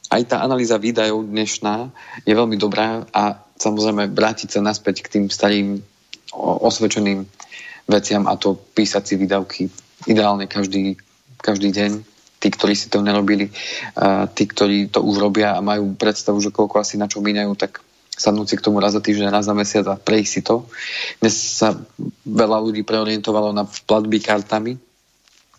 aj 0.09 0.33
tá 0.33 0.37
analýza 0.41 0.81
výdajov 0.81 1.29
dnešná 1.29 1.93
je 2.25 2.33
veľmi 2.33 2.57
dobrá 2.57 3.05
a 3.13 3.37
samozrejme 3.61 4.09
vrátiť 4.13 4.57
sa 4.57 4.61
naspäť 4.65 5.05
k 5.05 5.13
tým 5.19 5.25
starým 5.29 5.85
osvedčeným 6.37 7.29
veciam 7.89 8.25
a 8.29 8.37
to 8.37 8.57
písať 8.57 9.03
si 9.05 9.15
výdavky 9.17 9.63
ideálne 10.09 10.49
každý, 10.49 10.97
každý 11.41 11.73
deň. 11.73 11.93
Tí, 12.39 12.55
ktorí 12.55 12.79
si 12.79 12.87
to 12.87 13.03
nerobili, 13.03 13.51
tí, 14.39 14.45
ktorí 14.47 14.95
to 14.95 15.03
už 15.03 15.19
robia 15.19 15.59
a 15.59 15.65
majú 15.65 15.99
predstavu, 15.99 16.39
že 16.39 16.55
koľko 16.55 16.79
asi 16.79 16.95
na 16.95 17.11
čo 17.11 17.19
míňajú, 17.19 17.51
tak 17.59 17.83
sadnúť 18.19 18.47
si 18.51 18.57
k 18.59 18.65
tomu 18.67 18.83
raz 18.83 18.99
za 18.99 19.01
týždeň, 19.01 19.31
raz 19.31 19.47
za 19.47 19.55
mesiac 19.55 19.87
a 19.87 19.95
prejsť 19.95 20.31
si 20.31 20.41
to. 20.43 20.67
Dnes 21.23 21.39
sa 21.39 21.79
veľa 22.27 22.59
ľudí 22.59 22.83
preorientovalo 22.83 23.55
na 23.55 23.65
platby 23.65 24.19
kartami, 24.19 24.75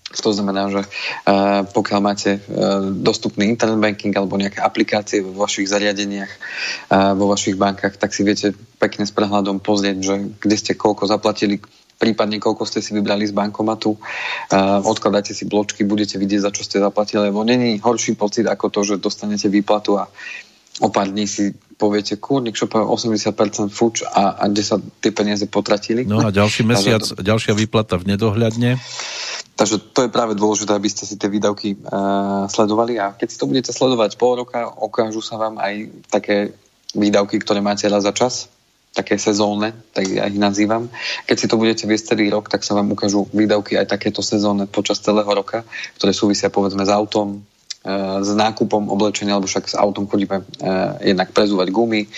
to 0.10 0.34
znamená, 0.34 0.74
že 0.74 0.82
uh, 0.82 1.70
pokiaľ 1.70 2.00
máte 2.02 2.42
uh, 2.42 2.82
dostupný 2.82 3.46
internet 3.46 3.78
banking 3.78 4.10
alebo 4.18 4.42
nejaké 4.42 4.58
aplikácie 4.58 5.22
vo 5.22 5.38
vašich 5.46 5.70
zariadeniach, 5.70 6.34
uh, 6.90 7.14
vo 7.14 7.30
vašich 7.30 7.54
bankách, 7.54 8.02
tak 8.02 8.18
si 8.18 8.26
viete 8.26 8.58
pekne 8.82 9.06
s 9.06 9.14
prehľadom 9.14 9.62
pozrieť, 9.62 9.98
že 10.02 10.16
kde 10.42 10.56
ste 10.58 10.74
koľko 10.74 11.06
zaplatili, 11.06 11.62
prípadne 12.02 12.42
koľko 12.42 12.66
ste 12.66 12.82
si 12.82 12.98
vybrali 12.98 13.28
z 13.28 13.36
bankomatu, 13.36 14.00
odkladáte 14.88 15.36
si 15.36 15.44
bločky, 15.44 15.84
budete 15.84 16.16
vidieť, 16.16 16.48
za 16.48 16.52
čo 16.56 16.64
ste 16.64 16.80
zaplatili, 16.80 17.28
lebo 17.28 17.44
není 17.44 17.76
horší 17.76 18.16
pocit 18.16 18.48
ako 18.48 18.72
to, 18.72 18.80
že 18.88 19.04
dostanete 19.04 19.52
výplatu 19.52 20.00
a 20.00 20.08
o 20.80 20.88
pár 20.88 21.12
dní 21.12 21.28
si 21.28 21.52
poviete, 21.80 22.20
kurník, 22.20 22.60
čo 22.60 22.68
80% 22.68 23.72
fuč 23.72 24.04
a, 24.04 24.36
a 24.36 24.44
kde 24.52 24.64
sa 24.68 24.76
tie 25.00 25.16
peniaze 25.16 25.48
potratili. 25.48 26.04
No 26.04 26.20
a 26.20 26.36
ďalší 26.36 26.68
mesiac, 26.76 27.00
to... 27.00 27.16
ďalšia 27.24 27.56
výplata 27.56 27.96
v 27.96 28.14
nedohľadne. 28.14 28.76
Takže 29.56 29.92
to 29.96 30.08
je 30.08 30.12
práve 30.12 30.36
dôležité, 30.36 30.76
aby 30.76 30.92
ste 30.92 31.08
si 31.08 31.16
tie 31.16 31.32
výdavky 31.32 31.80
uh, 31.80 32.48
sledovali 32.52 33.00
a 33.00 33.16
keď 33.16 33.28
si 33.28 33.40
to 33.40 33.48
budete 33.48 33.72
sledovať 33.72 34.20
pol 34.20 34.44
roka, 34.44 34.68
ukážu 34.68 35.24
sa 35.24 35.40
vám 35.40 35.56
aj 35.60 35.88
také 36.12 36.52
výdavky, 36.96 37.40
ktoré 37.40 37.64
máte 37.64 37.88
raz 37.88 38.04
za 38.04 38.16
čas, 38.16 38.48
také 38.96 39.20
sezónne, 39.20 39.76
tak 39.92 40.08
ja 40.10 40.26
ich 40.26 40.40
nazývam. 40.40 40.88
Keď 41.28 41.38
si 41.38 41.48
to 41.48 41.60
budete 41.60 41.84
viesť 41.86 42.16
celý 42.16 42.32
rok, 42.32 42.48
tak 42.48 42.64
sa 42.64 42.76
vám 42.76 42.92
ukážu 42.92 43.28
výdavky 43.32 43.78
aj 43.78 44.00
takéto 44.00 44.24
sezónne 44.26 44.66
počas 44.66 45.00
celého 45.04 45.28
roka, 45.28 45.68
ktoré 46.00 46.12
súvisia 46.16 46.50
povedzme 46.50 46.84
s 46.88 46.92
autom, 46.92 47.44
s 48.20 48.30
nákupom 48.36 48.92
oblečenia, 48.92 49.40
alebo 49.40 49.48
však 49.48 49.72
s 49.72 49.76
autom 49.80 50.04
chodíme 50.04 50.44
e, 50.44 50.44
jednak 51.16 51.32
prezúvať 51.32 51.72
gumy, 51.72 52.04
e, 52.04 52.10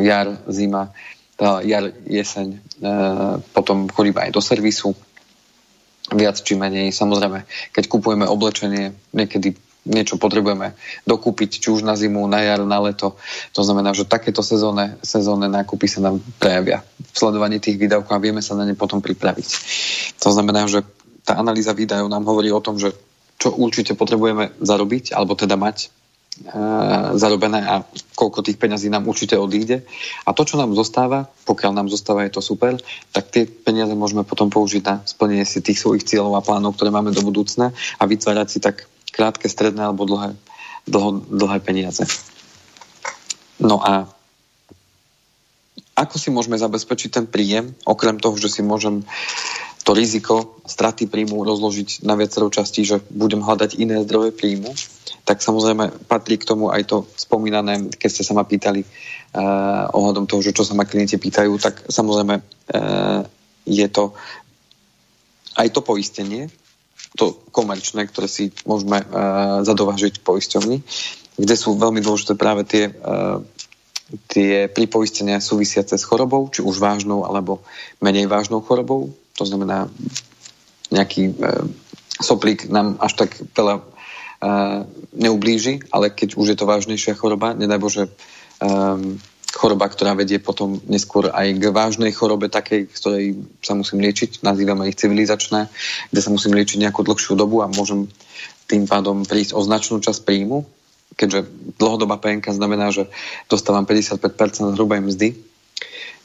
jar, 0.00 0.26
zima, 0.48 0.88
jar, 1.42 1.90
jeseň, 2.06 2.54
potom 3.50 3.90
chodíme 3.90 4.22
aj 4.22 4.30
do 4.30 4.38
servisu, 4.38 4.94
viac 6.14 6.38
či 6.38 6.54
menej. 6.54 6.94
Samozrejme, 6.94 7.42
keď 7.74 7.84
kupujeme 7.90 8.30
oblečenie, 8.30 8.94
niekedy 9.10 9.58
niečo 9.82 10.14
potrebujeme 10.14 10.78
dokúpiť, 11.02 11.58
či 11.58 11.68
už 11.74 11.82
na 11.82 11.98
zimu, 11.98 12.22
na 12.30 12.38
jar, 12.46 12.62
na 12.62 12.78
leto. 12.78 13.18
To 13.58 13.66
znamená, 13.66 13.90
že 13.90 14.06
takéto 14.06 14.38
sezónne, 14.38 15.02
sezónne 15.02 15.50
nákupy 15.50 15.90
sa 15.90 15.98
nám 15.98 16.22
prejavia 16.38 16.86
v 16.86 17.16
sledovaní 17.18 17.58
tých 17.58 17.82
výdavkov 17.82 18.14
a 18.14 18.22
vieme 18.22 18.38
sa 18.38 18.54
na 18.54 18.62
ne 18.62 18.78
potom 18.78 19.02
pripraviť. 19.02 19.48
To 20.22 20.30
znamená, 20.30 20.70
že 20.70 20.86
tá 21.26 21.34
analýza 21.34 21.74
výdajov 21.74 22.06
nám 22.06 22.22
hovorí 22.22 22.54
o 22.54 22.62
tom, 22.62 22.78
že 22.78 22.94
čo 23.42 23.50
určite 23.50 23.98
potrebujeme 23.98 24.54
zarobiť, 24.62 25.10
alebo 25.10 25.34
teda 25.34 25.58
mať 25.58 25.76
e, 25.82 25.88
zarobené 27.18 27.58
a 27.58 27.82
koľko 28.14 28.46
tých 28.46 28.54
peňazí 28.54 28.86
nám 28.86 29.10
určite 29.10 29.34
odíde. 29.34 29.82
A 30.22 30.30
to, 30.30 30.46
čo 30.46 30.54
nám 30.54 30.78
zostáva, 30.78 31.26
pokiaľ 31.42 31.74
nám 31.74 31.90
zostáva, 31.90 32.22
je 32.22 32.38
to 32.38 32.42
super, 32.44 32.78
tak 33.10 33.34
tie 33.34 33.50
peniaze 33.50 33.90
môžeme 33.98 34.22
potom 34.22 34.46
použiť 34.46 34.82
na 34.86 35.02
splnenie 35.02 35.42
si 35.42 35.58
tých 35.58 35.82
svojich 35.82 36.06
cieľov 36.06 36.38
a 36.38 36.46
plánov, 36.46 36.78
ktoré 36.78 36.94
máme 36.94 37.10
do 37.10 37.26
budúcna 37.26 37.74
a 37.98 38.02
vytvárať 38.06 38.46
si 38.46 38.58
tak 38.62 38.86
krátke, 39.10 39.50
stredné 39.50 39.82
alebo 39.90 40.06
dlhé, 40.06 40.38
dlho, 40.86 41.26
dlhé 41.26 41.58
peniaze. 41.66 42.06
No 43.58 43.82
a 43.82 44.06
ako 45.92 46.16
si 46.16 46.32
môžeme 46.32 46.56
zabezpečiť 46.56 47.10
ten 47.12 47.26
príjem, 47.28 47.76
okrem 47.84 48.16
toho, 48.16 48.38
že 48.40 48.48
si 48.48 48.62
môžem 48.64 49.04
to 49.82 49.90
riziko 49.98 50.62
straty 50.62 51.10
príjmu 51.10 51.42
rozložiť 51.42 52.06
na 52.06 52.14
viacero 52.14 52.46
častí, 52.48 52.86
že 52.86 53.02
budem 53.10 53.42
hľadať 53.42 53.82
iné 53.82 53.98
zdroje 54.06 54.30
príjmu, 54.30 54.70
tak 55.26 55.42
samozrejme 55.42 56.06
patrí 56.06 56.38
k 56.38 56.46
tomu 56.46 56.70
aj 56.70 56.82
to 56.86 56.96
spomínané, 57.18 57.90
keď 57.90 58.10
ste 58.10 58.26
sa 58.26 58.34
ma 58.34 58.46
pýtali 58.46 58.82
uh, 58.82 59.90
ohľadom 59.90 60.26
toho, 60.30 60.42
že 60.42 60.54
čo 60.54 60.62
sa 60.62 60.78
ma 60.78 60.86
klienti 60.86 61.18
pýtajú, 61.18 61.58
tak 61.58 61.82
samozrejme 61.90 62.34
uh, 62.38 63.22
je 63.66 63.86
to 63.90 64.14
aj 65.58 65.68
to 65.70 65.80
poistenie, 65.84 66.48
to 67.18 67.36
komerčné, 67.52 68.08
ktoré 68.08 68.30
si 68.30 68.54
môžeme 68.64 69.02
uh, 69.02 69.60
zadovážiť 69.66 70.22
v 70.22 70.26
poisťovni, 70.26 70.76
kde 71.38 71.54
sú 71.58 71.74
veľmi 71.74 72.00
dôležité 72.00 72.38
práve 72.38 72.66
tie, 72.66 72.88
uh, 72.88 73.42
tie 74.30 74.66
pripoistenia 74.70 75.42
súvisiace 75.42 75.98
s 75.98 76.06
chorobou, 76.06 76.50
či 76.50 76.62
už 76.62 76.78
vážnou 76.78 77.26
alebo 77.26 77.62
menej 77.98 78.30
vážnou 78.30 78.62
chorobou. 78.64 79.12
To 79.38 79.44
znamená, 79.44 79.88
nejaký 80.92 81.32
uh, 81.32 81.64
soplík 82.20 82.68
nám 82.68 83.00
až 83.00 83.24
tak 83.24 83.30
veľa 83.56 83.80
uh, 83.80 84.84
neublíži, 85.16 85.80
ale 85.88 86.12
keď 86.12 86.36
už 86.36 86.46
je 86.52 86.56
to 86.58 86.68
vážnejšia 86.68 87.16
choroba, 87.16 87.56
nedaj 87.56 87.80
Bože, 87.80 88.04
um, 88.60 89.16
choroba, 89.52 89.84
ktorá 89.88 90.16
vedie 90.16 90.40
potom 90.40 90.80
neskôr 90.88 91.28
aj 91.28 91.60
k 91.60 91.64
vážnej 91.68 92.12
chorobe 92.16 92.48
takej, 92.48 92.88
ktorej 92.88 93.36
sa 93.60 93.76
musím 93.76 94.00
liečiť, 94.00 94.40
nazývame 94.40 94.88
ich 94.88 94.96
civilizačné, 94.96 95.68
kde 96.08 96.20
sa 96.24 96.32
musím 96.32 96.56
liečiť 96.56 96.80
nejakú 96.80 97.04
dlhšiu 97.04 97.36
dobu 97.36 97.60
a 97.60 97.68
môžem 97.68 98.08
tým 98.64 98.88
pádom 98.88 99.28
prísť 99.28 99.52
o 99.52 99.60
značnú 99.60 100.00
časť 100.00 100.24
príjmu, 100.24 100.64
keďže 101.20 101.44
dlhodobá 101.76 102.16
PNK 102.16 102.56
znamená, 102.56 102.88
že 102.88 103.12
dostávam 103.52 103.84
55% 103.84 104.72
hrubej 104.72 105.04
mzdy, 105.04 105.28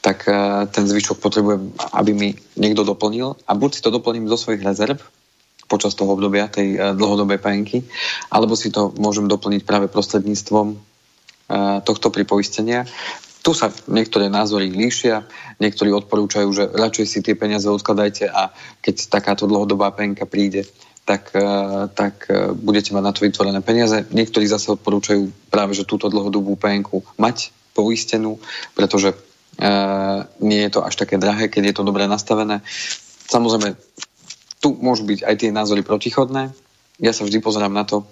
tak 0.01 0.29
uh, 0.29 0.65
ten 0.69 0.87
zvyšok 0.87 1.17
potrebujem, 1.19 1.73
aby 1.93 2.11
mi 2.13 2.29
niekto 2.55 2.85
doplnil 2.85 3.35
a 3.47 3.51
buď 3.57 3.69
si 3.75 3.81
to 3.83 3.93
doplním 3.93 4.29
zo 4.29 4.37
svojich 4.37 4.63
rezerv, 4.63 5.01
počas 5.67 5.99
toho 5.99 6.15
obdobia 6.15 6.47
tej 6.47 6.79
uh, 6.79 6.95
dlhodobej 6.95 7.43
penky, 7.43 7.83
alebo 8.31 8.55
si 8.55 8.71
to 8.71 8.95
môžem 8.95 9.27
doplniť 9.27 9.67
práve 9.67 9.91
prostredníctvom 9.91 10.67
uh, 10.73 11.79
tohto 11.83 12.07
pripoistenia. 12.07 12.87
Tu 13.43 13.51
sa 13.55 13.71
niektoré 13.87 14.27
názory 14.27 14.67
líšia, 14.67 15.23
niektorí 15.63 15.95
odporúčajú, 15.95 16.49
že 16.51 16.63
radšej 16.67 17.05
si 17.07 17.19
tie 17.23 17.35
peniaze 17.35 17.63
odkladajte 17.71 18.27
a 18.27 18.51
keď 18.83 19.07
takáto 19.07 19.47
dlhodobá 19.47 19.95
penka 19.95 20.27
príde, 20.27 20.67
tak, 21.07 21.31
tak 21.95 22.27
budete 22.59 22.91
mať 22.91 23.03
na 23.07 23.15
to 23.15 23.23
vytvorené 23.23 23.63
peniaze. 23.63 24.03
Niektorí 24.11 24.43
zase 24.51 24.75
odporúčajú 24.75 25.47
práve, 25.47 25.79
že 25.79 25.87
túto 25.87 26.11
dlhodobú 26.11 26.59
penku 26.59 27.07
mať 27.15 27.55
poistenú, 27.71 28.35
pretože 28.75 29.15
nie 30.41 30.59
je 30.63 30.71
to 30.71 30.85
až 30.85 30.93
také 30.95 31.17
drahé, 31.17 31.49
keď 31.49 31.73
je 31.73 31.75
to 31.81 31.87
dobre 31.87 32.05
nastavené. 32.05 32.61
Samozrejme, 33.27 33.73
tu 34.61 34.77
môžu 34.77 35.05
byť 35.05 35.25
aj 35.25 35.35
tie 35.37 35.49
názory 35.53 35.81
protichodné. 35.81 36.53
Ja 36.97 37.13
sa 37.13 37.25
vždy 37.25 37.41
pozerám 37.41 37.73
na 37.73 37.85
to, 37.85 38.05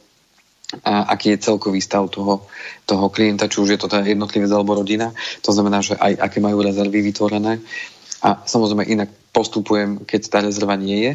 aký 0.83 1.37
je 1.37 1.45
celkový 1.45 1.81
stav 1.81 2.09
toho, 2.09 2.45
toho 2.85 3.05
klienta, 3.13 3.49
či 3.49 3.61
už 3.61 3.77
je 3.77 3.79
to 3.79 3.87
tá 3.89 4.01
jednotlivec 4.01 4.49
alebo 4.49 4.77
rodina. 4.77 5.13
To 5.45 5.53
znamená, 5.53 5.81
že 5.85 5.93
aj 5.97 6.17
aké 6.21 6.37
majú 6.41 6.61
rezervy 6.65 7.05
vytvorené. 7.05 7.61
A 8.25 8.41
samozrejme 8.41 8.89
inak 8.89 9.09
postupujem, 9.29 10.01
keď 10.05 10.21
tá 10.25 10.37
rezerva 10.41 10.73
nie 10.73 11.05
je, 11.05 11.13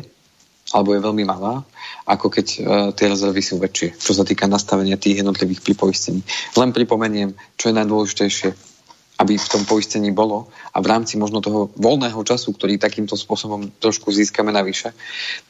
alebo 0.71 0.95
je 0.95 1.03
veľmi 1.03 1.27
malá, 1.27 1.67
ako 2.07 2.31
keď 2.31 2.47
uh, 2.47 2.59
tie 2.95 3.11
rezervy 3.11 3.43
sú 3.43 3.59
väčšie, 3.59 3.99
čo 3.99 4.15
sa 4.15 4.23
týka 4.23 4.47
nastavenia 4.47 4.95
tých 4.95 5.27
jednotlivých 5.27 5.67
pripoistení. 5.67 6.23
Len 6.55 6.71
pripomeniem, 6.71 7.35
čo 7.59 7.75
je 7.75 7.75
najdôležitejšie, 7.75 8.70
aby 9.21 9.37
v 9.37 9.51
tom 9.53 9.69
poistení 9.69 10.09
bolo 10.09 10.49
a 10.73 10.81
v 10.81 10.89
rámci 10.89 11.21
možno 11.21 11.45
toho 11.45 11.69
voľného 11.77 12.17
času, 12.25 12.57
ktorý 12.57 12.81
takýmto 12.81 13.21
spôsobom 13.21 13.69
trošku 13.77 14.09
získame 14.09 14.49
navyše, 14.49 14.97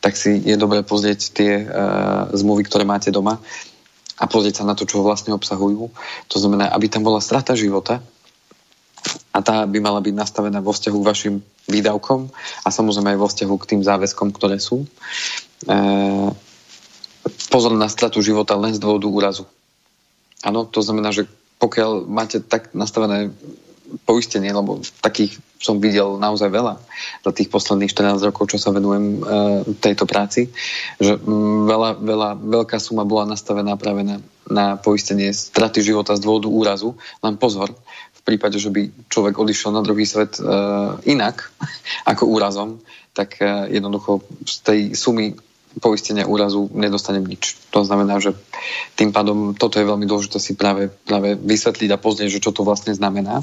tak 0.03 0.19
si 0.19 0.43
je 0.43 0.59
dobré 0.59 0.83
pozrieť 0.83 1.21
tie 1.31 1.53
uh, 1.63 2.27
zmluvy, 2.35 2.67
ktoré 2.67 2.83
máte 2.83 3.15
doma 3.15 3.39
a 4.21 4.25
pozrieť 4.27 4.61
sa 4.61 4.69
na 4.69 4.75
to, 4.75 4.85
čo 4.85 5.07
vlastne 5.07 5.33
obsahujú. 5.33 5.87
To 6.29 6.37
znamená, 6.37 6.69
aby 6.75 6.91
tam 6.91 7.07
bola 7.07 7.23
strata 7.23 7.55
života 7.55 8.03
a 9.33 9.39
tá 9.41 9.65
by 9.65 9.79
mala 9.81 10.03
byť 10.03 10.15
nastavená 10.19 10.59
vo 10.61 10.75
vzťahu 10.75 10.99
k 11.01 11.09
vašim 11.09 11.35
výdavkom 11.71 12.29
a 12.67 12.69
samozrejme 12.69 13.17
aj 13.17 13.21
vo 13.23 13.31
vzťahu 13.31 13.55
k 13.57 13.69
tým 13.73 13.83
záväzkom, 13.87 14.29
ktoré 14.37 14.61
sú. 14.61 14.85
E, 14.85 14.89
pozor 17.49 17.73
na 17.73 17.89
stratu 17.89 18.21
života 18.21 18.61
len 18.61 18.77
z 18.77 18.83
dôvodu 18.83 19.09
úrazu. 19.09 19.45
Áno, 20.45 20.69
to 20.69 20.85
znamená, 20.85 21.17
že 21.17 21.25
pokiaľ 21.61 22.09
máte 22.09 22.41
tak 22.41 22.73
nastavené 22.73 23.31
poistenie, 24.07 24.51
lebo 24.55 24.81
takých 25.03 25.39
som 25.61 25.77
videl 25.77 26.17
naozaj 26.17 26.49
veľa 26.49 26.81
za 27.21 27.31
tých 27.37 27.53
posledných 27.53 27.93
14 27.93 28.29
rokov, 28.33 28.49
čo 28.49 28.57
sa 28.57 28.73
venujem 28.73 29.05
e, 29.05 29.23
tejto 29.77 30.09
práci, 30.09 30.49
že 30.97 31.21
mm, 31.21 31.69
veľa, 31.69 31.91
veľa, 32.01 32.31
veľká 32.41 32.81
suma 32.81 33.05
bola 33.05 33.29
nastavená 33.29 33.77
práve 33.77 34.01
na, 34.07 34.17
na 34.49 34.81
poistenie 34.81 35.29
straty 35.35 35.85
života 35.85 36.17
z 36.17 36.25
dôvodu 36.25 36.49
úrazu. 36.49 36.97
Len 37.21 37.37
pozor, 37.37 37.77
v 38.17 38.23
prípade, 38.25 38.57
že 38.57 38.73
by 38.73 39.11
človek 39.13 39.37
odišiel 39.37 39.77
na 39.77 39.85
druhý 39.85 40.09
svet 40.09 40.41
e, 40.41 40.43
inak 41.13 41.53
ako 42.11 42.25
úrazom, 42.31 42.81
tak 43.13 43.37
e, 43.45 43.77
jednoducho 43.77 44.25
z 44.49 44.57
tej 44.65 44.81
sumy 44.97 45.37
poistenia 45.79 46.27
úrazu 46.27 46.67
nedostanem 46.75 47.23
nič. 47.23 47.55
To 47.71 47.87
znamená, 47.87 48.19
že 48.19 48.35
tým 48.99 49.15
pádom 49.15 49.55
toto 49.55 49.79
je 49.79 49.87
veľmi 49.87 50.03
dôležité 50.03 50.43
si 50.43 50.59
práve, 50.59 50.91
práve 50.91 51.39
vysvetliť 51.39 51.91
a 51.95 52.03
pozrieť, 52.03 52.29
že 52.39 52.43
čo 52.43 52.51
to 52.51 52.67
vlastne 52.67 52.91
znamená. 52.91 53.39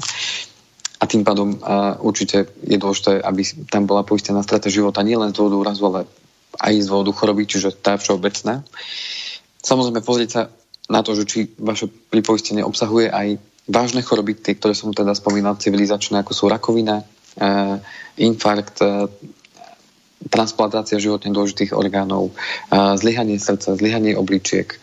A 0.98 1.04
tým 1.06 1.24
pádom 1.24 1.56
uh, 1.56 1.96
určite 2.04 2.52
je 2.60 2.76
dôležité, 2.76 3.22
aby 3.22 3.46
tam 3.70 3.88
bola 3.88 4.04
poistená 4.04 4.42
strata 4.44 4.68
života 4.68 5.00
nielen 5.00 5.32
z 5.32 5.40
dôvodu 5.40 5.56
úrazu, 5.56 5.82
ale 5.88 6.00
aj 6.58 6.74
z 6.84 6.90
dôvodu 6.90 7.14
choroby, 7.14 7.46
čiže 7.46 7.78
tá 7.78 7.96
všeobecná. 7.96 8.66
Samozrejme 9.62 10.02
pozrieť 10.02 10.30
sa 10.30 10.42
na 10.90 11.00
to, 11.06 11.14
že 11.14 11.24
či 11.24 11.38
vaše 11.56 11.86
pripoistenie 11.86 12.66
obsahuje 12.66 13.08
aj 13.08 13.38
vážne 13.70 14.02
choroby, 14.02 14.36
tie, 14.36 14.58
ktoré 14.58 14.74
som 14.74 14.90
teda 14.90 15.14
spomínal, 15.14 15.60
civilizačné, 15.60 16.18
ako 16.20 16.32
sú 16.34 16.44
rakovina, 16.50 17.04
uh, 17.04 17.78
infarkt, 18.18 18.82
uh, 18.82 19.06
transplantácia 20.26 20.98
životne 20.98 21.30
dôležitých 21.30 21.70
orgánov, 21.70 22.34
zlyhanie 22.72 23.38
srdca, 23.38 23.78
zlyhanie 23.78 24.18
obličiek, 24.18 24.74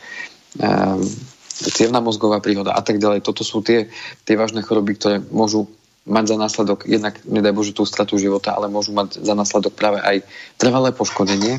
cievna 1.55 1.99
mozgová 1.99 2.39
príhoda 2.39 2.71
a 2.71 2.79
tak 2.79 2.99
ďalej. 2.99 3.23
Toto 3.23 3.43
sú 3.43 3.59
tie, 3.59 3.91
tie 4.23 4.35
vážne 4.39 4.63
choroby, 4.63 4.95
ktoré 4.95 5.19
môžu 5.19 5.67
mať 6.07 6.35
za 6.35 6.37
následok 6.37 6.85
jednak, 6.85 7.17
nedaj 7.25 7.51
Bože, 7.51 7.73
tú 7.73 7.83
stratu 7.83 8.15
života, 8.21 8.53
ale 8.53 8.69
môžu 8.69 8.93
mať 8.93 9.19
za 9.25 9.33
následok 9.33 9.73
práve 9.73 9.99
aj 9.99 10.21
trvalé 10.55 10.93
poškodenie 10.93 11.57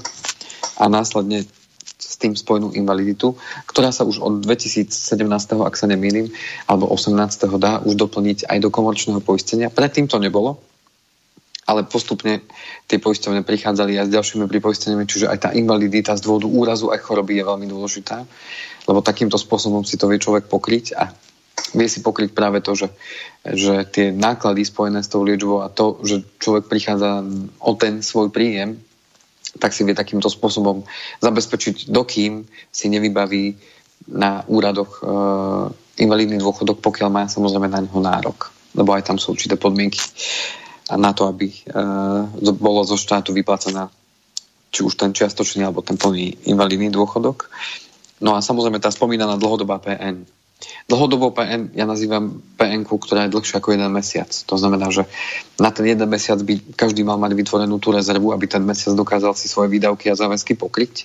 a 0.78 0.84
následne 0.86 1.44
s 1.96 2.14
tým 2.20 2.36
spojenú 2.36 2.72
invaliditu, 2.76 3.34
ktorá 3.66 3.90
sa 3.92 4.04
už 4.04 4.20
od 4.20 4.44
2017, 4.44 4.92
ak 5.64 5.74
sa 5.74 5.88
nemýlim, 5.88 6.30
alebo 6.68 6.86
18. 6.92 7.16
dá 7.56 7.80
už 7.82 7.96
doplniť 7.96 8.46
aj 8.46 8.58
do 8.60 8.68
komerčného 8.70 9.20
poistenia. 9.24 9.72
Predtým 9.72 10.06
to 10.06 10.20
nebolo, 10.20 10.60
ale 11.66 11.82
postupne 11.82 12.46
tie 12.86 13.02
poisťovne 13.02 13.42
prichádzali 13.42 13.98
aj 13.98 14.06
s 14.06 14.14
ďalšími 14.14 14.46
pripoisteniami, 14.46 15.04
čiže 15.04 15.26
aj 15.26 15.38
tá 15.42 15.50
invalidita 15.50 16.14
z 16.14 16.22
dôvodu 16.22 16.46
úrazu 16.46 16.94
aj 16.94 17.02
choroby 17.02 17.42
je 17.42 17.44
veľmi 17.44 17.66
dôležitá, 17.66 18.22
lebo 18.86 19.02
takýmto 19.02 19.34
spôsobom 19.34 19.82
si 19.82 19.98
to 19.98 20.06
vie 20.06 20.22
človek 20.22 20.46
pokryť 20.46 20.94
a 20.94 21.10
vie 21.74 21.88
si 21.90 22.06
pokryť 22.06 22.30
práve 22.30 22.62
to, 22.62 22.78
že, 22.78 22.88
že 23.42 23.74
tie 23.90 24.14
náklady 24.14 24.62
spojené 24.62 25.02
s 25.02 25.10
tou 25.10 25.26
liečbou 25.26 25.66
a 25.66 25.68
to, 25.68 25.98
že 26.06 26.22
človek 26.38 26.70
prichádza 26.70 27.26
o 27.58 27.72
ten 27.74 27.98
svoj 28.00 28.30
príjem, 28.30 28.78
tak 29.58 29.74
si 29.74 29.82
vie 29.82 29.96
takýmto 29.96 30.30
spôsobom 30.30 30.86
zabezpečiť, 31.18 31.90
dokým 31.90 32.46
si 32.70 32.86
nevybaví 32.92 33.56
na 34.06 34.44
úradoch 34.46 35.00
e, 35.00 35.04
invalidný 36.04 36.38
dôchodok, 36.38 36.78
pokiaľ 36.78 37.08
má 37.10 37.24
samozrejme 37.26 37.66
na 37.66 37.82
neho 37.82 37.98
nárok. 37.98 38.52
Lebo 38.76 38.92
aj 38.92 39.08
tam 39.08 39.16
sú 39.16 39.32
určité 39.32 39.56
podmienky 39.56 39.98
na 40.94 41.10
to, 41.10 41.26
aby 41.26 41.50
uh, 41.50 42.30
bolo 42.54 42.86
zo 42.86 42.94
štátu 42.94 43.34
vyplacená 43.34 43.90
či 44.70 44.86
už 44.86 44.94
ten 44.94 45.10
čiastočný 45.10 45.66
alebo 45.66 45.82
ten 45.82 45.98
plný 45.98 46.46
invalidný 46.46 46.92
dôchodok. 46.92 47.50
No 48.22 48.36
a 48.36 48.44
samozrejme 48.44 48.78
tá 48.78 48.92
spomínaná 48.92 49.40
dlhodobá 49.40 49.80
PN. 49.82 50.22
Dlhodobou 50.88 51.36
PN 51.36 51.72
ja 51.76 51.84
nazývam 51.84 52.40
PN, 52.56 52.86
ktorá 52.86 53.28
je 53.28 53.34
dlhšia 53.34 53.60
ako 53.60 53.76
jeden 53.76 53.92
mesiac. 53.92 54.28
To 54.28 54.56
znamená, 54.56 54.88
že 54.88 55.04
na 55.60 55.68
ten 55.68 55.84
jeden 55.84 56.08
mesiac 56.08 56.40
by 56.40 56.76
každý 56.76 57.04
mal 57.04 57.20
mať 57.20 57.36
vytvorenú 57.36 57.76
tú 57.76 57.92
rezervu, 57.92 58.32
aby 58.32 58.48
ten 58.48 58.64
mesiac 58.64 58.96
dokázal 58.96 59.36
si 59.36 59.52
svoje 59.52 59.68
výdavky 59.68 60.08
a 60.08 60.16
záväzky 60.16 60.56
pokryť. 60.56 61.04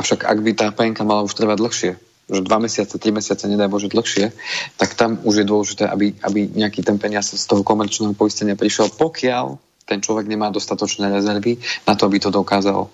Avšak 0.00 0.24
ak 0.24 0.38
by 0.40 0.50
tá 0.56 0.66
PN 0.72 0.96
mala 1.04 1.24
už 1.24 1.36
trvať 1.36 1.56
dlhšie, 1.60 1.92
že 2.30 2.46
dva 2.46 2.62
mesiace, 2.62 2.94
tri 2.96 3.10
mesiace, 3.10 3.50
nedaj 3.50 3.66
Bože 3.66 3.90
dlhšie, 3.90 4.30
tak 4.78 4.94
tam 4.94 5.18
už 5.26 5.42
je 5.42 5.46
dôležité, 5.46 5.84
aby, 5.90 6.14
aby 6.22 6.46
nejaký 6.46 6.86
ten 6.86 6.96
peniaz 6.96 7.34
z 7.34 7.44
toho 7.44 7.66
komerčného 7.66 8.14
poistenia 8.14 8.54
prišiel, 8.54 8.94
pokiaľ 8.94 9.58
ten 9.90 9.98
človek 9.98 10.30
nemá 10.30 10.54
dostatočné 10.54 11.10
rezervy 11.10 11.58
na 11.82 11.98
to, 11.98 12.06
aby 12.06 12.22
to 12.22 12.30
dokázal, 12.30 12.86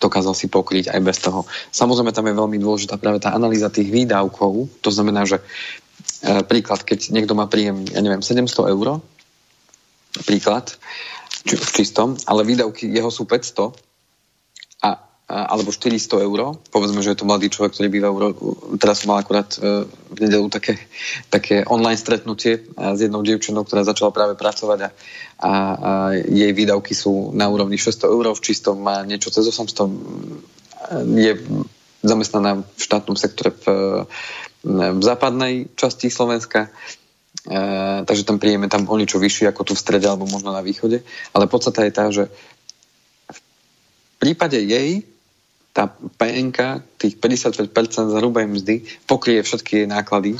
dokázal 0.00 0.32
si 0.32 0.48
pokryť 0.48 0.88
aj 0.88 1.00
bez 1.04 1.20
toho. 1.20 1.44
Samozrejme, 1.68 2.16
tam 2.16 2.24
je 2.32 2.40
veľmi 2.40 2.56
dôležitá 2.56 2.96
práve 2.96 3.20
tá 3.20 3.36
analýza 3.36 3.68
tých 3.68 3.92
výdavkov. 3.92 4.80
To 4.80 4.90
znamená, 4.90 5.28
že 5.28 5.44
e, 6.24 6.40
príklad, 6.48 6.80
keď 6.88 7.12
niekto 7.12 7.36
má 7.36 7.44
príjem, 7.44 7.84
ja 7.92 8.00
neviem, 8.00 8.24
700 8.24 8.72
eur, 8.72 9.04
príklad, 10.24 10.72
či, 11.44 11.60
v 11.60 11.70
čistom, 11.76 12.16
ale 12.24 12.48
výdavky 12.48 12.88
jeho 12.88 13.12
sú 13.12 13.28
500 13.28 13.76
a 13.76 13.87
alebo 15.28 15.68
400 15.68 16.24
eur. 16.24 16.56
Povedzme, 16.72 17.04
že 17.04 17.12
je 17.12 17.20
to 17.20 17.28
mladý 17.28 17.52
človek, 17.52 17.76
ktorý 17.76 17.88
býva 17.92 18.08
v 18.08 18.32
Teraz 18.80 19.04
mal 19.04 19.20
akurát 19.20 19.52
e, 19.60 19.84
v 19.84 20.18
nedelu 20.24 20.48
také, 20.48 20.80
také 21.28 21.68
online 21.68 22.00
stretnutie 22.00 22.64
s 22.72 22.98
jednou 22.98 23.20
dievčinou, 23.20 23.68
ktorá 23.68 23.84
začala 23.84 24.08
práve 24.08 24.40
pracovať 24.40 24.88
a, 24.88 24.88
a, 24.88 24.92
a 25.44 25.52
jej 26.16 26.48
výdavky 26.56 26.96
sú 26.96 27.36
na 27.36 27.44
úrovni 27.52 27.76
600 27.76 28.08
eur. 28.08 28.32
V 28.32 28.40
čistom 28.40 28.80
má 28.80 29.04
niečo 29.04 29.28
cez 29.28 29.44
800. 29.44 30.96
Je 31.12 31.32
zamestnaná 32.00 32.64
v 32.64 32.80
štátnom 32.80 33.20
sektore 33.20 33.52
v, 33.52 33.64
v 34.64 35.02
západnej 35.04 35.68
časti 35.76 36.08
Slovenska. 36.08 36.72
E, 37.44 37.60
takže 38.08 38.24
ten 38.24 38.40
príjem 38.40 38.64
je 38.64 38.72
tam 38.72 38.88
o 38.88 38.96
niečo 38.96 39.20
vyšší 39.20 39.44
ako 39.52 39.60
tu 39.60 39.72
v 39.76 39.82
strede 39.84 40.08
alebo 40.08 40.24
možno 40.24 40.56
na 40.56 40.64
východe. 40.64 41.04
Ale 41.36 41.52
podstata 41.52 41.84
je 41.84 41.92
tá, 41.92 42.08
že 42.08 42.32
v 43.28 43.40
prípade 44.16 44.56
jej 44.56 45.04
tá 45.78 45.86
PNK, 45.94 46.82
tých 46.98 47.14
55% 47.22 47.70
hrubej 48.18 48.50
mzdy, 48.50 48.82
pokrie 49.06 49.38
všetky 49.38 49.86
jej 49.86 49.86
náklady. 49.86 50.34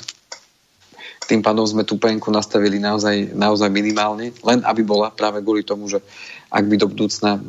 Tým 1.31 1.47
pádom 1.47 1.63
sme 1.63 1.87
tú 1.87 1.95
PNK 1.95 2.27
nastavili 2.35 2.83
naozaj, 2.83 3.39
naozaj 3.39 3.71
minimálne, 3.71 4.35
len 4.43 4.59
aby 4.67 4.83
bola 4.83 5.15
práve 5.15 5.39
kvôli 5.47 5.63
tomu, 5.63 5.87
že 5.87 6.03
ak 6.51 6.65
by 6.67 6.75
do 6.75 6.91
budúcna 6.91 7.39
uh, 7.39 7.43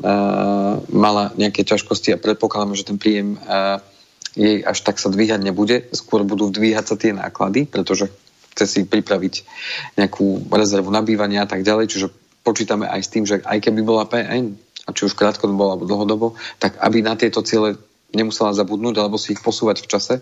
mala 0.94 1.34
nejaké 1.34 1.66
ťažkosti 1.66 2.14
a 2.14 2.22
predpokladáme, 2.22 2.78
že 2.78 2.86
ten 2.86 3.02
príjem 3.02 3.42
uh, 3.42 3.82
jej 4.38 4.62
až 4.62 4.86
tak 4.86 5.02
sa 5.02 5.10
dvíhať 5.10 5.42
nebude, 5.42 5.90
skôr 5.90 6.22
budú 6.22 6.54
dvíhať 6.54 6.86
sa 6.86 6.96
tie 7.00 7.18
náklady, 7.18 7.66
pretože 7.66 8.12
chce 8.54 8.66
si 8.70 8.80
pripraviť 8.86 9.48
nejakú 9.98 10.46
rezervu 10.54 10.94
nabývania 10.94 11.48
a 11.48 11.50
tak 11.50 11.66
ďalej, 11.66 11.90
čiže 11.90 12.08
počítame 12.46 12.86
aj 12.86 13.02
s 13.02 13.10
tým, 13.10 13.24
že 13.26 13.42
aj 13.42 13.58
keby 13.66 13.82
bola 13.82 14.06
PN, 14.06 14.54
a 14.90 14.96
či 14.96 15.06
už 15.06 15.14
krátkodobo 15.14 15.70
alebo 15.70 15.86
dlhodobo, 15.86 16.28
tak 16.58 16.82
aby 16.82 17.06
na 17.06 17.14
tieto 17.14 17.46
ciele 17.46 17.78
nemusela 18.10 18.58
zabudnúť 18.58 18.96
alebo 18.98 19.22
si 19.22 19.38
ich 19.38 19.42
posúvať 19.46 19.86
v 19.86 19.90
čase, 19.90 20.16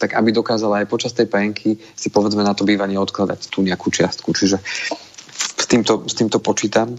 tak 0.00 0.16
aby 0.16 0.32
dokázala 0.32 0.80
aj 0.80 0.88
počas 0.88 1.12
tej 1.12 1.28
penky 1.28 1.76
si 1.76 2.08
povedzme 2.08 2.40
na 2.40 2.56
to 2.56 2.64
bývanie 2.64 2.96
odkladať 2.96 3.52
tú 3.52 3.60
nejakú 3.60 3.92
čiastku. 3.92 4.32
Čiže 4.32 4.64
s 5.36 5.66
týmto, 5.68 6.08
s 6.08 6.16
týmto 6.16 6.40
počítam 6.40 6.96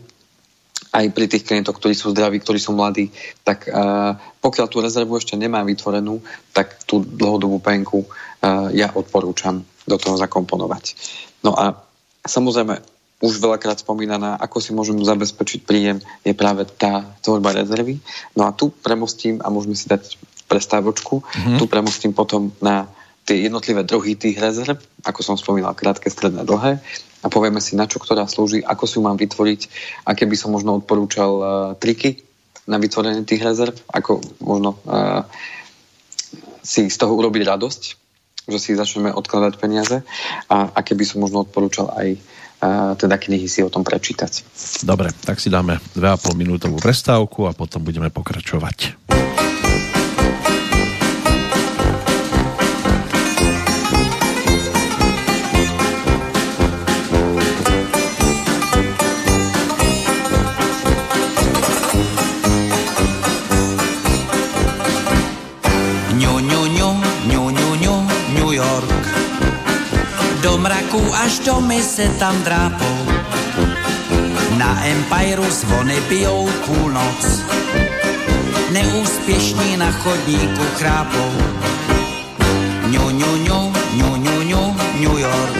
aj 0.95 1.05
pri 1.11 1.25
tých 1.27 1.43
klientoch, 1.43 1.75
ktorí 1.75 1.91
sú 1.91 2.15
zdraví, 2.15 2.39
ktorí 2.39 2.61
sú 2.61 2.71
mladí, 2.71 3.11
tak 3.43 3.67
uh, 3.67 4.15
pokiaľ 4.39 4.67
tú 4.71 4.79
rezervu 4.79 5.19
ešte 5.19 5.35
nemá 5.35 5.65
vytvorenú, 5.65 6.23
tak 6.55 6.87
tú 6.87 7.03
dlhodobú 7.03 7.59
penku 7.59 8.05
uh, 8.05 8.71
ja 8.71 8.93
odporúčam 8.95 9.65
do 9.83 9.97
toho 9.99 10.15
zakomponovať. 10.15 10.95
No 11.43 11.51
a 11.57 11.75
samozrejme, 12.23 12.94
už 13.23 13.39
veľakrát 13.39 13.79
spomínaná, 13.79 14.35
ako 14.35 14.57
si 14.59 14.75
môžem 14.75 14.99
zabezpečiť 14.99 15.63
príjem, 15.63 16.03
je 16.27 16.35
práve 16.35 16.67
tá 16.67 17.07
tvorba 17.23 17.55
rezervy. 17.55 18.03
No 18.35 18.43
a 18.43 18.51
tu 18.51 18.69
premostím, 18.69 19.39
a 19.39 19.47
môžeme 19.47 19.77
si 19.77 19.87
dať 19.87 20.19
prestávočku, 20.51 21.23
mm-hmm. 21.23 21.57
tu 21.57 21.65
premostím 21.71 22.11
potom 22.11 22.51
na 22.59 22.91
tie 23.25 23.49
jednotlivé 23.49 23.81
druhy 23.87 24.13
tých 24.13 24.37
rezerv, 24.37 24.77
ako 25.01 25.19
som 25.25 25.39
spomínal, 25.39 25.73
krátke, 25.73 26.11
stredné, 26.11 26.45
dlhé 26.45 26.77
a 27.25 27.27
povieme 27.31 27.57
si, 27.57 27.73
na 27.73 27.89
čo 27.89 27.97
ktorá 27.97 28.29
slúži, 28.29 28.61
ako 28.61 28.85
si 28.85 28.95
ju 28.99 29.01
mám 29.01 29.17
vytvoriť, 29.17 29.61
aké 30.05 30.29
by 30.29 30.37
som 30.37 30.53
možno 30.53 30.77
odporúčal 30.77 31.31
uh, 31.41 31.49
triky 31.73 32.21
na 32.69 32.77
vytvorenie 32.77 33.25
tých 33.25 33.41
rezerv, 33.41 33.73
ako 33.89 34.21
možno 34.45 34.77
uh, 34.85 35.25
si 36.61 36.85
z 36.85 36.97
toho 37.01 37.17
urobiť 37.17 37.49
radosť, 37.49 37.81
že 38.45 38.57
si 38.61 38.77
začneme 38.77 39.09
odkladať 39.09 39.57
peniaze 39.57 40.05
a 40.45 40.69
aké 40.77 40.93
by 40.93 41.05
som 41.09 41.25
možno 41.25 41.41
odporúčal 41.41 41.89
aj 41.97 42.13
uh, 42.13 42.34
teda 42.95 43.15
knihy 43.19 43.45
si 43.45 43.61
o 43.61 43.69
tom 43.69 43.83
prečítať. 43.83 44.41
Dobre, 44.87 45.11
tak 45.23 45.37
si 45.37 45.51
dáme 45.51 45.77
2,5 45.93 46.33
minútovú 46.33 46.77
prestávku 46.81 47.45
a 47.45 47.53
potom 47.53 47.83
budeme 47.83 48.09
pokračovať. 48.09 49.04
Mraku 70.95 71.15
až 71.15 71.39
domy 71.39 71.83
se 71.83 72.09
tam 72.19 72.43
drápou. 72.43 72.97
Na 74.57 74.85
Empireu 74.85 75.51
zvony 75.51 75.95
bijou 76.09 76.49
půlnoc, 76.65 77.41
neúspěšní 78.71 79.77
na 79.77 79.91
chodníku 79.91 80.63
chrápou. 80.77 81.31
Ňu, 82.87 83.09
ňu, 83.09 83.35
ňu, 83.35 83.73
ňu, 83.95 84.15
ňu, 84.15 84.41
ňu, 84.41 84.75
New 84.99 85.19
York. 85.19 85.55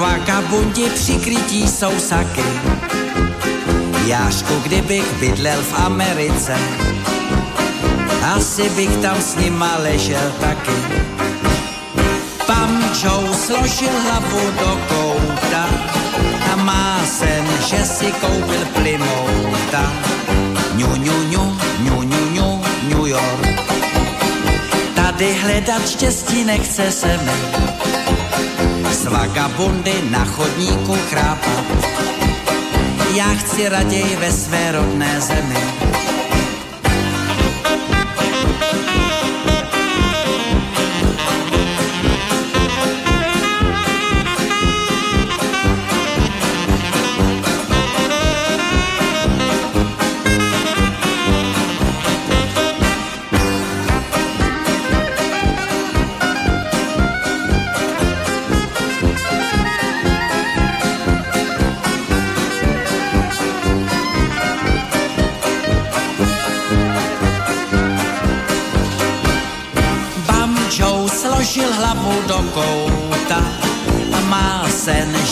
Vagabundi 0.00 0.90
přikrytí 0.90 1.68
jsou 1.68 1.98
saky. 1.98 2.44
Jášku, 4.06 4.54
kdybych 4.62 5.12
bydlel 5.20 5.62
v 5.62 5.74
Americe, 5.84 6.56
asi 8.34 8.68
bych 8.68 8.96
tam 8.96 9.22
s 9.22 9.36
nima 9.36 9.76
ležel 9.78 10.32
taky 10.40 11.08
Joe 12.48 13.34
složil 13.34 13.92
hlavu 14.02 14.50
do 14.58 14.80
kouta 14.88 15.64
a 16.52 16.56
má 16.56 16.98
sen, 17.06 17.46
že 17.68 17.84
si 17.84 18.12
koupil 18.12 18.64
plimouta. 18.74 19.92
Ňu, 20.74 20.96
ňu, 20.96 21.16
ňu, 21.30 21.44
ňu, 21.84 22.02
ňu, 22.02 22.22
ňu, 22.34 22.48
New 22.88 23.06
York. 23.06 23.46
Tady 24.94 25.34
hledat 25.34 25.88
štěstí 25.88 26.44
nechce 26.44 26.90
se 26.92 27.18
mi. 27.22 27.38
Z 28.90 29.06
vagabundy 29.06 29.94
na 30.10 30.24
chodníku 30.24 30.96
chrápat. 31.10 31.64
Já 33.14 33.34
chci 33.34 33.68
raději 33.68 34.16
ve 34.16 34.32
své 34.32 34.72
rodné 34.72 35.20
zemi 35.20 35.88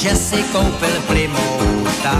že 0.07 0.13
si 0.15 0.41
koupil 0.55 0.97
primouta. 1.11 2.15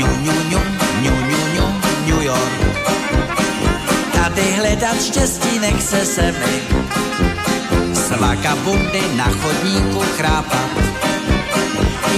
Ňu, 0.00 0.08
ňu, 0.24 0.36
ňu, 0.48 0.60
ňu, 1.04 1.14
ňu, 1.28 1.40
ňu, 1.54 1.66
New 2.08 2.22
York. 2.24 2.60
Tady 4.16 4.52
hledat 4.56 5.02
štěstí 5.02 5.58
nechce 5.58 6.06
se 6.06 6.32
mi. 6.32 6.56
Z 7.92 8.10
vagabundy 8.16 9.02
na 9.16 9.28
chodníku 9.28 10.00
chrápat. 10.16 10.70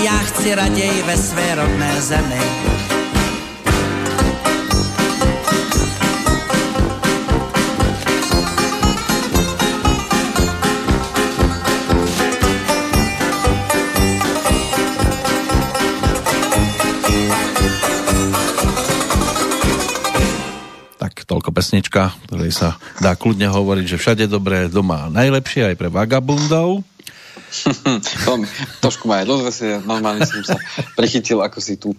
Já 0.02 0.18
chci 0.18 0.54
raději 0.54 1.02
ve 1.02 1.16
své 1.16 1.54
rodné 1.54 2.02
zemi 2.02 2.77
pesnička, 21.58 22.14
ktorej 22.30 22.54
sa 22.54 22.78
dá 23.02 23.18
kľudne 23.18 23.50
hovoriť, 23.50 23.84
že 23.90 23.98
všade 23.98 24.24
dobré, 24.30 24.70
doma 24.70 25.10
najlepšie 25.10 25.74
aj 25.74 25.74
pre 25.74 25.90
vagabundov. 25.90 26.86
trošku 28.84 29.10
ma 29.10 29.18
aj 29.18 29.26
rozvesie, 29.26 29.82
normálne 29.82 30.22
som 30.22 30.38
sa 30.46 30.54
prichytil, 30.94 31.42
ako 31.42 31.58
si 31.58 31.74
tu 31.74 31.98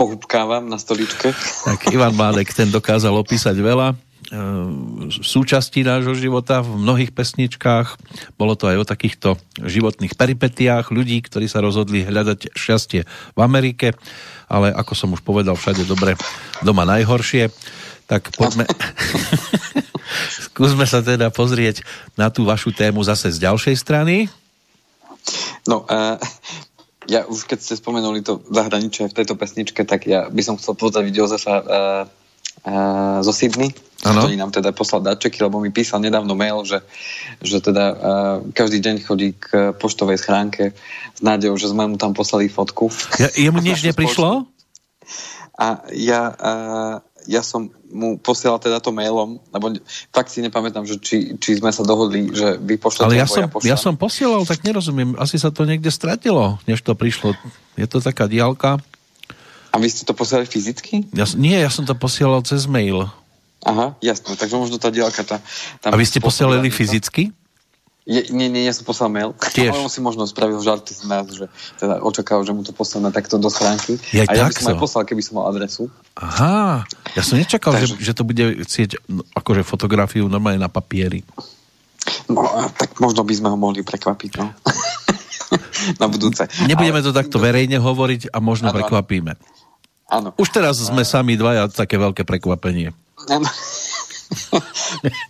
pohúbkávam 0.00 0.64
na 0.64 0.80
stoličke. 0.80 1.36
Tak 1.68 1.92
Ivan 1.92 2.16
Mádek, 2.16 2.56
ten 2.56 2.72
dokázal 2.72 3.12
opísať 3.16 3.56
veľa 3.56 3.92
e, 3.92 3.96
súčastí 5.08 5.84
nášho 5.84 6.16
života 6.16 6.64
v 6.64 6.80
mnohých 6.80 7.12
pesničkách. 7.12 8.00
Bolo 8.36 8.56
to 8.56 8.68
aj 8.72 8.76
o 8.80 8.88
takýchto 8.88 9.28
životných 9.60 10.16
peripetiách 10.16 10.88
ľudí, 10.92 11.20
ktorí 11.24 11.48
sa 11.48 11.64
rozhodli 11.64 12.04
hľadať 12.04 12.52
šťastie 12.56 13.00
v 13.08 13.40
Amerike, 13.40 13.96
ale 14.48 14.72
ako 14.72 14.92
som 14.92 15.12
už 15.16 15.20
povedal, 15.20 15.56
všade 15.56 15.84
dobre, 15.84 16.16
doma 16.60 16.84
najhoršie. 16.84 17.52
Tak 18.06 18.30
poďme... 18.38 18.64
Skúsme 20.50 20.88
sa 20.88 21.04
teda 21.04 21.28
pozrieť 21.28 21.84
na 22.16 22.32
tú 22.32 22.46
vašu 22.48 22.72
tému 22.72 23.04
zase 23.04 23.28
z 23.28 23.42
ďalšej 23.44 23.76
strany. 23.76 24.30
No, 25.66 25.84
uh, 25.84 26.16
ja 27.10 27.26
už 27.26 27.46
keď 27.46 27.58
ste 27.62 27.74
spomenuli 27.76 28.22
to 28.22 28.42
zahraničie 28.50 29.10
v 29.10 29.16
tejto 29.16 29.34
pesničke, 29.34 29.82
tak 29.82 30.06
ja 30.06 30.30
by 30.30 30.42
som 30.42 30.54
chcel 30.56 30.78
pozdraviť 30.78 31.12
Jozefa 31.12 31.56
uh, 31.58 31.64
uh, 32.66 33.18
zo 33.22 33.32
Sydney, 33.34 33.74
ano. 34.06 34.26
ktorý 34.26 34.34
nám 34.38 34.54
teda 34.54 34.70
poslal 34.74 35.02
dáčeky, 35.02 35.42
lebo 35.42 35.62
mi 35.62 35.70
písal 35.74 36.02
nedávno 36.02 36.34
mail, 36.34 36.62
že, 36.66 36.82
že 37.42 37.62
teda 37.62 37.84
uh, 37.92 37.96
každý 38.54 38.82
deň 38.82 38.96
chodí 39.02 39.34
k 39.38 39.74
poštovej 39.78 40.18
schránke 40.22 40.74
s 41.14 41.20
nádejou, 41.22 41.58
že 41.58 41.70
sme 41.70 41.86
mu 41.86 41.96
tam 41.98 42.14
poslali 42.14 42.50
fotku. 42.50 42.90
Ja, 43.18 43.30
jemu 43.34 43.62
nič 43.66 43.86
neprišlo? 43.86 44.46
A 45.56 45.88
ja, 45.94 46.22
uh, 46.36 46.94
ja 47.26 47.42
som 47.42 47.68
mu 47.90 48.16
posielal 48.18 48.58
teda 48.58 48.78
to 48.78 48.94
mailom, 48.94 49.38
lebo 49.50 49.74
fakt 50.14 50.30
si 50.30 50.42
nepamätám, 50.42 50.86
že 50.86 50.98
či, 50.98 51.36
či 51.38 51.58
sme 51.58 51.70
sa 51.74 51.82
dohodli, 51.82 52.30
že 52.32 52.58
vy 52.58 52.78
pošlete, 52.78 53.06
Ale 53.06 53.18
ja 53.18 53.26
som, 53.26 53.46
ja, 53.62 53.74
ja 53.74 53.76
som 53.78 53.94
posielal, 53.98 54.46
tak 54.46 54.62
nerozumiem, 54.62 55.18
asi 55.18 55.36
sa 55.38 55.50
to 55.50 55.66
niekde 55.66 55.90
stratilo, 55.90 56.58
než 56.64 56.82
to 56.82 56.94
prišlo. 56.94 57.34
Je 57.74 57.86
to 57.86 57.98
taká 58.00 58.26
diálka. 58.30 58.80
A 59.70 59.76
vy 59.76 59.92
ste 59.92 60.08
to 60.08 60.16
posielali 60.16 60.48
fyzicky? 60.48 61.04
Ja, 61.12 61.28
nie, 61.36 61.58
ja 61.58 61.68
som 61.68 61.84
to 61.84 61.92
posielal 61.92 62.40
cez 62.46 62.64
mail. 62.64 63.10
Aha, 63.66 63.98
jasno, 63.98 64.38
takže 64.38 64.54
možno 64.56 64.78
tá 64.78 64.94
diálka 64.94 65.26
tá... 65.26 65.42
Tam 65.82 65.90
A 65.92 65.98
vy 65.98 66.06
ste 66.06 66.22
posielali 66.22 66.70
fyzicky? 66.70 67.34
Je, 68.06 68.30
nie, 68.30 68.46
nie, 68.46 68.62
ja 68.62 68.70
som 68.70 68.86
poslal 68.86 69.10
mail. 69.10 69.34
Tiež. 69.34 69.70
Ale 69.74 69.82
on 69.82 69.90
si 69.90 69.98
možno 69.98 70.22
spravil 70.30 70.62
žarty 70.62 70.94
z 70.94 71.10
nás, 71.10 71.26
že 71.26 71.50
teda 71.82 71.98
očakával, 72.06 72.46
že 72.46 72.54
mu 72.54 72.62
to 72.62 72.70
poslal 72.70 73.10
takto 73.10 73.34
do 73.34 73.50
stránky. 73.50 73.98
Ja, 74.14 74.30
a 74.30 74.32
ja 74.38 74.46
by 74.46 74.54
som 74.54 74.78
aj 74.78 74.78
poslal, 74.78 75.02
keby 75.02 75.26
som 75.26 75.42
mal 75.42 75.50
adresu. 75.50 75.90
Aha, 76.14 76.86
ja 77.18 77.22
som 77.26 77.34
nečakal, 77.34 77.74
Takže... 77.74 77.98
že, 77.98 78.06
že 78.06 78.12
to 78.14 78.22
bude 78.22 78.62
chcieť 78.62 79.02
no, 79.10 79.26
akože 79.34 79.66
fotografiu 79.66 80.30
normálne 80.30 80.62
na 80.62 80.70
papieri. 80.70 81.26
No, 82.30 82.46
tak 82.78 83.02
možno 83.02 83.26
by 83.26 83.34
sme 83.34 83.48
ho 83.50 83.58
mohli 83.58 83.82
prekvapiť, 83.82 84.32
no. 84.38 84.54
na 86.02 86.06
budúce. 86.06 86.46
Nebudeme 86.62 87.02
Ale... 87.02 87.06
to 87.10 87.10
takto 87.10 87.42
verejne 87.42 87.82
hovoriť 87.82 88.30
a 88.30 88.38
možno 88.38 88.70
ano, 88.70 88.78
prekvapíme. 88.78 89.34
Áno. 90.06 90.30
Už 90.38 90.54
teraz 90.54 90.78
sme 90.78 91.02
sami 91.02 91.34
dvaja 91.34 91.66
také 91.66 91.98
veľké 91.98 92.22
prekvapenie. 92.22 92.94
Áno. 93.26 93.50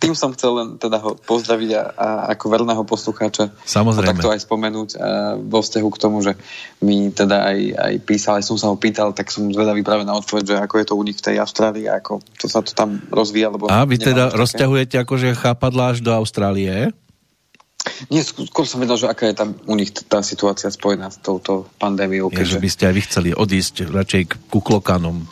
Tým 0.01 0.17
som 0.17 0.33
chcel 0.33 0.57
len 0.57 0.67
teda 0.81 0.97
ho 0.97 1.13
pozdraviť 1.13 1.69
a, 1.77 1.83
a 1.93 2.07
ako 2.33 2.45
verného 2.49 2.81
poslucháča 2.81 3.53
Samozrejme. 3.61 4.09
takto 4.17 4.33
aj 4.33 4.41
spomenúť 4.41 4.89
a 4.97 5.37
vo 5.37 5.61
vzťahu 5.61 5.89
k 5.93 6.01
tomu, 6.01 6.17
že 6.25 6.33
mi 6.81 7.13
teda 7.13 7.45
aj, 7.45 7.59
aj 7.77 7.93
písal, 8.01 8.41
aj 8.41 8.45
som 8.49 8.57
sa 8.57 8.73
ho 8.73 8.77
pýtal, 8.77 9.13
tak 9.13 9.29
som 9.29 9.45
zvedavý 9.53 9.85
práve 9.85 10.01
na 10.01 10.17
odpoveď, 10.17 10.43
že 10.43 10.55
ako 10.57 10.75
je 10.81 10.85
to 10.89 10.93
u 10.97 11.03
nich 11.05 11.17
v 11.17 11.25
tej 11.29 11.35
Austrálii, 11.37 11.85
ako 11.85 12.25
to 12.41 12.49
sa 12.49 12.65
to 12.65 12.73
tam 12.73 12.97
rozvíja. 13.13 13.53
Lebo 13.53 13.69
a 13.69 13.85
vy 13.85 14.01
teda 14.01 14.33
také... 14.33 14.37
rozťahujete 14.41 14.95
akože 15.05 15.27
chápadla 15.37 15.93
až 15.93 16.01
do 16.01 16.09
Austrálie? 16.09 16.89
Nie, 18.11 18.19
skôr 18.25 18.67
som 18.67 18.83
vedel, 18.83 18.99
že 18.99 19.07
aká 19.07 19.31
je 19.31 19.37
tam 19.37 19.55
u 19.63 19.73
nich 19.77 19.93
tá 19.93 20.19
situácia 20.19 20.67
spojená 20.67 21.07
s 21.07 21.21
touto 21.23 21.69
pandémiou. 21.79 22.27
Je, 22.33 22.43
že 22.43 22.59
by 22.59 22.69
ste 22.69 22.83
aj 22.89 22.93
vy 22.97 23.01
chceli 23.05 23.29
odísť 23.31 23.87
radšej 23.87 24.23
k 24.27 24.33
kuklokanom. 24.51 25.23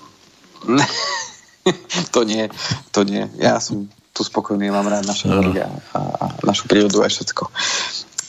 to 2.16 2.24
nie, 2.24 2.50
to 2.94 3.02
nie. 3.04 3.26
Ja 3.42 3.58
som 3.60 3.90
tu 4.16 4.24
spokojný, 4.24 4.72
mám 4.72 4.88
rád 4.88 5.04
naše 5.04 5.28
no. 5.28 5.42
a, 5.42 6.00
a 6.00 6.26
našu 6.48 6.72
prírodu 6.72 7.04
a 7.04 7.12
všetko. 7.12 7.52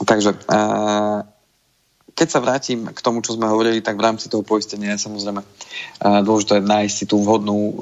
Takže 0.03 0.31
a, 0.51 0.59
keď 2.17 2.29
sa 2.33 2.41
vrátim 2.41 2.89
k 2.89 3.05
tomu, 3.05 3.21
čo 3.21 3.37
sme 3.37 3.45
hovorili, 3.45 3.85
tak 3.85 4.01
v 4.01 4.09
rámci 4.09 4.33
toho 4.33 4.41
poistenia 4.41 4.97
je 4.97 5.05
samozrejme 5.05 5.45
dôležité 6.01 6.65
nájsť 6.65 6.95
si 6.97 7.05
tú 7.05 7.21
vhodnú 7.21 7.59
uh, 7.61 7.73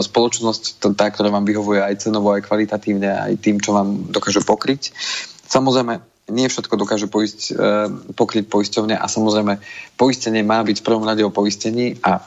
spoločnosť, 0.00 0.80
tá, 0.96 1.12
ktorá 1.12 1.28
vám 1.28 1.44
vyhovuje 1.44 1.84
aj 1.84 2.08
cenovo, 2.08 2.32
aj 2.32 2.48
kvalitatívne, 2.48 3.12
aj 3.12 3.36
tým, 3.44 3.60
čo 3.60 3.76
vám 3.76 4.08
dokáže 4.08 4.40
pokryť. 4.40 4.96
Samozrejme, 5.52 6.00
nie 6.32 6.48
všetko 6.48 6.80
dokáže 6.80 7.12
poistiť, 7.12 7.44
uh, 7.52 7.92
pokryť 8.16 8.48
poisťovne 8.48 8.96
a 8.96 9.04
samozrejme 9.04 9.60
poistenie 10.00 10.40
má 10.40 10.64
byť 10.64 10.80
v 10.80 10.86
prvom 10.88 11.04
rade 11.04 11.20
o 11.20 11.28
poistení 11.28 12.00
a 12.00 12.24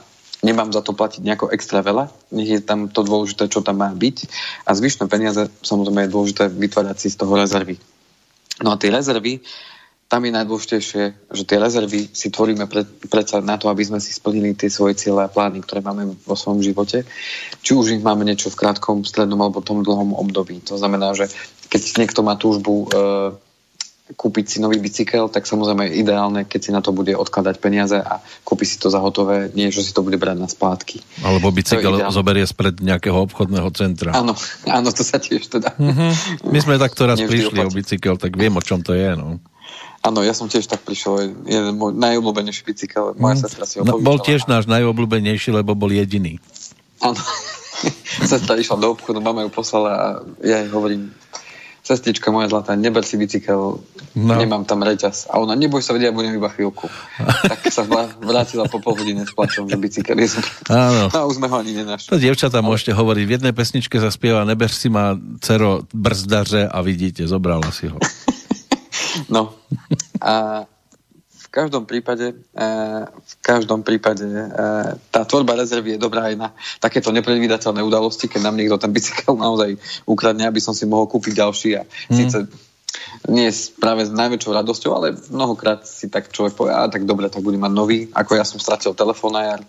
nemám 0.48 0.72
za 0.72 0.80
to 0.80 0.96
platiť 0.96 1.20
nejako 1.28 1.52
extra 1.52 1.84
veľa, 1.84 2.08
nech 2.32 2.48
je 2.48 2.62
tam 2.64 2.88
to 2.88 3.04
dôležité, 3.04 3.52
čo 3.52 3.60
tam 3.60 3.84
má 3.84 3.92
byť 3.92 4.18
a 4.64 4.72
zvyšné 4.72 5.12
peniaze 5.12 5.52
samozrejme 5.60 6.08
je 6.08 6.14
dôležité 6.16 6.44
vytvárať 6.48 6.98
si 7.04 7.08
z 7.12 7.20
toho 7.20 7.36
rezervy. 7.36 7.76
No 8.64 8.72
a 8.72 8.80
tie 8.80 8.88
rezervy, 8.88 9.44
tam 10.08 10.24
je 10.24 10.32
najdôležitejšie, 10.32 11.04
že 11.36 11.44
tie 11.44 11.60
rezervy 11.60 12.08
si 12.16 12.32
tvoríme 12.32 12.64
pre, 12.72 12.88
predsa 13.12 13.44
na 13.44 13.60
to, 13.60 13.68
aby 13.68 13.84
sme 13.84 14.00
si 14.00 14.16
splnili 14.16 14.56
tie 14.56 14.72
svoje 14.72 14.96
cieľe 14.96 15.28
a 15.28 15.34
plány, 15.34 15.60
ktoré 15.60 15.84
máme 15.84 16.16
vo 16.24 16.36
svojom 16.40 16.64
živote. 16.64 17.04
Či 17.60 17.76
už 17.76 18.00
ich 18.00 18.04
máme 18.04 18.24
niečo 18.24 18.48
v 18.48 18.56
krátkom, 18.56 19.04
strednom 19.04 19.44
alebo 19.44 19.60
tom 19.60 19.84
dlhom 19.84 20.16
období. 20.16 20.64
To 20.72 20.80
znamená, 20.80 21.12
že 21.12 21.28
keď 21.68 22.00
niekto 22.00 22.24
má 22.24 22.40
túžbu 22.40 22.88
e, 22.88 22.96
kúpiť 24.16 24.46
si 24.48 24.58
nový 24.64 24.80
bicykel, 24.80 25.28
tak 25.28 25.44
samozrejme 25.44 25.92
je 25.92 26.00
ideálne, 26.00 26.48
keď 26.48 26.60
si 26.64 26.72
na 26.72 26.80
to 26.80 26.96
bude 26.96 27.12
odkladať 27.12 27.56
peniaze 27.60 28.00
a 28.00 28.24
kúpi 28.48 28.64
si 28.64 28.80
to 28.80 28.88
za 28.88 29.04
hotové, 29.04 29.52
nie 29.52 29.68
že 29.68 29.84
si 29.84 29.92
to 29.92 30.00
bude 30.00 30.16
brať 30.16 30.38
na 30.40 30.48
splátky. 30.48 31.04
Alebo 31.28 31.52
bicykel 31.52 32.00
zoberie 32.08 32.48
spred 32.48 32.80
nejakého 32.80 33.20
obchodného 33.28 33.68
centra. 33.76 34.16
Áno, 34.16 34.32
áno, 34.64 34.90
to 34.96 35.04
sa 35.04 35.20
tiež 35.20 35.52
teda. 35.52 35.76
Uh-huh. 35.76 36.12
My 36.48 36.60
sme 36.64 36.80
takto 36.80 37.04
raz 37.04 37.20
prišli 37.20 37.60
o 37.60 37.68
bicykel, 37.68 38.16
tak 38.16 38.40
viem, 38.40 38.56
o 38.56 38.64
čom 38.64 38.80
to 38.80 38.96
je. 38.96 39.12
No. 39.20 39.44
Áno, 40.08 40.24
ja 40.24 40.32
som 40.32 40.48
tiež 40.48 40.72
tak 40.72 40.88
prišiel, 40.88 41.44
jeden 41.44 41.76
môj 41.76 41.92
najobľúbenejší 42.00 42.64
bicykel, 42.64 43.12
moja 43.20 43.36
mm. 43.36 43.42
sestra 43.44 43.64
si 43.68 43.76
ho 43.80 43.84
no, 43.84 44.00
Bol 44.00 44.24
tiež 44.24 44.48
náš 44.48 44.70
najobľúbenejší, 44.72 45.52
lebo 45.52 45.76
bol 45.76 45.92
jediný. 45.92 46.40
Áno. 47.04 47.20
sestra 48.32 48.56
išla 48.56 48.80
do 48.80 48.96
obchodu, 48.96 49.20
mama 49.20 49.44
ju 49.46 49.52
poslala 49.52 49.92
a 49.92 50.06
ja 50.42 50.64
jej 50.64 50.70
hovorím, 50.72 51.12
Cestička 51.88 52.36
moja 52.36 52.52
zlatá, 52.52 52.76
neber 52.76 53.08
si 53.08 53.16
bicykel, 53.16 53.80
no. 54.12 54.34
nemám 54.36 54.68
tam 54.68 54.84
reťaz. 54.84 55.32
A 55.32 55.40
ona, 55.40 55.56
neboj 55.56 55.80
sa, 55.80 55.96
vedia, 55.96 56.12
budem 56.12 56.36
iba 56.36 56.52
chvíľku. 56.52 56.84
tak 57.52 57.64
sa 57.72 57.88
vrátila 58.20 58.68
po 58.68 58.84
pol 58.84 59.00
hodine 59.00 59.24
s 59.24 59.32
plačom, 59.32 59.72
že 59.72 59.80
bicykel 59.80 60.20
je 60.20 60.36
Áno. 60.68 61.08
No, 61.08 61.32
už 61.32 61.40
sme 61.40 61.48
ho 61.48 61.56
ani 61.56 61.72
nenašli. 61.80 62.12
To 62.12 62.20
dievčatá 62.20 62.60
môžete 62.60 62.92
hovoriť. 62.92 63.24
V 63.24 63.34
jednej 63.40 63.54
pesničke 63.56 63.96
sa 64.04 64.12
spieva 64.12 64.44
Neber 64.44 64.68
si 64.68 64.92
ma, 64.92 65.16
cero, 65.40 65.88
brzdaře 65.96 66.68
a 66.68 66.78
vidíte, 66.84 67.24
zobrala 67.24 67.72
si 67.72 67.88
ho. 67.88 67.96
no. 69.34 69.56
A 70.20 70.68
každom 71.58 71.90
prípade, 71.90 72.38
e, 72.38 72.66
v 73.10 73.34
každom 73.42 73.82
prípade 73.82 74.30
e, 74.30 74.46
tá 75.10 75.26
tvorba 75.26 75.58
rezervy 75.58 75.98
je 75.98 76.04
dobrá 76.06 76.30
aj 76.30 76.36
na 76.38 76.48
takéto 76.78 77.10
nepredvídateľné 77.10 77.82
udalosti, 77.82 78.30
keď 78.30 78.46
nám 78.46 78.62
niekto 78.62 78.78
ten 78.78 78.94
bicykel 78.94 79.34
naozaj 79.46 79.74
ukradne, 80.06 80.46
aby 80.46 80.62
som 80.62 80.78
si 80.78 80.86
mohol 80.86 81.10
kúpiť 81.10 81.34
ďalší 81.42 81.70
a 81.82 81.84
mm. 81.90 82.14
síce 82.14 82.38
nie 83.28 83.50
práve 83.82 84.06
s 84.06 84.12
najväčšou 84.14 84.52
radosťou, 84.54 84.92
ale 84.94 85.18
mnohokrát 85.34 85.84
si 85.84 86.08
tak 86.08 86.30
človek 86.30 86.54
povie, 86.54 86.72
a 86.72 86.88
tak 86.88 87.10
dobre, 87.10 87.28
tak 87.28 87.42
budem 87.42 87.60
mať 87.60 87.74
nový, 87.74 88.00
ako 88.14 88.32
ja 88.38 88.46
som 88.46 88.62
stratil 88.62 88.94
telefón 88.94 89.34
na 89.34 89.44
jar, 89.44 89.62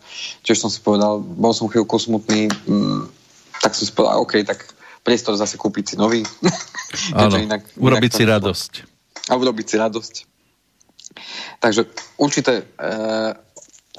čiže 0.45 0.69
som 0.69 0.71
si 0.71 0.85
povedal, 0.85 1.19
bol 1.19 1.57
som 1.57 1.67
chvíľku 1.67 1.97
smutný, 1.97 2.53
mm, 2.53 3.01
tak 3.65 3.73
som 3.73 3.89
si 3.89 3.93
povedal, 3.97 4.21
OK, 4.23 4.45
tak 4.45 4.63
priestor 5.03 5.35
zase 5.41 5.57
kúpiť 5.57 5.85
si 5.85 5.95
nový. 5.97 6.21
Áno, 7.17 7.41
inak, 7.41 7.65
urobiť 7.81 8.13
inak 8.13 8.21
si 8.21 8.25
radosť. 8.29 8.73
A 9.29 9.33
urobiť 9.35 9.67
si 9.67 9.77
radosť. 9.81 10.15
Takže 11.59 11.91
určité 12.19 12.63
e, 12.63 12.65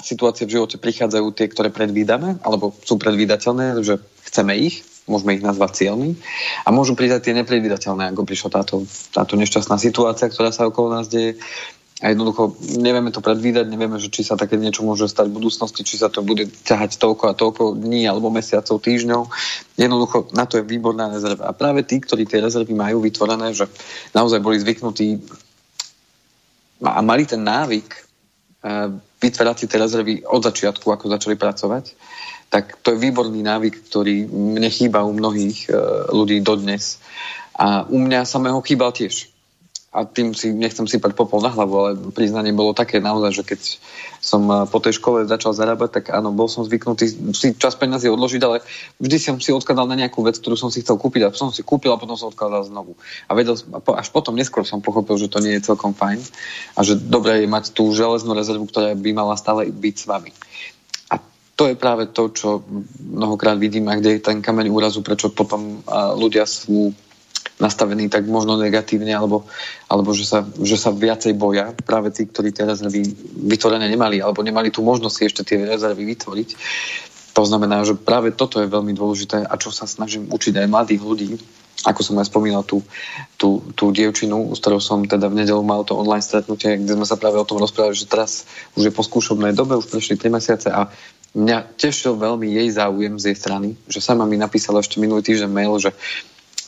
situácie 0.00 0.48
v 0.48 0.58
živote 0.58 0.80
prichádzajú 0.80 1.26
tie, 1.36 1.46
ktoré 1.48 1.68
predvídame, 1.68 2.40
alebo 2.40 2.72
sú 2.84 2.96
predvídateľné, 2.96 3.80
že 3.84 4.00
chceme 4.26 4.56
ich, 4.56 4.82
môžeme 5.10 5.36
ich 5.36 5.44
nazvať 5.44 5.84
cieľmi 5.84 6.16
a 6.64 6.68
môžu 6.70 6.94
prísť 6.94 7.30
tie 7.30 7.34
nepredvídateľné, 7.36 8.14
ako 8.14 8.22
prišla 8.22 8.48
táto, 8.62 8.86
táto 9.10 9.34
nešťastná 9.34 9.76
situácia, 9.76 10.30
ktorá 10.30 10.54
sa 10.54 10.70
okolo 10.70 10.94
nás 10.94 11.10
deje. 11.10 11.36
A 12.00 12.16
jednoducho 12.16 12.56
nevieme 12.80 13.12
to 13.12 13.20
predvídať, 13.20 13.68
nevieme, 13.68 14.00
že 14.00 14.08
či 14.08 14.24
sa 14.24 14.32
také 14.32 14.56
niečo 14.56 14.80
môže 14.80 15.04
stať 15.04 15.28
v 15.28 15.36
budúcnosti, 15.36 15.84
či 15.84 16.00
sa 16.00 16.08
to 16.08 16.24
bude 16.24 16.48
ťahať 16.64 16.96
toľko 16.96 17.24
a 17.28 17.36
toľko 17.36 17.76
dní 17.76 18.08
alebo 18.08 18.32
mesiacov, 18.32 18.80
týždňov. 18.80 19.28
Jednoducho 19.76 20.32
na 20.32 20.48
to 20.48 20.56
je 20.56 20.64
výborná 20.64 21.12
rezerva. 21.12 21.44
A 21.44 21.52
práve 21.52 21.84
tí, 21.84 22.00
ktorí 22.00 22.24
tie 22.24 22.40
rezervy 22.40 22.72
majú 22.72 23.04
vytvorené, 23.04 23.52
že 23.52 23.68
naozaj 24.16 24.40
boli 24.40 24.56
zvyknutí 24.56 25.20
a 26.84 27.00
mali 27.00 27.24
ten 27.28 27.40
návyk 27.44 27.88
eh, 27.94 28.88
vytvárať 29.20 29.56
si 29.56 29.66
tie 29.68 29.78
rezervy 29.80 30.14
od 30.26 30.42
začiatku, 30.44 30.86
ako 30.90 31.12
začali 31.12 31.36
pracovať, 31.36 31.84
tak 32.50 32.82
to 32.82 32.92
je 32.92 33.02
výborný 33.02 33.46
návyk, 33.46 33.86
ktorý 33.86 34.26
mne 34.26 34.68
chýba 34.68 35.06
u 35.06 35.14
mnohých 35.14 35.70
eh, 35.70 35.74
ľudí 36.10 36.42
dodnes. 36.44 36.98
A 37.56 37.84
u 37.86 38.00
mňa 38.00 38.28
samého 38.28 38.58
chýbal 38.64 38.90
tiež 38.90 39.29
a 39.90 40.06
tým 40.06 40.38
si 40.38 40.54
nechcem 40.54 40.86
sypať 40.86 41.18
popol 41.18 41.42
na 41.42 41.50
hlavu, 41.50 41.74
ale 41.74 41.90
priznanie 42.14 42.54
bolo 42.54 42.70
také 42.70 43.02
naozaj, 43.02 43.30
že 43.34 43.42
keď 43.42 43.60
som 44.22 44.46
eh, 44.46 44.62
po 44.70 44.78
tej 44.78 45.02
škole 45.02 45.26
začal 45.26 45.50
zarábať, 45.50 45.90
tak 45.90 46.04
áno, 46.14 46.30
bol 46.30 46.46
som 46.46 46.62
zvyknutý 46.62 47.34
si 47.34 47.58
čas 47.58 47.74
peniazy 47.74 48.06
odložiť, 48.06 48.42
ale 48.46 48.62
vždy 49.02 49.16
som 49.18 49.36
si 49.42 49.50
odkladal 49.50 49.90
na 49.90 49.98
nejakú 49.98 50.22
vec, 50.22 50.38
ktorú 50.38 50.54
som 50.54 50.70
si 50.70 50.86
chcel 50.86 50.94
kúpiť 50.94 51.26
a 51.26 51.34
som 51.34 51.50
si 51.50 51.66
kúpil 51.66 51.90
a 51.90 51.98
potom 51.98 52.14
som 52.14 52.30
odkladal 52.30 52.70
znovu. 52.70 52.94
A 53.26 53.34
vedel, 53.34 53.58
až 53.74 54.08
potom 54.14 54.38
neskôr 54.38 54.62
som 54.62 54.78
pochopil, 54.78 55.18
že 55.18 55.26
to 55.26 55.42
nie 55.42 55.58
je 55.58 55.66
celkom 55.66 55.90
fajn 55.90 56.22
a 56.78 56.80
že 56.86 56.94
dobré 56.94 57.42
je 57.42 57.50
mať 57.50 57.74
tú 57.74 57.90
železnú 57.90 58.38
rezervu, 58.38 58.70
ktorá 58.70 58.94
by 58.94 59.10
mala 59.10 59.34
stále 59.34 59.74
byť 59.74 59.94
s 59.98 60.06
vami. 60.06 60.30
A 61.10 61.18
to 61.58 61.66
je 61.66 61.74
práve 61.74 62.06
to, 62.14 62.30
čo 62.30 62.62
mnohokrát 63.02 63.58
vidím 63.58 63.90
a 63.90 63.98
kde 63.98 64.16
je 64.16 64.22
ten 64.22 64.38
kameň 64.38 64.70
úrazu, 64.70 65.02
prečo 65.02 65.34
potom 65.34 65.82
eh, 65.82 66.14
ľudia 66.14 66.46
sú 66.46 66.94
nastavení 67.60 68.08
tak 68.08 68.24
možno 68.26 68.56
negatívne, 68.56 69.12
alebo, 69.12 69.44
alebo 69.86 70.10
že, 70.16 70.24
sa, 70.24 70.42
že 70.42 70.80
sa 70.80 70.90
viacej 70.90 71.36
boja 71.36 71.76
práve 71.84 72.10
tí, 72.10 72.24
ktorí 72.24 72.50
tie 72.50 72.64
rezervy 72.64 73.04
vytvorené 73.46 73.86
nemali, 73.86 74.18
alebo 74.18 74.40
nemali 74.40 74.72
tú 74.72 74.80
možnosť 74.80 75.14
si 75.14 75.22
ešte 75.28 75.42
tie 75.44 75.68
rezervy 75.68 76.02
vytvoriť. 76.16 76.48
To 77.36 77.46
znamená, 77.46 77.86
že 77.86 77.94
práve 77.94 78.34
toto 78.34 78.58
je 78.58 78.66
veľmi 78.66 78.96
dôležité 78.96 79.46
a 79.46 79.54
čo 79.54 79.70
sa 79.70 79.86
snažím 79.86 80.26
učiť 80.32 80.56
aj 80.58 80.72
mladých 80.72 81.02
ľudí, 81.04 81.30
ako 81.86 82.00
som 82.04 82.18
aj 82.20 82.28
spomínal 82.28 82.66
tú, 82.66 82.84
tú, 83.40 83.64
tú 83.72 83.88
dievčinu, 83.94 84.52
s 84.52 84.60
ktorou 84.60 84.82
som 84.82 85.06
teda 85.06 85.30
v 85.32 85.44
nedelu 85.44 85.62
mal 85.64 85.86
to 85.86 85.96
online 85.96 86.20
stretnutie, 86.20 86.76
kde 86.76 86.96
sme 86.98 87.06
sa 87.08 87.16
práve 87.16 87.40
o 87.40 87.46
tom 87.46 87.56
rozprávali, 87.56 87.96
že 87.96 88.10
teraz 88.10 88.44
už 88.76 88.90
je 88.90 88.92
po 88.92 89.00
skúšobnej 89.00 89.56
dobe, 89.56 89.78
už 89.80 89.88
prešli 89.88 90.20
3 90.20 90.28
mesiace 90.28 90.68
a 90.68 90.92
mňa 91.32 91.78
tešil 91.78 92.18
veľmi 92.18 92.50
jej 92.50 92.68
záujem 92.74 93.14
z 93.16 93.32
jej 93.32 93.38
strany, 93.38 93.68
že 93.86 94.02
sama 94.02 94.26
mi 94.26 94.36
napísala 94.36 94.82
ešte 94.82 95.00
minulý 95.00 95.24
týždeň 95.24 95.50
mail, 95.50 95.72
že 95.78 95.94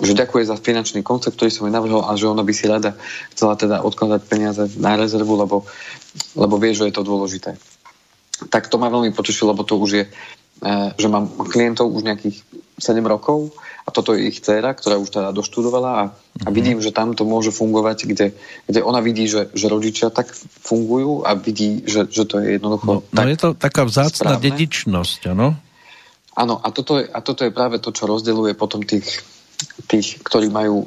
že 0.03 0.19
ďakuje 0.19 0.51
za 0.51 0.59
finančný 0.59 1.07
koncept, 1.07 1.39
ktorý 1.39 1.51
som 1.55 1.65
jej 1.71 1.75
navrhol 1.75 2.03
a 2.03 2.19
že 2.19 2.27
ona 2.27 2.43
by 2.43 2.51
si 2.51 2.67
rada 2.67 2.99
chcela 3.31 3.55
teda 3.55 3.87
odkladať 3.87 4.21
peniaze 4.27 4.63
na 4.83 4.99
rezervu, 4.99 5.39
lebo, 5.39 5.63
lebo 6.35 6.55
vie, 6.59 6.75
že 6.75 6.91
je 6.91 6.95
to 6.95 7.07
dôležité. 7.07 7.55
Tak 8.51 8.67
to 8.67 8.83
ma 8.83 8.91
veľmi 8.91 9.15
potešilo, 9.15 9.55
lebo 9.55 9.63
to 9.63 9.79
už 9.79 9.91
je, 9.95 10.05
e, 10.11 10.71
že 10.99 11.07
mám 11.07 11.31
klientov 11.47 11.95
už 11.95 12.03
nejakých 12.03 12.43
7 12.83 12.99
rokov 13.07 13.55
a 13.87 13.95
toto 13.95 14.19
je 14.19 14.27
ich 14.27 14.43
dcera, 14.43 14.75
ktorá 14.75 14.99
už 14.99 15.15
teda 15.15 15.31
doštudovala 15.31 15.91
a, 15.95 16.03
a 16.43 16.49
mhm. 16.51 16.55
vidím, 16.55 16.79
že 16.83 16.91
tam 16.91 17.15
to 17.15 17.23
môže 17.23 17.55
fungovať, 17.55 18.11
kde, 18.11 18.27
kde 18.67 18.81
ona 18.83 18.99
vidí, 18.99 19.31
že, 19.31 19.55
že 19.55 19.71
rodičia 19.71 20.11
tak 20.11 20.35
fungujú 20.67 21.23
a 21.23 21.39
vidí, 21.39 21.87
že, 21.87 22.11
že 22.11 22.27
to 22.27 22.43
je 22.43 22.59
jednoducho 22.59 23.07
No, 23.07 23.23
no 23.23 23.31
je 23.31 23.39
to 23.39 23.55
taká 23.55 23.87
vzácna 23.87 24.35
správne. 24.35 24.43
dedičnosť, 24.51 25.21
áno? 25.31 25.55
Áno, 26.33 26.57
a 26.65 26.73
toto, 26.73 26.97
je, 26.97 27.05
a 27.13 27.21
toto 27.21 27.45
je 27.45 27.53
práve 27.53 27.77
to, 27.77 27.93
čo 27.93 28.09
rozdeluje 28.09 28.57
potom 28.57 28.81
tých, 28.81 29.21
tých 29.89 30.23
ktorí 30.23 30.49
majú 30.49 30.77
e, 30.83 30.87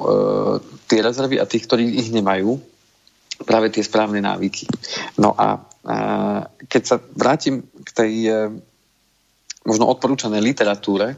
tie 0.86 1.00
rezervy 1.02 1.36
a 1.38 1.48
tých, 1.48 1.66
ktorí 1.66 2.00
ich 2.00 2.08
nemajú, 2.14 2.58
práve 3.44 3.68
tie 3.68 3.84
správne 3.84 4.22
návyky. 4.22 4.64
No 5.20 5.36
a 5.36 5.56
e, 5.56 5.60
keď 6.66 6.82
sa 6.82 6.96
vrátim 6.98 7.66
k 7.84 7.88
tej 7.92 8.12
e, 8.26 8.32
možno 9.66 9.90
odporúčanej 9.90 10.40
literatúre, 10.40 11.14
e, 11.14 11.16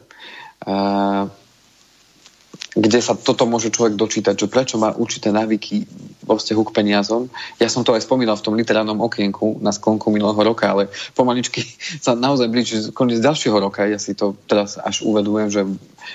kde 2.79 3.03
sa 3.03 3.19
toto 3.19 3.43
môže 3.51 3.75
človek 3.75 3.99
dočítať, 3.99 4.39
že 4.39 4.47
prečo 4.47 4.79
má 4.79 4.95
určité 4.95 5.35
návyky 5.35 5.83
vo 6.23 6.39
vzťahu 6.39 6.63
k 6.71 6.75
peniazom. 6.79 7.27
Ja 7.59 7.67
som 7.67 7.83
to 7.83 7.97
aj 7.97 8.07
spomínal 8.07 8.39
v 8.39 8.45
tom 8.47 8.55
literárnom 8.55 9.03
okienku 9.03 9.59
na 9.59 9.75
sklonku 9.75 10.15
minulého 10.15 10.39
roka, 10.39 10.71
ale 10.71 10.87
pomaličky 11.19 11.67
sa 12.05 12.15
naozaj 12.15 12.47
blíži 12.47 12.77
koniec 12.95 13.19
ďalšieho 13.19 13.59
roka. 13.59 13.83
Ja 13.89 13.99
si 13.99 14.15
to 14.15 14.39
teraz 14.47 14.79
až 14.79 15.03
uvedujem, 15.03 15.51
že 15.51 15.67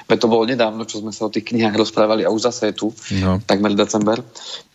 to 0.08 0.32
bolo 0.32 0.48
nedávno, 0.48 0.88
čo 0.88 1.04
sme 1.04 1.12
sa 1.12 1.28
o 1.28 1.34
tých 1.34 1.52
knihách 1.52 1.76
rozprávali 1.76 2.24
a 2.24 2.32
už 2.32 2.48
zase 2.48 2.72
je 2.72 2.74
tu, 2.80 2.88
no. 3.20 3.44
takmer 3.44 3.76
december. 3.76 4.24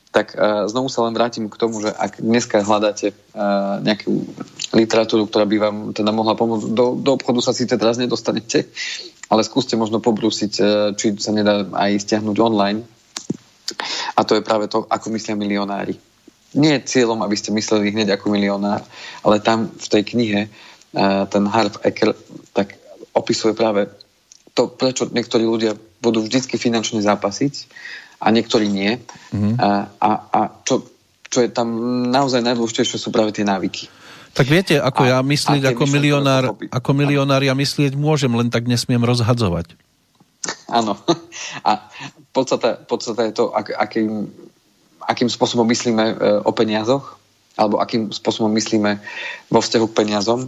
Tak 0.09 0.35
uh, 0.35 0.65
znovu 0.69 0.89
sa 0.89 1.05
len 1.05 1.13
vrátim 1.13 1.53
k 1.53 1.61
tomu, 1.61 1.85
že 1.85 1.93
ak 1.93 2.25
dneska 2.25 2.65
hľadáte 2.65 3.13
uh, 3.13 3.77
nejakú 3.85 4.25
literatúru, 4.73 5.29
ktorá 5.29 5.45
by 5.45 5.57
vám 5.61 5.77
teda 5.93 6.11
mohla 6.17 6.33
pomôcť, 6.33 6.73
do, 6.73 6.97
do 6.97 7.11
obchodu 7.13 7.45
sa 7.45 7.53
síce 7.53 7.77
teraz 7.77 8.01
nedostanete, 8.01 8.73
ale 9.29 9.45
skúste 9.45 9.77
možno 9.77 10.01
pobrúsiť, 10.01 10.53
e, 10.59 10.63
či 10.97 11.17
sa 11.21 11.33
nedá 11.37 11.65
aj 11.65 12.09
stiahnuť 12.09 12.37
online. 12.41 12.81
A 14.17 14.25
to 14.25 14.35
je 14.35 14.43
práve 14.43 14.67
to, 14.73 14.89
ako 14.89 15.13
myslia 15.13 15.37
milionári. 15.37 16.01
Nie 16.57 16.81
je 16.81 16.89
cieľom, 16.89 17.21
aby 17.21 17.37
ste 17.37 17.53
mysleli 17.53 17.93
hneď 17.93 18.17
ako 18.17 18.33
milionár, 18.33 18.81
ale 19.21 19.45
tam 19.45 19.69
v 19.69 19.87
tej 19.87 20.03
knihe 20.17 20.41
e, 20.45 20.51
ten 21.29 21.45
Harv 21.45 21.77
Eker 21.85 22.17
tak 22.57 22.81
opisuje 23.13 23.53
práve 23.53 23.93
to, 24.57 24.73
prečo 24.73 25.07
niektorí 25.13 25.45
ľudia 25.45 25.77
budú 26.01 26.25
vždycky 26.25 26.57
finančne 26.57 27.05
zápasiť 27.05 27.69
a 28.25 28.33
niektorí 28.33 28.67
nie. 28.67 28.99
Mm-hmm. 29.31 29.55
A, 29.61 29.69
a, 30.01 30.11
a 30.35 30.41
čo, 30.65 30.89
čo 31.29 31.39
je 31.45 31.53
tam 31.53 31.69
naozaj 32.09 32.43
najdôležitejšie 32.43 32.99
sú 32.99 33.13
práve 33.13 33.31
tie 33.37 33.45
návyky. 33.47 33.87
Tak 34.39 34.47
viete, 34.47 34.79
ako 34.79 35.03
a, 35.03 35.09
ja 35.11 35.19
myslieť 35.19 35.75
ako 35.75 35.85
milionár, 35.91 36.55
ako 36.71 36.91
milionár 36.95 37.43
ja 37.43 37.59
myslieť 37.59 37.99
môžem, 37.99 38.31
len 38.39 38.55
tak 38.55 38.71
nesmiem 38.71 39.03
rozhadzovať. 39.03 39.75
Áno. 40.71 40.95
A 41.67 41.91
podstate, 42.39 42.79
podstate 42.87 43.23
je 43.31 43.35
to, 43.35 43.51
ak, 43.51 43.75
akým, 43.75 44.31
akým 45.03 45.27
spôsobom 45.27 45.67
myslíme 45.67 46.05
e, 46.07 46.15
o 46.47 46.55
peniazoch, 46.55 47.19
alebo 47.59 47.83
akým 47.83 48.15
spôsobom 48.15 48.55
myslíme 48.55 49.03
vo 49.51 49.59
vzťahu 49.59 49.87
k 49.91 49.97
peniazom, 50.07 50.47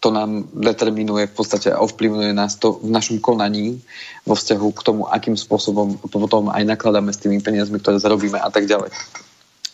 to 0.00 0.08
nám 0.12 0.48
determinuje 0.52 1.28
v 1.28 1.34
podstate 1.36 1.72
a 1.72 1.80
ovplyvňuje 1.80 2.32
nás 2.32 2.56
to 2.56 2.80
v 2.80 2.88
našom 2.88 3.20
konaní 3.20 3.80
vo 4.24 4.36
vzťahu 4.36 4.68
k 4.76 4.84
tomu, 4.84 5.02
akým 5.08 5.36
spôsobom 5.36 5.96
potom 6.08 6.48
aj 6.48 6.64
nakladáme 6.64 7.12
s 7.12 7.20
tými 7.20 7.40
peniazmi, 7.40 7.80
ktoré 7.80 8.00
zarobíme 8.00 8.40
a 8.40 8.48
tak 8.48 8.64
ďalej. 8.64 8.92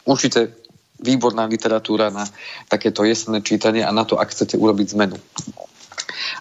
Určite 0.06 0.54
výborná 1.00 1.44
literatúra 1.44 2.08
na 2.08 2.24
takéto 2.66 3.04
jesenné 3.04 3.44
čítanie 3.44 3.84
a 3.84 3.92
na 3.92 4.04
to, 4.04 4.16
ak 4.16 4.32
chcete 4.32 4.56
urobiť 4.56 4.96
zmenu. 4.96 5.16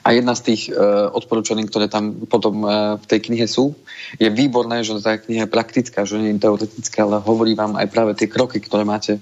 A 0.05 0.13
jedna 0.13 0.37
z 0.37 0.53
tých 0.53 0.61
e, 0.69 0.71
odporúčaní, 1.09 1.65
ktoré 1.65 1.89
tam 1.89 2.25
potom 2.29 2.61
e, 2.61 2.69
v 3.01 3.05
tej 3.05 3.19
knihe 3.29 3.45
sú, 3.49 3.73
je 4.21 4.29
výborné, 4.29 4.85
že 4.85 4.97
tá 5.01 5.17
kniha 5.17 5.49
je 5.49 5.53
praktická, 5.53 6.05
že 6.05 6.21
nie 6.21 6.33
je 6.37 6.41
teoretická, 6.45 7.05
ale 7.05 7.21
hovorí 7.25 7.57
vám 7.57 7.73
aj 7.77 7.87
práve 7.89 8.13
tie 8.13 8.29
kroky, 8.29 8.61
ktoré 8.61 8.85
máte 8.85 9.17
e, 9.17 9.21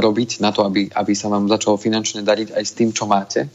robiť 0.00 0.44
na 0.44 0.52
to, 0.52 0.68
aby, 0.68 0.92
aby 0.92 1.12
sa 1.16 1.32
vám 1.32 1.48
začalo 1.48 1.80
finančne 1.80 2.20
dariť 2.20 2.52
aj 2.52 2.64
s 2.64 2.72
tým, 2.76 2.92
čo 2.92 3.08
máte. 3.08 3.48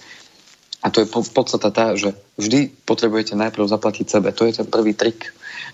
A 0.82 0.90
to 0.90 1.06
je 1.06 1.12
podstata 1.14 1.70
tá, 1.70 1.94
že 1.94 2.18
vždy 2.42 2.74
potrebujete 2.90 3.38
najprv 3.38 3.70
zaplatiť 3.70 4.06
sebe. 4.10 4.34
To 4.34 4.50
je 4.50 4.58
ten 4.58 4.66
prvý 4.66 4.98
trik 4.98 5.30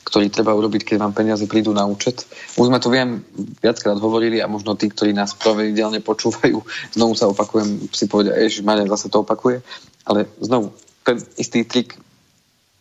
ktorý 0.08 0.32
treba 0.32 0.56
urobiť, 0.56 0.88
keď 0.88 1.04
vám 1.04 1.12
peniaze 1.12 1.44
prídu 1.52 1.76
na 1.76 1.84
účet. 1.84 2.24
Už 2.56 2.72
sme 2.72 2.80
to 2.80 2.88
viem 2.88 3.28
viackrát 3.60 4.00
hovorili 4.00 4.40
a 4.40 4.48
možno 4.48 4.80
tí, 4.80 4.88
ktorí 4.88 5.12
nás 5.12 5.36
pravidelne 5.36 6.00
počúvajú, 6.00 6.64
znovu 6.96 7.14
sa 7.20 7.28
opakujem, 7.28 7.92
si 7.92 8.08
povedia, 8.08 8.40
že 8.48 8.64
Maria 8.64 8.88
zase 8.88 9.12
to 9.12 9.28
opakuje, 9.28 9.60
ale 10.08 10.32
znovu, 10.40 10.72
ten 11.04 11.20
istý 11.36 11.68
trik 11.68 12.00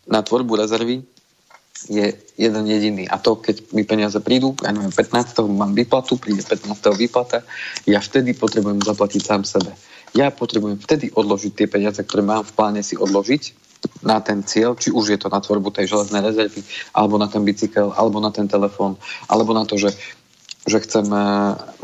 na 0.06 0.22
tvorbu 0.22 0.54
rezervy 0.54 1.02
je 1.90 2.14
jeden 2.38 2.64
jediný. 2.70 3.10
A 3.10 3.18
to, 3.18 3.42
keď 3.42 3.74
mi 3.74 3.82
peniaze 3.82 4.16
prídu, 4.22 4.54
ja 4.62 4.70
neviem, 4.70 4.94
15. 4.94 5.42
mám 5.50 5.74
výplatu, 5.74 6.22
príde 6.22 6.46
15. 6.46 6.70
výplata, 6.94 7.42
ja 7.90 7.98
vtedy 7.98 8.38
potrebujem 8.38 8.78
zaplatiť 8.86 9.20
sám 9.20 9.42
sebe. 9.42 9.74
Ja 10.14 10.30
potrebujem 10.30 10.78
vtedy 10.78 11.10
odložiť 11.10 11.52
tie 11.52 11.66
peniaze, 11.66 11.98
ktoré 12.00 12.22
mám 12.22 12.46
v 12.46 12.54
pláne 12.54 12.80
si 12.86 12.94
odložiť 12.94 13.65
na 14.02 14.20
ten 14.20 14.42
cieľ, 14.42 14.78
či 14.78 14.92
už 14.92 15.14
je 15.14 15.18
to 15.20 15.28
na 15.32 15.40
tvorbu 15.40 15.70
tej 15.74 15.90
železnej 15.90 16.22
rezervy, 16.22 16.62
alebo 16.94 17.18
na 17.18 17.26
ten 17.26 17.42
bicykel, 17.42 17.92
alebo 17.96 18.20
na 18.20 18.30
ten 18.30 18.46
telefón, 18.48 18.96
alebo 19.26 19.52
na 19.52 19.64
to, 19.64 19.78
že, 19.80 19.94
že 20.66 20.78
chcem 20.82 21.06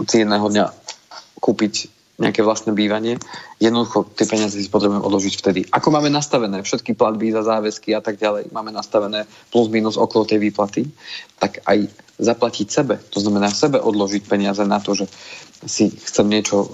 si 0.06 0.16
jedného 0.22 0.46
dňa 0.46 0.66
kúpiť 1.42 1.90
nejaké 2.22 2.44
vlastné 2.44 2.70
bývanie, 2.76 3.18
jednoducho 3.58 4.06
tie 4.14 4.28
peniaze 4.28 4.54
si 4.54 4.70
potrebujeme 4.70 5.02
odložiť 5.02 5.34
vtedy. 5.42 5.60
Ako 5.74 5.90
máme 5.90 6.06
nastavené 6.06 6.62
všetky 6.62 6.94
platby 6.94 7.34
za 7.34 7.42
záväzky 7.42 7.96
a 7.96 8.04
tak 8.04 8.20
ďalej, 8.20 8.54
máme 8.54 8.70
nastavené 8.70 9.26
plus 9.50 9.66
minus 9.72 9.98
okolo 9.98 10.22
tej 10.22 10.38
výplaty, 10.38 10.86
tak 11.42 11.64
aj 11.66 11.90
zaplatiť 12.22 12.66
sebe, 12.70 13.00
to 13.10 13.18
znamená 13.18 13.50
sebe 13.50 13.82
odložiť 13.82 14.22
peniaze 14.28 14.62
na 14.62 14.78
to, 14.78 14.94
že 14.94 15.10
si 15.66 15.90
chcem 15.90 16.30
niečo 16.30 16.62
e, 16.62 16.68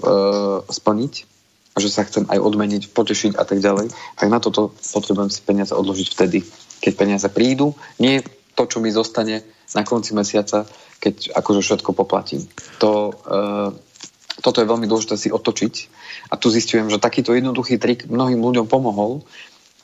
splniť, 0.69 1.38
že 1.77 1.89
sa 1.91 2.07
chcem 2.07 2.25
aj 2.25 2.39
odmeniť, 2.41 2.89
potešiť 2.91 3.31
a 3.37 3.43
tak 3.45 3.61
ďalej, 3.61 3.93
tak 4.17 4.27
na 4.27 4.41
toto 4.41 4.73
potrebujem 4.73 5.29
si 5.29 5.41
peniaze 5.45 5.73
odložiť 5.75 6.07
vtedy, 6.15 6.41
keď 6.81 6.93
peniaze 6.97 7.27
prídu. 7.29 7.77
Nie 8.01 8.25
to, 8.57 8.65
čo 8.65 8.81
mi 8.81 8.89
zostane 8.89 9.45
na 9.77 9.85
konci 9.85 10.17
mesiaca, 10.17 10.65
keď 10.99 11.37
akože 11.37 11.61
všetko 11.61 11.95
poplatím. 11.95 12.43
To, 12.83 13.13
e, 13.13 13.35
toto 14.41 14.59
je 14.59 14.67
veľmi 14.67 14.89
dôležité 14.89 15.15
si 15.15 15.29
otočiť. 15.31 15.73
A 16.33 16.35
tu 16.35 16.51
zistujem, 16.51 16.91
že 16.91 16.99
takýto 16.99 17.31
jednoduchý 17.31 17.79
trik 17.79 18.09
mnohým 18.09 18.41
ľuďom 18.41 18.67
pomohol 18.67 19.23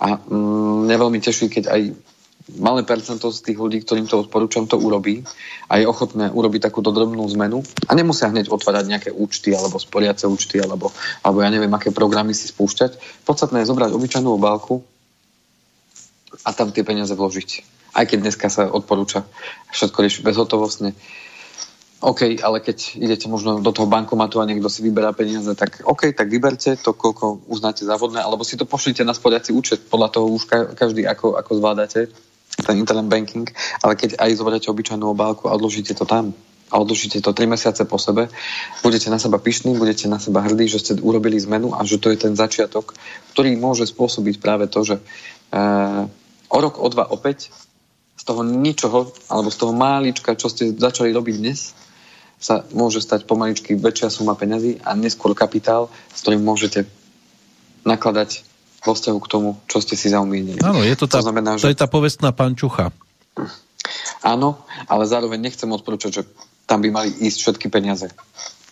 a 0.01 0.19
mm, 0.19 0.89
mňa 0.89 0.97
veľmi 0.99 1.19
teší, 1.23 1.47
keď 1.47 1.63
aj 1.71 1.81
malé 2.53 2.85
percento 2.85 3.33
z 3.33 3.41
tých 3.41 3.57
ľudí, 3.57 3.81
ktorým 3.81 4.05
to 4.05 4.21
odporúčam, 4.21 4.69
to 4.69 4.77
urobí 4.77 5.25
a 5.65 5.81
je 5.81 5.89
ochotné 5.89 6.29
urobiť 6.29 6.69
takúto 6.69 6.93
drobnú 6.93 7.25
zmenu 7.33 7.65
a 7.89 7.91
nemusia 7.97 8.29
hneď 8.29 8.53
otvárať 8.53 8.85
nejaké 8.85 9.09
účty 9.09 9.49
alebo 9.57 9.81
sporiace 9.81 10.29
účty 10.29 10.61
alebo, 10.61 10.93
alebo 11.25 11.41
ja 11.41 11.49
neviem, 11.49 11.73
aké 11.73 11.89
programy 11.89 12.37
si 12.37 12.45
spúšťať. 12.45 13.25
Podstatné 13.25 13.65
je 13.65 13.69
zobrať 13.73 13.97
obyčajnú 13.97 14.29
obálku 14.37 14.85
a 16.45 16.53
tam 16.53 16.69
tie 16.69 16.85
peniaze 16.85 17.17
vložiť. 17.17 17.49
Aj 17.97 18.05
keď 18.05 18.29
dneska 18.29 18.45
sa 18.53 18.69
odporúča 18.69 19.25
všetko 19.73 19.97
riešiť 20.05 20.21
bezhotovostne. 20.21 20.93
OK, 22.05 22.37
ale 22.43 22.61
keď 22.61 23.01
idete 23.01 23.25
možno 23.25 23.63
do 23.65 23.71
toho 23.73 23.89
bankomatu 23.89 24.37
a 24.37 24.45
niekto 24.45 24.69
si 24.69 24.85
vyberá 24.85 25.15
peniaze, 25.17 25.49
tak 25.57 25.81
OK, 25.81 26.13
tak 26.13 26.29
vyberte 26.29 26.77
to, 26.77 26.93
koľko 26.93 27.49
uznáte 27.49 27.81
za 27.81 27.97
vhodné, 27.97 28.21
alebo 28.21 28.45
si 28.45 28.59
to 28.59 28.69
pošlite 28.69 29.01
na 29.01 29.15
sporiaci 29.15 29.49
účet, 29.49 29.81
podľa 29.89 30.13
toho 30.13 30.29
už 30.29 30.45
každý 30.77 31.07
ako, 31.09 31.39
ako 31.39 31.51
zvládate 31.57 32.13
ten 32.55 32.75
internet 32.79 33.11
banking, 33.11 33.47
ale 33.83 33.99
keď 33.99 34.15
aj 34.15 34.39
zoberiete 34.39 34.71
obyčajnú 34.71 35.11
obálku 35.11 35.51
a 35.51 35.55
odložíte 35.55 35.91
to 35.91 36.07
tam 36.07 36.31
a 36.71 36.75
odložíte 36.81 37.21
to 37.21 37.31
3 37.35 37.45
mesiace 37.45 37.85
po 37.85 37.99
sebe, 38.01 38.31
budete 38.81 39.11
na 39.13 39.19
seba 39.21 39.37
pyšní, 39.37 39.77
budete 39.77 40.09
na 40.09 40.17
seba 40.17 40.41
hrdí, 40.41 40.65
že 40.65 40.81
ste 40.81 40.93
urobili 40.97 41.37
zmenu 41.37 41.75
a 41.75 41.85
že 41.85 42.01
to 42.01 42.09
je 42.09 42.17
ten 42.17 42.33
začiatok, 42.33 42.95
ktorý 43.35 43.53
môže 43.59 43.85
spôsobiť 43.85 44.41
práve 44.41 44.65
to, 44.65 44.81
že 44.81 44.95
e, 44.97 45.01
o 46.49 46.57
rok, 46.57 46.81
o 46.81 46.87
dva, 46.89 47.05
opäť 47.11 47.53
z 48.17 48.23
toho 48.23 48.41
ničoho, 48.41 49.13
alebo 49.29 49.49
z 49.53 49.57
toho 49.61 49.73
málička, 49.75 50.39
čo 50.39 50.49
ste 50.49 50.73
začali 50.73 51.13
robiť 51.13 51.35
dnes, 51.37 51.77
sa 52.41 52.65
môže 52.73 52.99
stať 52.99 53.29
pomaličky 53.29 53.77
väčšia 53.77 54.09
suma 54.09 54.33
peňazí 54.33 54.81
a 54.81 54.97
neskôr 54.97 55.37
kapitál, 55.37 55.93
s 56.11 56.25
ktorým 56.25 56.41
môžete 56.41 56.89
nakladať 57.85 58.54
vo 58.85 58.93
vzťahu 58.93 59.19
k 59.19 59.27
tomu, 59.27 59.49
čo 59.65 59.81
ste 59.81 59.97
si 59.97 60.13
zaumienili. 60.13 60.61
Áno, 60.61 60.85
je 60.85 60.93
to, 60.93 61.09
tá, 61.09 61.19
to, 61.19 61.25
znamená, 61.25 61.57
že... 61.57 61.65
to 61.65 61.73
je 61.73 61.81
tá 61.81 61.89
povestná 61.89 62.29
pančucha. 62.29 62.93
Áno, 64.21 64.61
ale 64.85 65.09
zároveň 65.09 65.41
nechcem 65.41 65.69
odporúčať, 65.69 66.21
že 66.21 66.23
tam 66.69 66.81
by 66.81 66.89
mali 66.93 67.09
ísť 67.09 67.37
všetky 67.41 67.67
peniaze. 67.69 68.09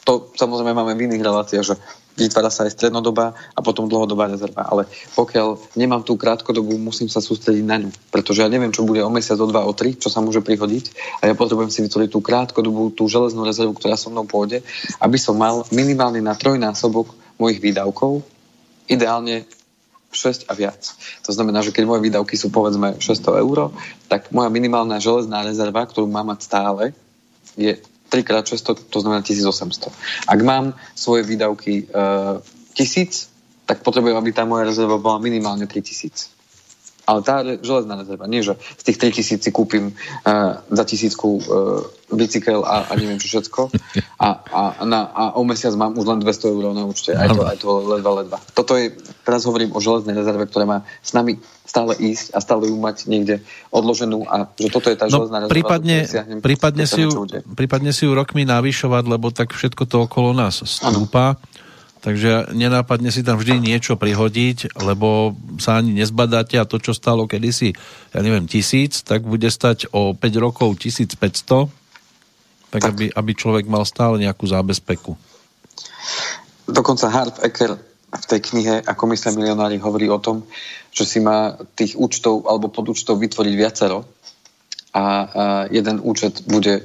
To 0.04 0.36
samozrejme 0.36 0.76
máme 0.76 1.00
v 1.00 1.08
iných 1.08 1.24
reláciách, 1.24 1.64
že 1.64 1.76
vytvára 2.20 2.52
sa 2.52 2.68
aj 2.68 2.76
strednodobá 2.76 3.34
a 3.56 3.60
potom 3.64 3.88
dlhodobá 3.88 4.28
rezerva. 4.28 4.68
Ale 4.68 4.86
pokiaľ 5.16 5.80
nemám 5.80 6.04
tú 6.04 6.20
krátkodobú, 6.20 6.76
musím 6.76 7.08
sa 7.08 7.24
sústrediť 7.24 7.64
na 7.64 7.80
ňu. 7.80 7.90
Pretože 8.12 8.44
ja 8.44 8.52
neviem, 8.52 8.76
čo 8.76 8.84
bude 8.84 9.00
o 9.00 9.08
mesiac, 9.08 9.40
o 9.40 9.48
dva, 9.48 9.64
o 9.64 9.72
tri, 9.72 9.96
čo 9.96 10.12
sa 10.12 10.20
môže 10.20 10.44
prihodiť. 10.44 10.86
A 11.24 11.32
ja 11.32 11.34
potrebujem 11.34 11.72
si 11.72 11.80
vytvoriť 11.88 12.10
tú 12.12 12.20
krátkodobú, 12.20 12.92
tú 12.92 13.08
železnú 13.08 13.48
rezervu, 13.48 13.80
ktorá 13.80 13.96
so 13.96 14.12
mnou 14.12 14.28
pôjde, 14.28 14.60
aby 15.00 15.16
som 15.16 15.40
mal 15.40 15.64
minimálne 15.72 16.20
na 16.20 16.36
trojnásobok 16.36 17.16
mojich 17.40 17.64
výdavkov, 17.64 18.28
ideálne 18.92 19.48
6 20.14 20.48
a 20.48 20.54
viac. 20.54 20.82
To 21.26 21.32
znamená, 21.34 21.66
že 21.66 21.74
keď 21.74 21.84
moje 21.90 22.02
výdavky 22.06 22.38
sú 22.38 22.54
povedzme 22.54 23.02
600 23.02 23.44
eur, 23.44 23.74
tak 24.08 24.30
moja 24.30 24.48
minimálna 24.54 25.02
železná 25.02 25.42
rezerva, 25.44 25.84
ktorú 25.84 26.08
mám 26.08 26.32
mať 26.32 26.40
stále, 26.46 26.84
je 27.58 27.78
3x600, 28.10 28.94
to 28.94 28.98
znamená 29.02 29.26
1800. 29.26 29.90
Ak 30.30 30.40
mám 30.46 30.78
svoje 30.94 31.26
výdavky 31.26 31.90
e, 31.90 31.96
1000, 32.78 33.34
tak 33.66 33.82
potrebujem, 33.82 34.18
aby 34.18 34.30
tá 34.30 34.46
moja 34.46 34.70
rezerva 34.70 35.02
bola 35.02 35.18
minimálne 35.18 35.66
3000. 35.66 36.33
Ale 37.04 37.20
tá 37.20 37.44
železná 37.44 38.00
rezerva, 38.00 38.32
nie 38.32 38.40
že 38.44 38.56
z 38.80 38.84
tých 38.92 38.98
3000 39.20 39.44
si 39.44 39.52
kúpim 39.52 39.92
uh, 39.92 40.64
za 40.72 40.84
tisícku 40.88 41.28
uh, 41.44 41.84
bicykel 42.16 42.64
a, 42.64 42.88
a 42.88 42.92
neviem 42.96 43.20
čo 43.20 43.28
všetko 43.28 43.74
a, 44.22 44.28
a, 44.40 44.62
na, 44.86 45.10
a 45.10 45.24
o 45.36 45.44
mesiac 45.44 45.74
mám 45.76 45.98
už 45.98 46.06
len 46.06 46.20
200 46.22 46.54
eur 46.54 46.72
na 46.72 46.86
účte. 46.86 47.12
Aj 47.12 47.28
to, 47.28 47.42
aj 47.44 47.58
to 47.60 47.70
ledva, 47.90 48.12
ledva. 48.24 48.38
Toto 48.54 48.78
je, 48.78 48.94
teraz 49.26 49.44
hovorím 49.44 49.74
o 49.76 49.80
železnej 49.82 50.16
rezerve, 50.16 50.48
ktorá 50.48 50.64
má 50.64 50.78
s 51.04 51.12
nami 51.12 51.42
stále 51.66 51.98
ísť 51.98 52.32
a 52.32 52.40
stále 52.40 52.70
ju 52.70 52.78
mať 52.78 53.10
niekde 53.10 53.42
odloženú 53.74 54.30
a 54.30 54.48
že 54.56 54.70
toto 54.70 54.94
je 54.94 54.98
tá 55.00 55.10
no, 55.10 55.26
železná 55.26 55.38
rezerva. 55.44 55.58
Prípadne, 55.58 55.98
prípadne, 56.40 56.86
si 56.86 57.02
ju, 57.04 57.10
prípadne 57.58 57.92
si 57.92 58.06
ju 58.06 58.12
rokmi 58.14 58.46
navyšovať, 58.46 59.04
lebo 59.10 59.34
tak 59.34 59.52
všetko 59.52 59.84
to 59.90 60.06
okolo 60.06 60.32
nás 60.32 60.62
stúpa. 60.64 61.36
Ano 61.36 61.62
Takže 62.04 62.52
nenápadne 62.52 63.16
si 63.16 63.24
tam 63.24 63.40
vždy 63.40 63.64
niečo 63.64 63.96
prihodiť, 63.96 64.76
lebo 64.84 65.40
sa 65.56 65.80
ani 65.80 65.96
nezbadáte 65.96 66.60
a 66.60 66.68
to, 66.68 66.76
čo 66.76 66.92
stalo 66.92 67.32
kedysi, 67.32 67.72
ja 68.12 68.20
neviem, 68.20 68.44
tisíc, 68.44 69.08
tak 69.08 69.24
bude 69.24 69.48
stať 69.48 69.88
o 69.96 70.12
5 70.12 70.20
rokov 70.36 70.76
1500, 70.84 71.16
tak, 71.16 72.84
tak. 72.84 72.92
Aby, 72.92 73.08
aby 73.08 73.32
človek 73.32 73.72
mal 73.72 73.88
stále 73.88 74.20
nejakú 74.20 74.44
zábezpeku. 74.44 75.16
Dokonca 76.68 77.08
Harp 77.08 77.40
Ecker 77.40 77.80
v 78.14 78.26
tej 78.30 78.40
knihe 78.46 78.76
Ako 78.86 79.10
myslia 79.10 79.34
milionári 79.34 79.82
hovorí 79.82 80.06
o 80.12 80.20
tom, 80.20 80.46
že 80.94 81.08
si 81.08 81.20
má 81.24 81.56
tých 81.74 81.98
účtov 81.98 82.46
alebo 82.46 82.70
podúčtov 82.70 83.18
vytvoriť 83.18 83.54
viacero 83.56 84.06
a 84.94 85.06
jeden 85.74 85.98
účet 86.06 86.46
bude 86.46 86.78
e, 86.78 86.84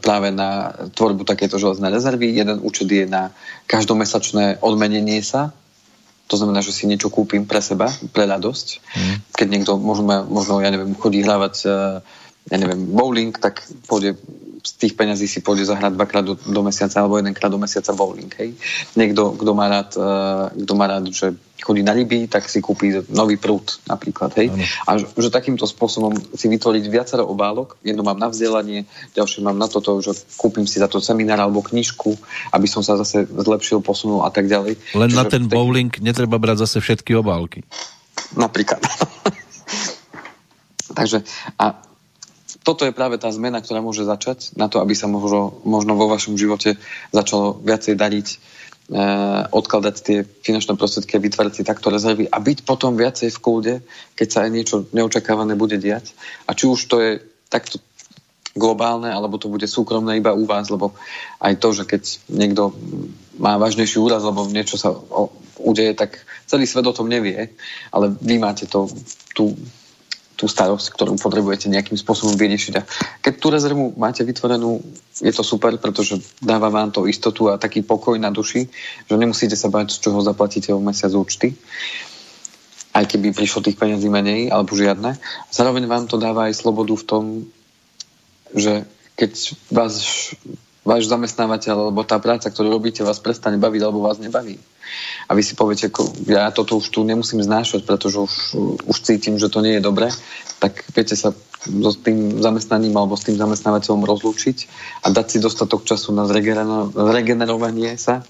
práve 0.00 0.32
na 0.32 0.72
tvorbu 0.96 1.28
takéto 1.28 1.60
železné 1.60 1.92
rezervy, 1.92 2.32
jeden 2.32 2.56
účet 2.64 2.88
je 2.88 3.04
na 3.04 3.36
každomesačné 3.68 4.64
odmenenie 4.64 5.20
sa, 5.20 5.52
to 6.24 6.40
znamená, 6.40 6.64
že 6.64 6.72
si 6.72 6.88
niečo 6.88 7.12
kúpim 7.12 7.44
pre 7.44 7.60
seba, 7.60 7.92
pre 8.16 8.24
radosť. 8.24 8.66
Mm. 8.80 9.16
Keď 9.34 9.46
niekto 9.50 9.72
možno, 9.76 10.24
možno, 10.30 10.62
ja 10.64 10.72
neviem, 10.72 10.96
chodí 10.96 11.20
hľávať 11.20 11.54
e, 11.66 11.70
ja 12.48 12.56
neviem, 12.56 12.88
bowling, 12.96 13.36
tak 13.36 13.60
pôjde 13.84 14.16
z 14.60 14.72
tých 14.76 14.94
peňazí 14.94 15.26
si 15.26 15.40
pôjde 15.40 15.66
zahrať 15.66 15.96
dvakrát 15.96 16.24
do, 16.24 16.34
do 16.36 16.60
mesiaca 16.62 17.00
alebo 17.00 17.16
jedenkrát 17.16 17.50
do 17.50 17.58
mesiaca 17.58 17.92
bowling. 17.96 18.30
Hej. 18.36 18.54
Niekto, 18.94 19.34
kto 19.36 19.52
má 19.56 19.66
rád, 19.66 19.90
uh, 19.96 20.52
kto 20.54 20.72
má 20.76 20.86
rád, 20.86 21.10
že 21.10 21.34
chodí 21.60 21.84
na 21.84 21.92
ryby, 21.92 22.26
tak 22.26 22.48
si 22.48 22.64
kúpi 22.64 23.04
nový 23.12 23.36
prúd 23.36 23.84
napríklad. 23.84 24.32
Hej. 24.36 24.48
A 24.88 24.96
že, 24.96 25.06
že 25.12 25.28
takýmto 25.28 25.68
spôsobom 25.68 26.16
si 26.32 26.48
vytvoriť 26.48 26.84
viacero 26.88 27.28
obálok, 27.28 27.76
jedno 27.84 28.00
mám 28.00 28.16
na 28.16 28.32
vzdelanie, 28.32 28.88
ďalšie 29.12 29.44
mám 29.44 29.60
na 29.60 29.68
toto, 29.68 30.00
že 30.00 30.16
kúpim 30.40 30.64
si 30.64 30.80
za 30.80 30.88
to 30.88 31.04
seminár 31.04 31.40
alebo 31.40 31.60
knižku, 31.60 32.16
aby 32.56 32.66
som 32.66 32.80
sa 32.80 32.96
zase 32.96 33.28
zlepšil, 33.28 33.84
posunul 33.84 34.24
a 34.24 34.32
tak 34.32 34.48
ďalej. 34.48 34.80
Len 34.96 35.10
Čiže 35.12 35.20
na 35.20 35.24
ten 35.28 35.44
bowling 35.46 35.92
netreba 36.00 36.40
brať 36.40 36.64
zase 36.64 36.80
všetky 36.80 37.12
obálky. 37.16 37.64
Napríklad. 38.36 38.80
Takže 40.98 41.22
a 41.60 41.89
toto 42.60 42.84
je 42.84 42.92
práve 42.92 43.16
tá 43.16 43.32
zmena, 43.32 43.64
ktorá 43.64 43.80
môže 43.80 44.04
začať 44.04 44.52
na 44.56 44.68
to, 44.68 44.84
aby 44.84 44.92
sa 44.92 45.08
možno, 45.08 45.60
možno 45.64 45.96
vo 45.96 46.10
vašom 46.12 46.36
živote 46.36 46.76
začalo 47.08 47.56
viacej 47.64 47.94
dariť, 47.96 48.28
e, 48.28 48.36
odkladať 49.48 49.94
tie 50.04 50.18
finančné 50.24 50.76
prostriedky 50.76 51.16
a 51.16 51.24
vytvárať 51.24 51.52
si 51.56 51.62
takto 51.64 51.88
rezervy 51.88 52.28
a 52.28 52.36
byť 52.36 52.58
potom 52.68 53.00
viacej 53.00 53.32
v 53.32 53.42
kúde, 53.42 53.74
keď 54.12 54.28
sa 54.28 54.38
aj 54.44 54.50
niečo 54.52 54.76
neočakávané 54.92 55.56
bude 55.56 55.80
diať. 55.80 56.12
A 56.44 56.52
či 56.52 56.68
už 56.68 56.80
to 56.84 57.00
je 57.00 57.10
takto 57.48 57.80
globálne, 58.52 59.08
alebo 59.08 59.38
to 59.38 59.48
bude 59.48 59.64
súkromné 59.64 60.18
iba 60.18 60.34
u 60.34 60.44
vás, 60.44 60.68
lebo 60.68 60.92
aj 61.38 61.54
to, 61.62 61.68
že 61.70 61.84
keď 61.86 62.02
niekto 62.28 62.74
má 63.38 63.56
vážnejší 63.56 64.02
úraz, 64.02 64.26
lebo 64.26 64.44
niečo 64.50 64.74
sa 64.74 64.90
udeje, 65.62 65.94
tak 65.94 66.18
celý 66.50 66.66
svet 66.66 66.84
o 66.84 66.96
tom 66.96 67.06
nevie, 67.06 67.54
ale 67.94 68.10
vy 68.10 68.36
máte 68.42 68.66
to, 68.66 68.90
tú 69.32 69.54
tú 70.40 70.48
starosť, 70.48 70.96
ktorú 70.96 71.20
potrebujete 71.20 71.68
nejakým 71.68 72.00
spôsobom 72.00 72.32
vyriešiť. 72.40 72.72
A 72.80 72.82
keď 73.20 73.32
tú 73.36 73.52
rezervu 73.52 73.92
máte 74.00 74.24
vytvorenú, 74.24 74.80
je 75.20 75.32
to 75.36 75.44
super, 75.44 75.76
pretože 75.76 76.16
dáva 76.40 76.72
vám 76.72 76.88
to 76.88 77.04
istotu 77.04 77.52
a 77.52 77.60
taký 77.60 77.84
pokoj 77.84 78.16
na 78.16 78.32
duši, 78.32 78.64
že 79.04 79.14
nemusíte 79.20 79.54
sa 79.54 79.68
bať, 79.68 79.92
z 79.92 80.08
čoho 80.08 80.24
zaplatíte 80.24 80.72
o 80.72 80.80
mesiac 80.80 81.12
účty 81.12 81.52
aj 82.90 83.06
keby 83.06 83.30
prišlo 83.30 83.62
tých 83.62 83.78
peniazí 83.78 84.10
menej 84.10 84.50
alebo 84.50 84.74
žiadne. 84.74 85.14
Zároveň 85.54 85.86
vám 85.86 86.10
to 86.10 86.18
dáva 86.18 86.50
aj 86.50 86.58
slobodu 86.58 86.94
v 86.98 87.06
tom, 87.06 87.24
že 88.50 88.82
keď 89.14 89.54
vás 89.70 89.94
váš 90.82 91.06
zamestnávateľ 91.06 91.92
alebo 91.92 92.02
tá 92.02 92.18
práca, 92.18 92.50
ktorú 92.50 92.80
robíte, 92.80 93.06
vás 93.06 93.22
prestane 93.22 93.60
baviť 93.60 93.80
alebo 93.84 94.02
vás 94.02 94.18
nebaví. 94.18 94.58
A 95.28 95.34
vy 95.34 95.42
si 95.44 95.54
poviete, 95.54 95.90
ja 96.26 96.50
toto 96.50 96.78
už 96.78 96.90
tu 96.90 97.06
nemusím 97.06 97.42
znášať, 97.42 97.86
pretože 97.86 98.18
už, 98.18 98.34
už 98.86 98.96
cítim, 99.00 99.38
že 99.38 99.52
to 99.52 99.62
nie 99.62 99.78
je 99.78 99.82
dobré, 99.82 100.10
tak 100.58 100.84
viete 100.92 101.14
sa 101.14 101.32
so 101.60 101.92
tým 101.92 102.40
zamestnaním 102.40 102.96
alebo 102.96 103.16
s 103.16 103.28
tým 103.28 103.36
zamestnávateľom 103.36 104.08
rozlúčiť 104.08 104.58
a 105.04 105.12
dať 105.12 105.26
si 105.28 105.38
dostatok 105.44 105.84
času 105.84 106.16
na 106.16 106.24
zregenerovanie 106.24 108.00
sa 108.00 108.24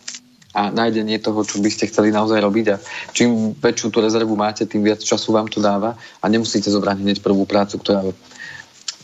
a 0.50 0.66
nájdenie 0.74 1.22
toho, 1.22 1.46
čo 1.46 1.62
by 1.62 1.70
ste 1.70 1.86
chceli 1.86 2.10
naozaj 2.10 2.42
robiť 2.42 2.66
a 2.74 2.76
čím 3.14 3.54
väčšiu 3.54 3.94
tú 3.94 4.02
rezervu 4.02 4.34
máte, 4.34 4.66
tým 4.66 4.82
viac 4.82 4.98
času 4.98 5.30
vám 5.30 5.46
to 5.46 5.62
dáva 5.62 5.94
a 5.94 6.24
nemusíte 6.26 6.66
zobrať 6.74 7.06
hneď 7.06 7.22
prvú 7.22 7.46
prácu, 7.46 7.78
ktorá, 7.78 8.02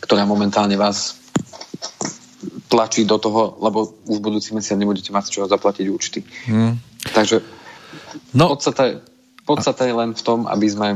ktorá 0.02 0.26
momentálne 0.26 0.74
vás 0.74 1.22
tlačí 2.66 3.06
do 3.06 3.22
toho, 3.22 3.54
lebo 3.62 3.94
už 4.10 4.18
budúci 4.18 4.58
mesiac 4.58 4.74
nebudete 4.74 5.14
mať 5.14 5.30
z 5.30 5.32
čoho 5.38 5.46
zaplatiť 5.46 5.86
účty. 5.86 6.26
Hmm. 6.50 6.82
Takže 7.14 7.42
no. 8.34 8.54
podstata, 8.54 9.02
podstata 9.46 9.82
je 9.86 9.94
len 9.94 10.10
v 10.14 10.22
tom, 10.22 10.46
aby 10.48 10.66
sme 10.66 10.88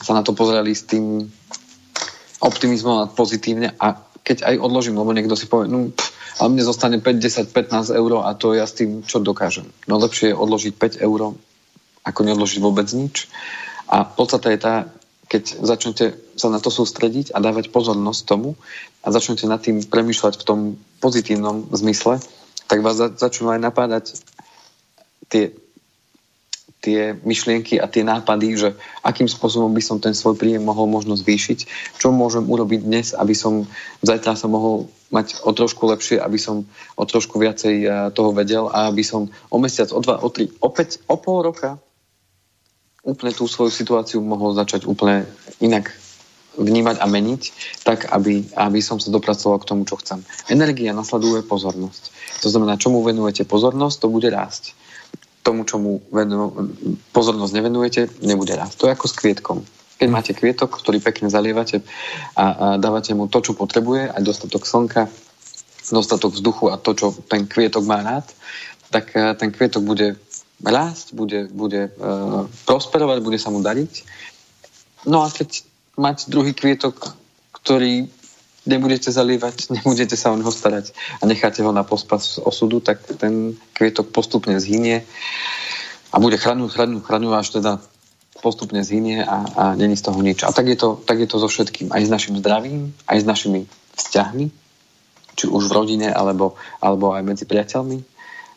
sa 0.00 0.16
na 0.16 0.22
to 0.24 0.32
pozerali 0.32 0.72
s 0.72 0.88
tým 0.88 1.28
optimizmom 2.40 3.04
a 3.04 3.10
pozitívne 3.12 3.76
a 3.76 4.00
keď 4.24 4.48
aj 4.48 4.56
odložím, 4.60 4.96
lebo 5.00 5.12
niekto 5.12 5.36
si 5.36 5.48
povie, 5.48 5.68
no, 5.68 5.92
pff, 5.92 6.10
ale 6.40 6.56
mne 6.56 6.64
zostane 6.64 6.96
5, 6.96 7.20
10, 7.20 7.52
15 7.52 7.92
eur 7.92 8.24
a 8.24 8.32
to 8.32 8.56
ja 8.56 8.64
s 8.64 8.72
tým 8.72 9.04
čo 9.04 9.20
dokážem. 9.20 9.68
No 9.84 10.00
lepšie 10.00 10.32
je 10.32 10.40
odložiť 10.40 10.72
5 10.72 11.04
eur, 11.04 11.36
ako 12.04 12.20
neodložiť 12.24 12.58
vôbec 12.64 12.88
nič. 12.96 13.28
A 13.92 14.08
podstata 14.08 14.48
je 14.48 14.58
tá, 14.60 14.74
keď 15.28 15.60
začnete 15.60 16.16
sa 16.40 16.48
na 16.48 16.56
to 16.56 16.72
sústrediť 16.72 17.36
a 17.36 17.44
dávať 17.44 17.68
pozornosť 17.68 18.20
tomu 18.24 18.56
a 19.04 19.12
začnete 19.12 19.44
nad 19.44 19.60
tým 19.60 19.84
premýšľať 19.84 20.40
v 20.40 20.46
tom 20.48 20.60
pozitívnom 21.04 21.68
zmysle, 21.76 22.24
tak 22.70 22.80
vás 22.80 22.96
začnú 22.96 23.52
aj 23.52 23.60
napádať 23.60 24.04
tie, 25.30 25.54
tie 26.82 27.14
myšlienky 27.22 27.78
a 27.78 27.86
tie 27.86 28.02
nápady, 28.02 28.48
že 28.56 28.68
akým 29.04 29.28
spôsobom 29.28 29.70
by 29.70 29.82
som 29.84 30.02
ten 30.02 30.16
svoj 30.16 30.36
príjem 30.36 30.64
mohol 30.64 30.88
možno 30.90 31.14
zvýšiť, 31.14 31.58
čo 31.96 32.10
môžem 32.10 32.44
urobiť 32.48 32.80
dnes, 32.82 33.06
aby 33.14 33.32
som 33.36 33.64
zajtra 34.04 34.34
sa 34.34 34.50
mohol 34.50 34.90
mať 35.14 35.42
o 35.46 35.50
trošku 35.54 35.86
lepšie, 35.90 36.18
aby 36.18 36.38
som 36.38 36.66
o 36.96 37.04
trošku 37.04 37.38
viacej 37.38 37.76
eh, 37.84 37.92
toho 38.10 38.34
vedel 38.34 38.66
a 38.68 38.90
aby 38.90 39.06
som 39.06 39.30
o 39.52 39.56
mesiac, 39.62 39.92
o 39.94 40.00
dva, 40.02 40.18
o 40.18 40.28
tri, 40.32 40.50
opäť 40.60 40.98
o 41.06 41.16
pol 41.16 41.46
roka 41.46 41.78
úplne 43.00 43.32
tú 43.32 43.48
svoju 43.48 43.72
situáciu 43.72 44.20
mohol 44.20 44.52
začať 44.52 44.84
úplne 44.84 45.24
inak 45.60 45.88
vnímať 46.58 47.00
a 47.00 47.06
meniť, 47.06 47.42
tak 47.86 48.10
aby, 48.10 48.52
aby 48.58 48.80
som 48.82 49.00
sa 49.00 49.08
dopracoval 49.08 49.62
k 49.62 49.68
tomu, 49.70 49.82
čo 49.86 49.96
chcem. 50.02 50.20
Energia 50.50 50.92
nasleduje 50.92 51.46
pozornosť. 51.46 52.02
To 52.44 52.48
znamená, 52.50 52.76
čomu 52.76 53.00
venujete 53.00 53.46
pozornosť, 53.48 53.96
to 53.96 54.08
bude 54.12 54.28
rásť. 54.28 54.76
Tomu, 55.40 55.64
čomu 55.64 56.04
venu, 56.12 56.52
pozornosť 57.16 57.52
nevenujete, 57.56 58.02
nebude 58.24 58.52
rásť. 58.52 58.76
To 58.76 58.84
je 58.88 58.94
ako 58.94 59.06
s 59.08 59.14
kvietkom. 59.16 59.58
Keď 59.96 60.08
máte 60.08 60.32
kvietok, 60.36 60.80
ktorý 60.80 61.00
pekne 61.00 61.32
zalievate 61.32 61.80
a, 62.36 62.44
a 62.44 62.46
dávate 62.76 63.12
mu 63.16 63.28
to, 63.28 63.40
čo 63.40 63.52
potrebuje, 63.56 64.12
aj 64.12 64.22
dostatok 64.24 64.64
slnka, 64.68 65.08
dostatok 65.92 66.36
vzduchu 66.36 66.68
a 66.72 66.76
to, 66.76 66.92
čo 66.92 67.06
ten 67.28 67.48
kvietok 67.48 67.84
má 67.84 68.04
rád, 68.04 68.28
tak 68.92 69.12
ten 69.38 69.48
kvietok 69.52 69.84
bude 69.84 70.18
rásť, 70.60 71.16
bude, 71.16 71.48
bude 71.48 71.88
uh, 71.88 72.44
prosperovať, 72.68 73.18
bude 73.24 73.38
sa 73.40 73.48
mu 73.48 73.64
dariť. 73.64 73.92
No 75.08 75.24
a 75.24 75.32
keď 75.32 75.64
mať 75.96 76.28
druhý 76.28 76.52
kvietok, 76.52 77.16
ktorý 77.56 78.08
nebudete 78.66 79.08
zalievať, 79.12 79.68
nebudete 79.76 80.16
sa 80.16 80.32
o 80.32 80.36
neho 80.36 80.52
starať 80.52 80.92
a 81.20 81.26
necháte 81.26 81.62
ho 81.62 81.72
na 81.72 81.84
pospas 81.84 82.40
osudu, 82.42 82.80
tak 82.80 83.00
ten 83.16 83.56
kvietok 83.76 84.12
postupne 84.12 84.56
zhynie 84.60 85.04
a 86.10 86.16
bude 86.18 86.36
chranúť, 86.36 86.74
chranúť, 86.74 87.02
chranúť, 87.06 87.32
až 87.38 87.48
teda 87.60 87.72
postupne 88.40 88.80
zhynie 88.80 89.22
a, 89.22 89.36
a 89.52 89.64
není 89.76 89.94
z 89.94 90.10
toho 90.10 90.18
nič. 90.24 90.42
A 90.42 90.50
tak 90.50 90.66
je, 90.66 90.76
to, 90.76 90.96
tak 91.04 91.20
je 91.20 91.28
to 91.28 91.36
so 91.38 91.46
všetkým. 91.46 91.92
Aj 91.92 92.00
s 92.00 92.10
našim 92.10 92.34
zdravím, 92.40 92.96
aj 93.04 93.20
s 93.20 93.26
našimi 93.28 93.60
vzťahmi, 94.00 94.46
či 95.36 95.44
už 95.46 95.68
v 95.68 95.76
rodine, 95.76 96.08
alebo, 96.08 96.56
alebo 96.80 97.12
aj 97.12 97.22
medzi 97.22 97.44
priateľmi. 97.44 98.00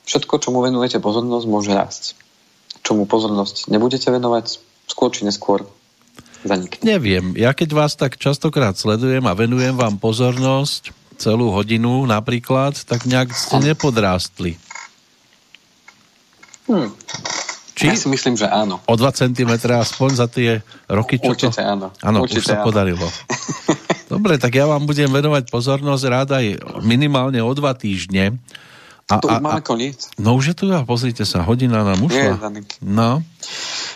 Všetko, 0.08 0.40
čomu 0.40 0.64
venujete 0.64 1.04
pozornosť, 1.04 1.46
môže 1.48 1.72
rásť. 1.76 2.16
Čomu 2.84 3.06
pozornosť 3.06 3.72
nebudete 3.72 4.08
venovať, 4.08 4.60
skôr 4.88 5.12
či 5.12 5.28
neskôr 5.28 5.68
zanikne. 6.44 6.82
Neviem, 6.84 7.26
ja 7.40 7.56
keď 7.56 7.70
vás 7.74 7.96
tak 7.96 8.20
častokrát 8.20 8.76
sledujem 8.76 9.24
a 9.26 9.34
venujem 9.34 9.74
vám 9.74 9.96
pozornosť, 9.98 10.92
celú 11.18 11.54
hodinu 11.54 12.04
napríklad, 12.04 12.76
tak 12.84 13.08
nejak 13.08 13.32
ste 13.32 13.58
nepodrástli. 13.64 14.60
Hmm. 16.68 16.92
Či? 17.74 17.90
Ja 17.90 17.98
si 17.98 18.08
myslím, 18.08 18.38
že 18.38 18.46
áno. 18.46 18.80
O 18.86 18.94
2 18.94 19.04
cm 19.12 19.52
aspoň 19.58 20.10
za 20.14 20.28
tie 20.30 20.62
roky, 20.86 21.18
čo 21.18 21.34
Určite 21.34 21.60
to... 21.60 21.66
áno. 21.66 21.88
Áno, 22.06 22.18
Určite 22.24 22.40
už 22.40 22.46
sa 22.46 22.56
áno. 22.62 22.66
podarilo. 22.70 23.08
Dobre, 24.14 24.38
tak 24.38 24.54
ja 24.54 24.70
vám 24.70 24.86
budem 24.86 25.10
venovať 25.10 25.50
pozornosť 25.50 26.04
rád 26.06 26.30
aj 26.38 26.46
minimálne 26.86 27.42
o 27.42 27.52
dva 27.58 27.74
týždne. 27.74 28.38
A, 29.10 29.20
to 29.20 29.28
a, 29.28 29.42
má 29.42 29.60
koniec. 29.60 30.06
No 30.16 30.38
už 30.38 30.54
je 30.54 30.56
tu, 30.56 30.66
pozrite 30.86 31.26
sa, 31.28 31.44
hodina 31.44 31.84
nám 31.84 32.00
ušla. 32.08 32.40
No. 32.80 33.20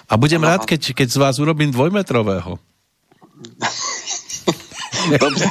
A 0.07 0.15
budem 0.15 0.39
no, 0.39 0.47
rád, 0.47 0.63
keď, 0.63 0.95
keď 0.95 1.07
z 1.11 1.17
vás 1.19 1.35
urobím 1.37 1.71
dvojmetrového. 1.71 2.55
Dobre, 5.07 5.45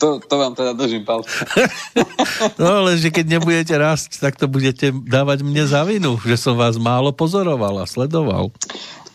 to, 0.00 0.20
to 0.24 0.34
vám 0.38 0.54
teda 0.56 0.72
držím 0.72 1.04
palce. 1.04 1.28
No 2.60 2.84
ale 2.84 2.96
že 2.96 3.12
keď 3.12 3.36
nebudete 3.36 3.74
rásť, 3.76 4.20
tak 4.20 4.36
to 4.36 4.48
budete 4.48 4.92
dávať 4.92 5.44
mne 5.44 5.64
za 5.68 5.84
vinu, 5.84 6.16
že 6.24 6.36
som 6.36 6.56
vás 6.56 6.76
málo 6.80 7.12
pozoroval 7.12 7.80
a 7.80 7.86
sledoval. 7.88 8.52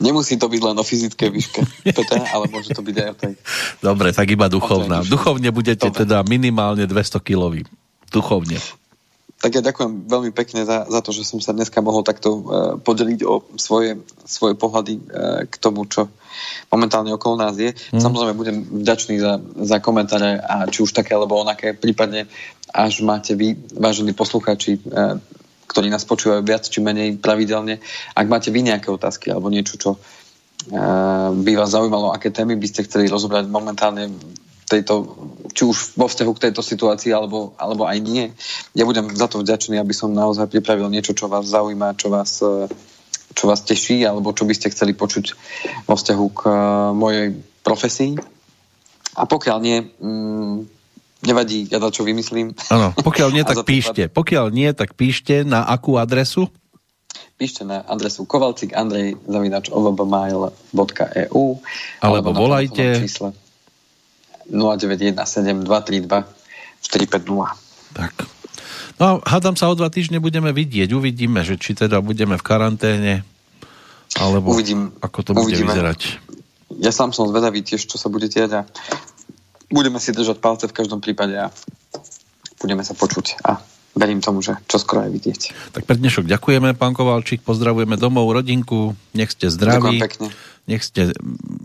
Nemusí 0.02 0.38
to 0.38 0.50
byť 0.50 0.62
len 0.66 0.76
o 0.78 0.86
fyzickej 0.86 1.30
výške, 1.30 1.62
Peter, 1.94 2.22
ale 2.34 2.50
môže 2.50 2.74
to 2.74 2.82
byť 2.82 2.96
aj 2.98 3.08
o 3.14 3.16
tej... 3.16 3.34
Dobre, 3.78 4.10
tak 4.10 4.34
iba 4.34 4.50
duchovná. 4.50 5.06
Duchovne 5.06 5.54
budete 5.54 5.94
Dobre. 5.94 6.06
teda 6.06 6.26
minimálne 6.26 6.90
200 6.90 7.22
kilový. 7.22 7.62
Duchovne. 8.10 8.58
Tak 9.42 9.58
ja 9.58 9.62
ďakujem 9.66 10.06
veľmi 10.06 10.32
pekne 10.38 10.62
za, 10.62 10.86
za 10.86 11.02
to, 11.02 11.10
že 11.10 11.26
som 11.26 11.42
sa 11.42 11.58
dneska 11.58 11.82
mohol 11.82 12.06
takto 12.06 12.30
uh, 12.30 12.42
podeliť 12.78 13.20
o 13.26 13.42
svoje, 13.58 13.98
svoje 14.22 14.54
pohľady 14.54 15.02
uh, 15.02 15.04
k 15.50 15.56
tomu, 15.58 15.90
čo 15.90 16.14
momentálne 16.70 17.10
okolo 17.10 17.42
nás 17.42 17.58
je. 17.58 17.74
Mm. 17.74 18.02
Samozrejme 18.06 18.38
budem 18.38 18.58
vďačný 18.62 19.18
za, 19.18 19.42
za 19.42 19.82
komentáre 19.82 20.38
a 20.38 20.70
či 20.70 20.86
už 20.86 20.94
také 20.94 21.18
alebo 21.18 21.42
onaké, 21.42 21.74
prípadne 21.74 22.30
až 22.70 23.02
máte 23.02 23.34
vy, 23.34 23.58
vážení 23.74 24.14
posluchači, 24.14 24.78
uh, 24.78 25.18
ktorí 25.66 25.90
nás 25.90 26.06
počúvajú 26.06 26.46
viac 26.46 26.70
či 26.70 26.78
menej 26.78 27.18
pravidelne, 27.18 27.82
ak 28.14 28.28
máte 28.30 28.54
vy 28.54 28.62
nejaké 28.62 28.94
otázky 28.94 29.34
alebo 29.34 29.50
niečo, 29.50 29.80
čo 29.80 29.98
by 31.32 31.52
vás 31.58 31.74
zaujímalo, 31.74 32.14
aké 32.14 32.30
témy 32.30 32.54
by 32.54 32.68
ste 32.70 32.86
chceli 32.86 33.10
rozobrať 33.10 33.50
momentálne 33.50 34.14
tejto, 34.72 34.94
či 35.52 35.68
už 35.68 36.00
vo 36.00 36.08
vzťahu 36.08 36.32
k 36.32 36.44
tejto 36.48 36.64
situácii, 36.64 37.12
alebo, 37.12 37.52
alebo 37.60 37.84
aj 37.84 38.00
nie. 38.00 38.32
Ja 38.72 38.88
budem 38.88 39.12
za 39.12 39.28
to 39.28 39.44
vďačný, 39.44 39.76
aby 39.76 39.92
som 39.92 40.16
naozaj 40.16 40.48
pripravil 40.48 40.88
niečo, 40.88 41.12
čo 41.12 41.28
vás 41.28 41.52
zaujíma, 41.52 42.00
čo 42.00 42.08
vás, 42.08 42.40
e, 42.40 42.72
čo 43.36 43.44
vás 43.52 43.60
teší, 43.68 44.08
alebo 44.08 44.32
čo 44.32 44.48
by 44.48 44.56
ste 44.56 44.72
chceli 44.72 44.96
počuť 44.96 45.36
vo 45.84 45.96
vzťahu 46.00 46.26
k 46.32 46.42
e, 46.48 46.54
mojej 46.96 47.28
profesii. 47.68 48.16
A 49.20 49.28
pokiaľ 49.28 49.58
nie, 49.60 49.84
mm, 49.84 50.56
nevadí, 51.28 51.68
ja 51.68 51.84
to 51.84 51.92
čo 51.92 52.08
vymyslím. 52.08 52.56
Áno, 52.72 52.96
pokiaľ 52.96 53.30
nie, 53.36 53.44
tak 53.52 53.68
píšte. 53.68 54.08
Pokiaľ 54.08 54.46
nie, 54.56 54.72
tak 54.72 54.96
píšte 54.96 55.44
na 55.44 55.68
akú 55.68 56.00
adresu? 56.00 56.48
Píšte 57.36 57.68
na 57.68 57.84
adresu 57.84 58.24
kovalcik 58.24 58.72
andrej 58.72 59.20
zavinač 59.28 59.68
Alebo, 62.00 62.32
alebo 62.32 62.48
volajte 62.48 63.04
čísle 64.46 65.18
0917 65.18 65.66
232 65.66 66.26
450. 66.82 67.94
Tak. 67.94 68.14
No 68.98 69.04
a 69.04 69.12
hádam 69.26 69.58
sa 69.58 69.70
o 69.70 69.76
dva 69.78 69.90
týždne 69.90 70.22
budeme 70.22 70.54
vidieť. 70.54 70.94
Uvidíme, 70.94 71.42
že 71.42 71.58
či 71.58 71.74
teda 71.74 72.02
budeme 72.02 72.38
v 72.38 72.44
karanténe, 72.46 73.14
alebo 74.18 74.54
Uvidím, 74.54 74.94
ako 75.02 75.20
to 75.22 75.32
bude 75.34 75.54
uvidíme. 75.54 75.74
vyzerať. 75.74 76.00
Ja 76.80 76.94
sám 76.94 77.12
som 77.12 77.28
zvedavý 77.28 77.62
tiež, 77.62 77.84
čo 77.86 78.00
sa 78.00 78.08
bude 78.08 78.32
diať 78.32 78.52
a 78.58 78.62
budeme 79.70 80.00
si 80.00 80.16
držať 80.16 80.38
palce 80.40 80.66
v 80.68 80.76
každom 80.76 81.04
prípade 81.04 81.36
a 81.36 81.52
budeme 82.62 82.86
sa 82.86 82.94
počuť 82.96 83.42
a 83.44 83.60
verím 83.96 84.24
tomu, 84.24 84.40
že 84.40 84.56
čo 84.68 84.80
skoro 84.80 85.04
aj 85.04 85.12
vidieť. 85.12 85.42
Tak 85.76 85.84
pre 85.84 86.00
dnešok 86.00 86.28
ďakujeme, 86.28 86.76
pán 86.76 86.96
Kovalčík, 86.96 87.44
pozdravujeme 87.44 88.00
domov, 88.00 88.32
rodinku, 88.32 88.96
nech 89.12 89.32
ste 89.32 89.52
zdraví. 89.52 90.00
Nech 90.70 90.86
ste 90.86 91.12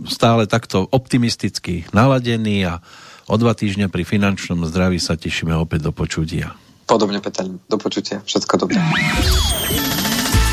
stále 0.09 0.49
takto 0.49 0.89
optimisticky 0.89 1.85
naladení 1.93 2.65
a 2.65 2.81
o 3.29 3.37
dva 3.37 3.53
týždne 3.53 3.93
pri 3.93 4.09
finančnom 4.09 4.65
zdraví 4.65 4.97
sa 4.97 5.21
tešíme 5.21 5.53
opäť 5.53 5.87
do 5.87 5.93
počutia. 5.93 6.57
Podobne, 6.87 7.19
Peter, 7.19 7.45
do 7.45 7.77
počutia. 7.77 8.23
Všetko 8.25 8.67
dobré. 8.67 8.79